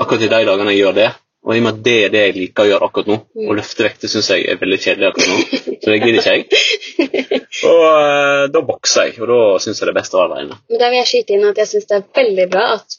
Akkurat 0.00 0.22
i 0.26 0.28
de 0.28 0.40
dagene 0.50 0.74
jeg 0.74 0.82
gjør 0.82 0.96
det. 0.98 1.08
Og 1.46 1.54
i 1.56 1.60
og 1.60 1.64
med 1.64 1.72
at 1.78 1.82
det 1.86 1.94
er 2.04 2.10
det 2.12 2.20
jeg 2.26 2.34
liker 2.36 2.66
å 2.66 2.68
gjøre 2.70 2.86
akkurat 2.90 3.06
nå, 3.08 3.16
Mm. 3.40 3.46
å 3.48 3.54
løfte 3.56 3.84
vekter 3.86 4.10
syns 4.12 4.28
jeg 4.28 4.44
er 4.52 4.58
veldig 4.60 4.78
kjedelig 4.84 5.06
akkurat 5.08 5.30
nå, 5.30 5.60
så 5.80 5.86
det 5.88 6.00
gidder 6.02 6.18
ikke 6.20 6.34
jeg. 6.36 6.42
Og 7.70 7.84
eh, 7.88 8.42
da 8.52 8.60
bokser 8.68 9.06
jeg, 9.08 9.14
og 9.22 9.30
da 9.30 9.38
syns 9.64 9.80
jeg 9.80 9.86
det 9.88 9.94
er 9.94 9.98
best 10.00 10.14
å 10.14 10.20
være 10.20 10.34
alene. 10.36 10.58
Men 10.70 10.82
der 10.82 10.90
vil 10.92 11.00
jeg 11.00 11.08
skyte 11.12 11.34
inn 11.36 11.46
at 11.48 11.60
jeg 11.62 11.70
syns 11.72 11.88
det 11.88 11.96
er 11.96 12.04
veldig 12.20 12.46
bra 12.52 12.64
at 12.76 12.98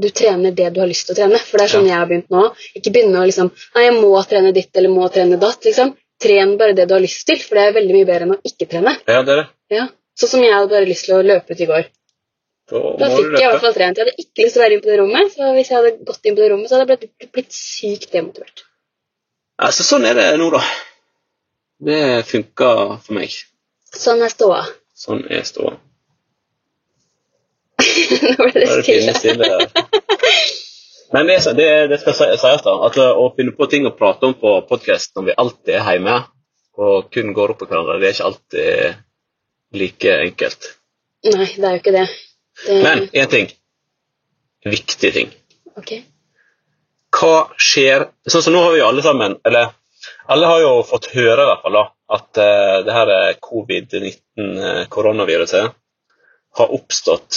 du 0.00 0.08
trener 0.10 0.50
det 0.58 0.70
du 0.74 0.80
har 0.82 0.88
lyst 0.90 1.06
til 1.06 1.14
å 1.14 1.18
trene. 1.20 1.38
For 1.38 1.60
det 1.60 1.66
er 1.68 1.72
sånn 1.76 1.86
jeg 1.86 1.94
har 2.00 2.08
begynt 2.10 2.32
nå. 2.34 2.46
Ikke 2.74 2.90
begynne 2.96 3.20
å 3.20 3.26
liksom 3.28 3.52
Nei, 3.76 3.84
jeg 3.84 3.94
må 4.00 4.10
trene 4.26 4.50
ditt 4.56 4.80
eller 4.80 4.90
må 4.90 5.06
trene 5.14 5.38
datt. 5.38 5.60
liksom. 5.68 5.92
Tren 6.24 6.56
bare 6.58 6.74
det 6.74 6.88
du 6.88 6.94
har 6.96 7.02
lyst 7.04 7.26
til, 7.28 7.38
for 7.42 7.58
det 7.60 7.66
er 7.68 7.76
veldig 7.76 7.94
mye 8.00 8.08
bedre 8.08 8.26
enn 8.26 8.34
å 8.34 8.40
ikke 8.48 8.66
trene. 8.72 8.96
Ja, 9.06 9.20
det 9.22 9.36
er 9.36 9.42
det. 9.44 9.46
Ja. 9.76 9.84
Sånn 10.18 10.30
som 10.32 10.42
jeg 10.42 10.54
hadde 10.56 10.72
bare 10.72 10.88
lyst 10.88 11.06
til 11.06 11.14
å 11.18 11.22
løpe 11.26 11.54
ut 11.54 11.60
i 11.62 11.68
går. 11.70 11.86
Da 12.70 13.08
fikk 13.12 13.34
jeg 13.36 13.44
i 13.44 13.48
hvert 13.50 13.60
fall 13.64 13.74
trent. 13.76 13.98
Jeg 13.98 14.06
hadde 14.06 14.22
ikke 14.24 14.44
lyst 14.46 14.54
til 14.56 14.60
å 14.60 14.64
være 14.64 14.76
inne 14.76 14.84
på 14.84 14.90
det 14.92 14.98
rommet, 15.02 15.32
så 15.34 15.50
hvis 15.56 15.70
jeg 15.70 15.76
hadde 15.80 15.90
gått 16.08 16.24
inn 16.30 16.36
på 16.38 16.42
det 16.44 16.50
rommet, 16.52 16.70
så 16.70 16.78
hadde 16.80 16.94
jeg 16.96 17.00
blitt, 17.02 17.26
blitt 17.36 17.52
sykt 17.56 18.12
demotivert. 18.14 18.64
Altså, 19.60 19.84
sånn 19.86 20.06
er 20.08 20.16
det 20.18 20.28
nå, 20.40 20.48
da. 20.54 20.62
Det 21.84 21.98
funker 22.30 22.96
for 23.04 23.18
meg. 23.18 23.34
Sånn 23.94 24.24
er 24.24 24.32
ståa. 24.32 24.62
Sånn 24.96 25.20
er 25.28 25.44
ståa. 25.46 25.76
Nå 28.24 28.46
ble 28.48 28.52
det 28.54 28.68
stille. 28.86 29.14
stille. 29.18 29.50
Men 31.14 31.28
det, 31.28 31.36
det, 31.58 31.68
det 31.92 31.98
skal 32.02 32.16
si- 32.18 32.30
sies, 32.40 32.62
da. 32.64 32.74
At 32.88 32.96
eh, 32.98 33.10
å 33.22 33.28
finne 33.36 33.52
på 33.54 33.68
ting 33.70 33.84
å 33.86 33.92
prate 33.94 34.26
om 34.30 34.34
på 34.40 34.54
podkast 34.70 35.12
når 35.18 35.28
vi 35.28 35.36
alltid 35.44 35.74
er 35.76 35.90
hjemme 35.92 36.16
og 36.80 37.10
kun 37.14 37.30
går 37.36 37.52
opp 37.52 37.60
på 37.60 37.68
hverandre, 37.70 38.00
det 38.02 38.08
er 38.08 38.14
ikke 38.16 38.30
alltid 38.30 39.02
like 39.78 40.14
enkelt. 40.24 40.70
Nei, 41.28 41.46
det 41.54 41.68
er 41.68 41.76
jo 41.76 41.82
ikke 41.84 41.92
det. 41.94 42.06
Det 42.66 42.82
Men 42.82 43.08
én 43.12 43.30
ting. 43.30 43.48
Viktig 44.64 45.12
ting. 45.12 45.32
Ok. 45.76 45.92
Hva 47.14 47.34
skjer 47.60 48.08
Sånn 48.26 48.42
som 48.42 48.54
nå 48.54 48.62
har 48.64 48.72
vi 48.74 48.80
jo 48.80 48.86
alle 48.88 49.02
sammen 49.04 49.36
Eller 49.46 49.68
alle 50.26 50.46
har 50.48 50.60
jo 50.60 50.82
fått 50.88 51.06
høre 51.14 51.42
i 51.42 51.46
hvert 51.48 51.62
fall 51.64 51.72
da, 51.76 51.82
at 52.16 52.38
uh, 52.40 52.78
det 52.84 52.92
her 52.96 53.08
eh, 53.12 53.36
covid-19-koronaviruset 53.44 55.64
har 56.58 56.74
oppstått 56.76 57.32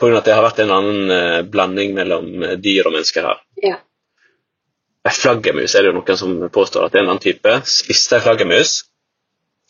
pga. 0.00 0.16
at 0.18 0.24
det 0.24 0.36
har 0.36 0.46
vært 0.46 0.62
en 0.64 0.76
annen 0.78 1.02
uh, 1.12 1.42
blanding 1.48 1.90
mellom 1.96 2.26
eh, 2.42 2.58
dyr 2.60 2.86
og 2.88 2.92
mennesker 2.96 3.22
her. 3.28 3.38
Ja. 3.62 3.76
Ei 5.04 5.12
flaggermus 5.12 5.74
er 5.74 5.80
det 5.84 5.90
jo 5.92 5.98
noen 5.98 6.20
som 6.20 6.30
påstår 6.52 6.82
at 6.86 6.92
det 6.92 6.98
er 7.00 7.04
en 7.04 7.12
annen 7.12 7.26
type. 7.26 7.52
Spiste 7.68 8.16
ei 8.16 8.24
flaggermus. 8.24 8.70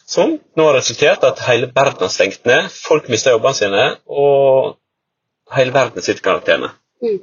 Som 0.07 0.38
nå 0.57 0.67
har 0.69 0.77
resultert 0.77 1.25
i 1.25 1.29
at 1.31 1.43
hele 1.47 1.71
verden 1.73 2.05
har 2.05 2.12
stengt 2.12 2.45
ned. 2.45 2.69
Folk 2.73 3.09
mister 3.09 3.33
jobbene 3.33 3.57
sine, 3.57 3.85
og 4.05 4.77
hele 5.57 5.73
verden 5.73 6.05
sitter 6.05 6.21
i 6.21 6.27
karantene. 6.27 6.71
Mm. 7.05 7.19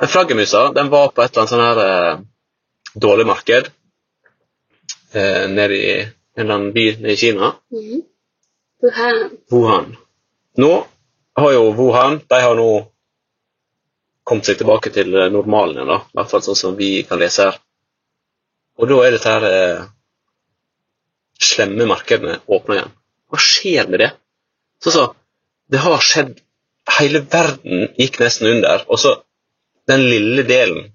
Den 0.00 0.08
flaggermusa 0.08 0.66
den 0.76 0.90
var 0.92 1.10
på 1.14 1.22
et 1.22 1.32
eller 1.32 1.42
annet 1.42 1.54
sånn 1.54 1.64
her 1.64 1.80
eh, 1.84 2.20
dårlig 3.04 3.26
marked 3.28 3.70
eh, 5.12 5.46
nede 5.52 5.76
i 5.76 5.90
en 6.00 6.44
eller 6.44 6.54
annen 6.54 6.72
by 6.76 6.86
nede 7.00 7.16
i 7.16 7.20
Kina. 7.20 7.52
Mm. 7.72 8.02
Wuhan. 8.80 9.26
Wuhan. 9.52 9.90
Nå 10.60 10.70
har 11.40 11.52
jo 11.52 11.66
Wuhan 11.76 12.20
de 12.28 12.40
har 12.40 12.56
nå 12.56 12.70
kommet 14.24 14.48
seg 14.48 14.60
tilbake 14.60 14.92
til 14.94 15.12
normalen 15.32 15.80
igjen. 15.80 16.04
I 16.12 16.20
hvert 16.20 16.32
fall 16.32 16.44
sånn 16.44 16.58
som 16.58 16.76
vi 16.78 16.92
kan 17.08 17.20
lese 17.20 17.48
her. 17.48 17.60
Og 18.80 18.88
da 18.88 19.00
er 19.04 19.16
dette 19.16 19.34
her 19.36 19.48
eh, 19.48 19.88
slemme 21.42 21.86
markedene 21.88 22.38
åpna 22.46 22.76
igjen. 22.76 22.94
Hva 23.30 23.40
skjer 23.40 23.90
med 23.90 24.02
det? 24.02 24.10
Så, 24.82 24.92
så, 24.94 25.04
det 25.70 25.82
har 25.82 26.04
skjedd 26.04 26.38
Hele 26.90 27.20
verden 27.30 27.92
gikk 28.00 28.16
nesten 28.18 28.48
under, 28.50 28.80
og 28.90 28.98
så 28.98 29.12
den 29.86 30.00
lille 30.10 30.42
delen 30.48 30.88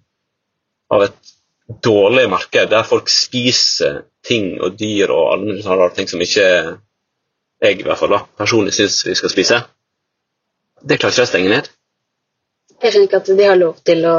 av 0.91 1.05
et 1.05 1.31
dårlig 1.85 2.25
marked 2.29 2.67
der 2.73 2.83
folk 2.83 3.07
spiser 3.09 4.01
ting 4.25 4.57
og 4.59 4.75
dyr 4.79 5.13
og 5.13 5.29
alle 5.35 5.55
sånne 5.61 5.77
rare 5.79 5.95
ting 5.95 6.09
som 6.09 6.21
ikke 6.25 6.43
jeg 7.63 7.79
i 7.79 7.85
hvert 7.85 8.01
fall 8.01 8.11
da, 8.11 8.21
personlig 8.37 8.75
syns 8.75 8.99
vi 9.07 9.15
skal 9.15 9.31
spise, 9.31 9.61
det 10.83 10.99
klarer 10.99 11.15
ikke 11.15 11.25
å 11.29 11.31
stenge 11.31 11.53
ned. 11.53 11.71
Jeg 12.81 12.91
skjønner 12.91 13.07
ikke 13.07 13.21
at 13.23 13.31
de 13.39 13.47
har 13.47 13.57
lov 13.61 13.79
til 13.87 14.03
å 14.09 14.17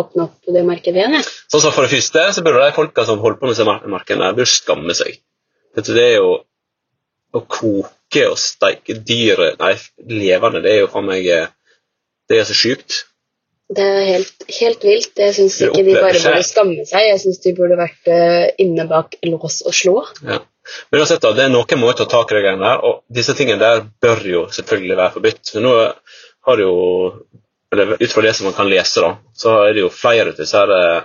åpne 0.00 0.26
opp 0.28 0.52
det 0.54 0.62
markedet 0.66 1.00
igjen. 1.00 1.16
Jeg. 1.18 1.26
Sånn 1.50 1.64
som 1.64 1.74
For 1.74 1.86
det 1.86 1.96
første 1.96 2.26
så 2.36 2.44
burde 2.46 2.62
de 2.66 2.76
folka 2.76 3.06
som 3.08 3.22
holder 3.22 3.40
på 3.40 3.48
med 3.48 3.56
disse 3.56 3.66
markedene, 3.66 4.30
burde 4.36 4.52
skamme 4.52 4.96
seg. 4.98 5.18
Vet 5.76 5.86
du, 5.86 5.94
det 5.94 6.06
er 6.06 6.16
jo 6.18 6.32
å 7.30 7.42
koke 7.46 8.24
og 8.26 8.38
steike 8.42 8.96
dyr 9.06 9.42
Nei, 9.60 9.74
levende, 10.10 10.64
det 10.64 10.72
er 10.74 10.82
jo 10.82 10.90
for 10.90 11.06
meg 11.06 11.26
eh, 11.30 11.52
Det 12.30 12.40
er 12.40 12.48
så 12.48 12.56
sjukt. 12.56 13.04
Det 13.70 13.84
er 13.86 14.00
helt, 14.08 14.44
helt 14.50 14.84
vilt. 14.86 15.12
Jeg 15.18 15.34
syns 15.36 15.60
ikke 15.62 15.84
de 15.86 15.94
bare 15.94 16.18
burde 16.18 16.46
skamme 16.46 16.86
seg. 16.88 17.04
Jeg 17.06 17.20
syns 17.22 17.38
de 17.44 17.52
burde 17.54 17.78
vært 17.78 18.10
eh, 18.10 18.48
inne 18.62 18.86
bak 18.90 19.14
lås 19.26 19.60
og 19.62 19.74
slå. 19.74 19.94
Ja. 20.26 20.40
Men 20.90 21.02
uansett, 21.02 21.22
da, 21.22 21.30
det 21.34 21.46
er 21.46 21.52
noen 21.52 21.82
måter 21.82 22.06
å 22.06 22.10
ta 22.10 22.18
tak 22.18 22.34
i 22.34 22.38
de 22.38 22.42
greiene 22.44 22.66
der, 22.66 22.82
og 22.86 23.04
disse 23.10 23.34
tingene 23.38 23.62
der 23.62 23.84
bør 24.02 24.26
jo 24.26 24.42
selvfølgelig 24.54 24.98
være 24.98 25.14
forbudt. 25.16 25.52
Men 25.54 25.66
nå 25.66 25.76
har 26.46 26.58
det 26.58 26.66
jo 26.66 26.74
eller 27.70 28.02
Ut 28.02 28.12
fra 28.12 28.22
det 28.22 28.34
som 28.34 28.48
man 28.48 28.54
kan 28.56 28.66
lese, 28.66 29.02
da, 29.04 29.12
så 29.34 29.52
er 29.68 29.76
det 29.76 29.84
jo 29.84 29.92
flere 29.94 30.32
av 30.32 30.38
disse 30.38 30.58
her 30.58 30.72
eh, 30.74 31.04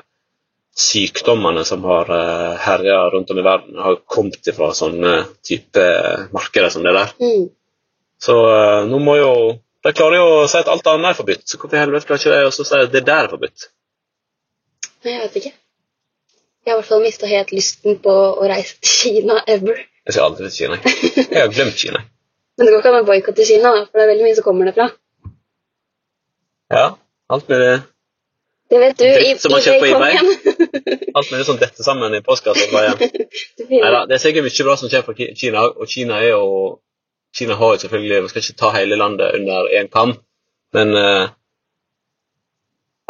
sykdommene 0.76 1.64
som 1.66 1.84
har 1.88 2.10
uh, 2.12 2.56
herja 2.60 2.98
rundt 3.10 3.30
om 3.32 3.40
i 3.40 3.46
verden, 3.46 3.78
har 3.80 4.02
kommet 4.06 4.48
ifra 4.48 4.74
sånne 4.76 5.22
type 5.46 5.86
markeder 6.36 6.74
som 6.74 6.84
det 6.84 6.94
der. 6.96 7.14
Mm. 7.22 7.46
Så 8.26 8.36
eh, 8.48 8.86
nå 8.88 9.00
må 9.04 9.18
jo 9.20 9.32
De 9.84 9.92
klarer 9.94 10.18
jo 10.18 10.28
å 10.40 10.46
si 10.50 10.56
at 10.58 10.70
alt 10.72 10.88
annet 10.90 11.12
er 11.12 11.18
forbudt, 11.18 11.44
så 11.46 11.60
hvorfor 11.60 11.78
i 11.78 11.82
helvete 11.84 12.08
klarer 12.08 12.24
ikke 12.24 12.38
de 12.40 12.48
å 12.48 12.54
si 12.56 12.78
at 12.80 12.94
det 12.94 13.04
der 13.06 13.28
er 13.28 13.30
forbudt? 13.30 13.68
Nei, 15.06 15.12
jeg 15.12 15.22
vet 15.22 15.36
ikke. 15.42 15.52
Jeg 16.66 16.72
har 16.72 16.80
i 16.80 16.80
hvert 16.80 16.90
fall 16.90 17.04
mista 17.04 17.30
helt 17.30 17.52
lysten 17.54 18.00
på 18.02 18.16
å 18.16 18.48
reise 18.50 18.80
til 18.80 18.96
Kina 18.96 19.36
ever. 19.46 19.84
Jeg 20.08 20.16
skal 20.16 20.32
aldri 20.32 20.50
til 20.50 20.56
Kina. 20.56 20.80
Jeg 21.22 21.38
har 21.38 21.52
glemt 21.54 21.78
Kina. 21.78 22.02
Men 22.58 22.66
det 22.66 22.74
går 22.74 22.82
ikke 22.82 22.94
an 22.96 23.04
å 23.04 23.10
boikotte 23.12 23.46
Kina, 23.46 23.74
for 23.84 24.00
det 24.00 24.08
er 24.08 24.12
veldig 24.16 24.26
mye 24.26 24.40
som 24.40 24.48
kommer 24.48 24.72
derfra. 24.72 24.90
Ja, 26.74 26.88
alt 27.30 27.52
med 27.52 27.62
det 27.62 27.76
Det 28.70 28.80
vet 28.82 28.98
du. 28.98 29.06
Dritt 29.06 29.42
som 29.42 29.54
man 29.54 29.62
kjøper 29.62 29.84
på 29.84 29.90
eBay. 29.94 30.16
Alt 31.18 31.30
mulig 31.32 31.46
sånn 31.48 31.62
detter 31.62 31.86
sammen 31.86 32.16
i 32.18 32.24
postkassa. 32.26 32.66
Neida, 33.70 34.06
det 34.10 34.18
er 34.18 34.24
sikkert 34.24 34.48
mye 34.48 34.66
bra 34.68 34.76
som 34.80 34.90
skjer 34.90 35.06
fra 35.06 35.16
Ki- 35.18 35.34
Kina, 35.38 35.68
og 35.70 35.90
Kina 35.92 36.18
er 36.24 36.34
jo 36.34 36.50
Kina 37.36 37.58
har 37.60 37.74
jo 37.76 37.82
selvfølgelig 37.84 38.22
Vi 38.24 38.30
skal 38.32 38.44
ikke 38.46 38.60
ta 38.62 38.70
hele 38.78 38.98
landet 39.00 39.36
under 39.38 39.72
én 39.76 39.90
kam, 39.92 40.16
men 40.74 40.94
uh, 40.96 41.26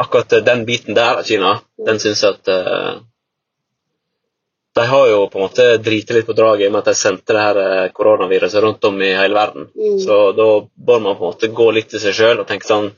akkurat 0.02 0.40
den 0.46 0.64
biten 0.66 0.98
der 0.98 1.20
av 1.22 1.28
Kina, 1.28 1.60
den 1.86 2.00
syns 2.02 2.24
jeg 2.24 2.36
at 2.36 2.50
uh, 2.52 3.02
De 4.76 4.86
har 4.90 5.08
jo 5.08 5.20
på 5.32 5.38
en 5.38 5.46
måte 5.46 5.68
driti 5.80 6.12
litt 6.18 6.26
på 6.28 6.36
draget 6.36 6.66
i 6.66 6.68
og 6.68 6.74
med 6.74 6.82
at 6.82 6.90
de 6.90 6.98
sendte 6.98 7.32
det 7.32 7.40
her 7.40 7.58
eh, 7.62 7.92
koronaviruset 7.96 8.60
rundt 8.60 8.84
om 8.84 8.98
i 9.00 9.14
hele 9.16 9.32
verden. 9.32 9.70
Mm. 9.72 9.94
Så 10.02 10.18
da 10.36 10.48
bør 10.88 11.00
man 11.00 11.16
på 11.16 11.24
en 11.24 11.30
måte 11.30 11.48
gå 11.48 11.70
litt 11.72 11.88
til 11.94 12.02
seg 12.02 12.12
sjøl 12.18 12.42
og 12.42 12.50
tenke 12.50 12.68
sånn 12.68 12.90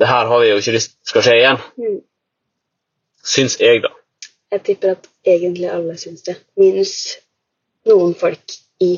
Det 0.00 0.08
her 0.08 0.30
har 0.30 0.40
vi 0.40 0.50
jo 0.50 0.60
ikke 0.60 0.76
lyst 0.76 0.96
skal 1.06 1.24
skje 1.26 1.36
igjen. 1.40 1.60
Mm. 1.78 1.98
Syns 3.22 3.58
jeg, 3.60 3.82
da. 3.84 3.92
Jeg 4.52 4.64
tipper 4.66 4.96
at 4.96 5.06
egentlig 5.26 5.68
alle 5.70 5.96
syns 6.00 6.24
det. 6.26 6.36
Minus 6.58 6.94
noen 7.88 8.14
folk 8.18 8.56
i 8.82 8.96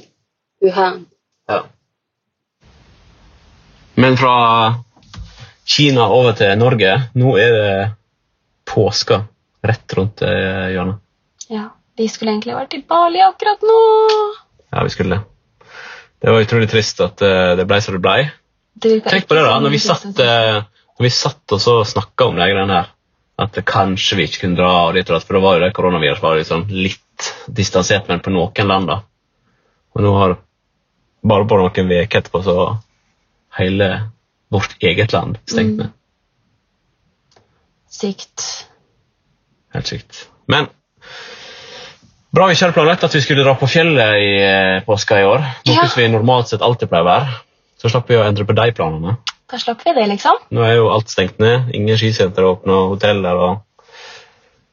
Wuhan. 0.65 1.05
Ja. 1.51 1.61
Men 3.95 4.17
fra 4.19 4.35
Kina 5.65 6.09
over 6.13 6.35
til 6.37 6.57
Norge, 6.59 6.97
nå 7.15 7.37
er 7.41 7.55
det 7.55 7.77
påska 8.69 9.23
rett 9.65 9.95
rundt 9.97 10.25
eh, 10.27 10.73
hjørnet. 10.75 11.01
Ja, 11.53 11.69
vi 11.97 12.09
skulle 12.11 12.35
egentlig 12.35 12.57
vært 12.57 12.75
i 12.77 12.83
Bali 12.89 13.23
akkurat 13.25 13.65
nå. 13.65 13.79
Ja, 14.73 14.83
vi 14.85 14.93
skulle 14.93 15.17
det. 15.17 15.23
Det 16.25 16.33
var 16.33 16.45
utrolig 16.45 16.69
trist 16.73 17.01
at 17.05 17.23
eh, 17.25 17.53
det 17.59 17.69
ble 17.69 17.81
som 17.85 17.97
det 17.97 18.03
ble. 18.05 18.17
Tenk 18.83 19.29
på 19.29 19.37
det, 19.37 19.45
da. 19.45 19.59
Når 19.63 19.73
vi 19.73 19.81
satt, 19.81 20.23
vi 21.03 21.11
satt 21.11 21.53
og 21.53 21.61
så 21.61 21.81
snakka 21.89 22.29
om 22.31 22.37
de 22.39 22.47
greiene 22.51 22.77
her, 22.79 22.91
at 23.43 23.57
kanskje 23.67 24.17
vi 24.19 24.29
ikke 24.29 24.45
kunne 24.45 24.59
dra 24.61 24.71
og 24.87 24.95
dit 24.95 25.09
og 25.11 25.17
datt, 25.17 25.27
for 25.27 25.35
da 25.35 25.43
var 25.43 25.57
jo 25.59 25.65
det 25.65 25.73
koronavirus 25.75 26.23
var 26.23 26.37
liksom 26.39 26.69
litt 26.71 27.01
distansert, 27.51 28.07
men 28.09 28.23
på 28.23 28.31
noen 28.31 28.69
land, 28.71 28.87
da. 28.93 29.01
Og 29.95 30.03
nå 30.05 30.13
har 30.19 30.37
bare 31.25 31.49
på 31.51 31.59
noen 31.59 31.91
uker 31.91 32.21
etterpå 32.21 32.43
så 32.47 32.57
hele 33.59 33.89
vårt 34.55 34.77
eget 34.83 35.13
land 35.15 35.39
stengt 35.51 35.81
Mm. 35.83 35.93
Sykt. 37.95 38.43
Helt 39.75 39.87
sykt. 39.87 40.29
Men 40.51 40.67
bra 42.35 42.49
vi 42.49 42.57
ikke 42.57 42.67
hadde 42.67 42.75
planlagt 42.75 43.05
at 43.07 43.15
vi 43.15 43.21
skulle 43.23 43.45
dra 43.47 43.55
på 43.59 43.69
fjellet 43.71 44.17
i 44.19 44.31
eh, 44.43 44.81
påska 44.87 45.21
i 45.21 45.27
år. 45.29 45.45
Noe 45.67 45.77
Ja. 45.77 45.87
som 45.87 46.03
vi 46.03 46.09
normalt 46.11 46.51
sett 46.51 46.63
alltid 46.63 46.91
pleier 46.91 47.07
å 47.07 47.11
være. 47.13 47.37
Så 47.79 47.93
slapp 47.93 48.11
vi 48.11 48.19
å 48.19 48.25
endre 48.27 48.45
på 48.49 48.57
de 48.59 48.73
planene. 48.75 49.17
Da 49.51 49.59
slapp 49.61 49.83
vi 49.85 49.93
det, 49.93 50.07
liksom. 50.09 50.39
Nå 50.55 50.65
er 50.65 50.79
jo 50.79 50.91
alt 50.95 51.13
stengt 51.13 51.39
ned. 51.43 51.71
Ingen 51.77 51.99
skisenter 52.01 52.47
åpne, 52.49 52.73
og 52.73 52.95
hoteller 52.95 53.41
og 53.47 53.91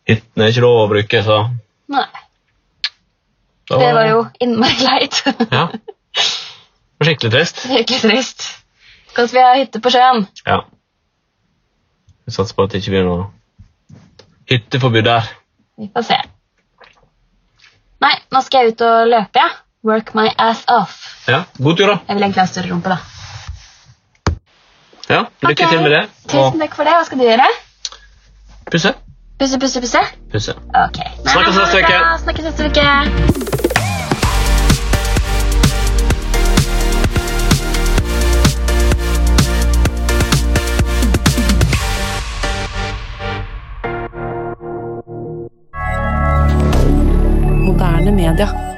hyttene 0.10 0.46
er 0.46 0.54
ikke 0.54 0.64
lov 0.64 0.80
å 0.86 0.90
bruke, 0.92 1.24
så 1.26 1.42
Nei, 1.92 2.08
da 3.72 3.80
det 3.80 3.92
var 3.96 4.08
jo 4.08 4.22
innmari 4.44 4.88
leit. 4.88 5.22
Ja. 5.52 5.68
Skikkelig 7.02 7.32
trist. 7.34 7.62
Skikkelig 7.72 8.02
trist. 8.04 8.48
Kanskje 9.16 9.38
vi 9.38 9.44
har 9.44 9.60
hytte 9.60 9.82
på 9.84 9.92
sjøen. 9.92 10.26
Ja. 10.46 10.62
Vi 12.26 12.36
satser 12.36 12.56
på 12.56 12.66
at 12.68 12.74
det 12.74 12.82
ikke 12.82 12.94
blir 12.96 13.08
noe 13.08 13.30
hytteforbud 14.52 15.08
der. 15.08 15.28
Vi 15.80 15.90
får 15.96 16.08
se. 16.12 16.20
Nei, 18.02 18.14
nå 18.34 18.42
skal 18.46 18.66
jeg 18.66 18.76
ut 18.76 18.86
og 18.88 19.12
løpe, 19.12 19.44
jeg. 19.44 19.58
Work 19.88 20.12
my 20.14 20.28
ass 20.38 20.62
off. 20.70 21.00
Ja, 21.26 21.44
God 21.58 21.80
tur, 21.80 21.90
da. 21.90 21.96
Jeg 22.08 22.18
vil 22.18 22.28
egentlig 22.28 22.44
ha 22.44 22.50
større 22.52 22.70
rumpe, 22.70 22.92
da. 22.94 23.21
Ja, 25.12 25.24
Lykke 25.42 25.64
okay. 25.64 25.78
til 25.78 25.82
med 25.82 25.92
det. 25.92 26.04
Tusen 26.30 26.60
takk 26.60 26.76
for 26.76 26.88
det. 26.88 26.94
Hva 26.96 27.04
skal 27.06 27.18
du 27.20 27.24
gjøre? 27.24 27.48
Pusse. 28.72 28.94
Pusse, 29.40 29.60
pusse, 29.60 29.82
pusse? 29.82 30.00
Pusse. 30.32 30.54
Ok. 30.84 31.00
Snakkes 31.28 31.56
neste 31.60 31.78
uke. 31.84 31.98
Snakkes 32.24 32.44
neste 32.46 32.66
uke. 32.72 32.88
Moderne 47.68 48.12
media. 48.12 48.71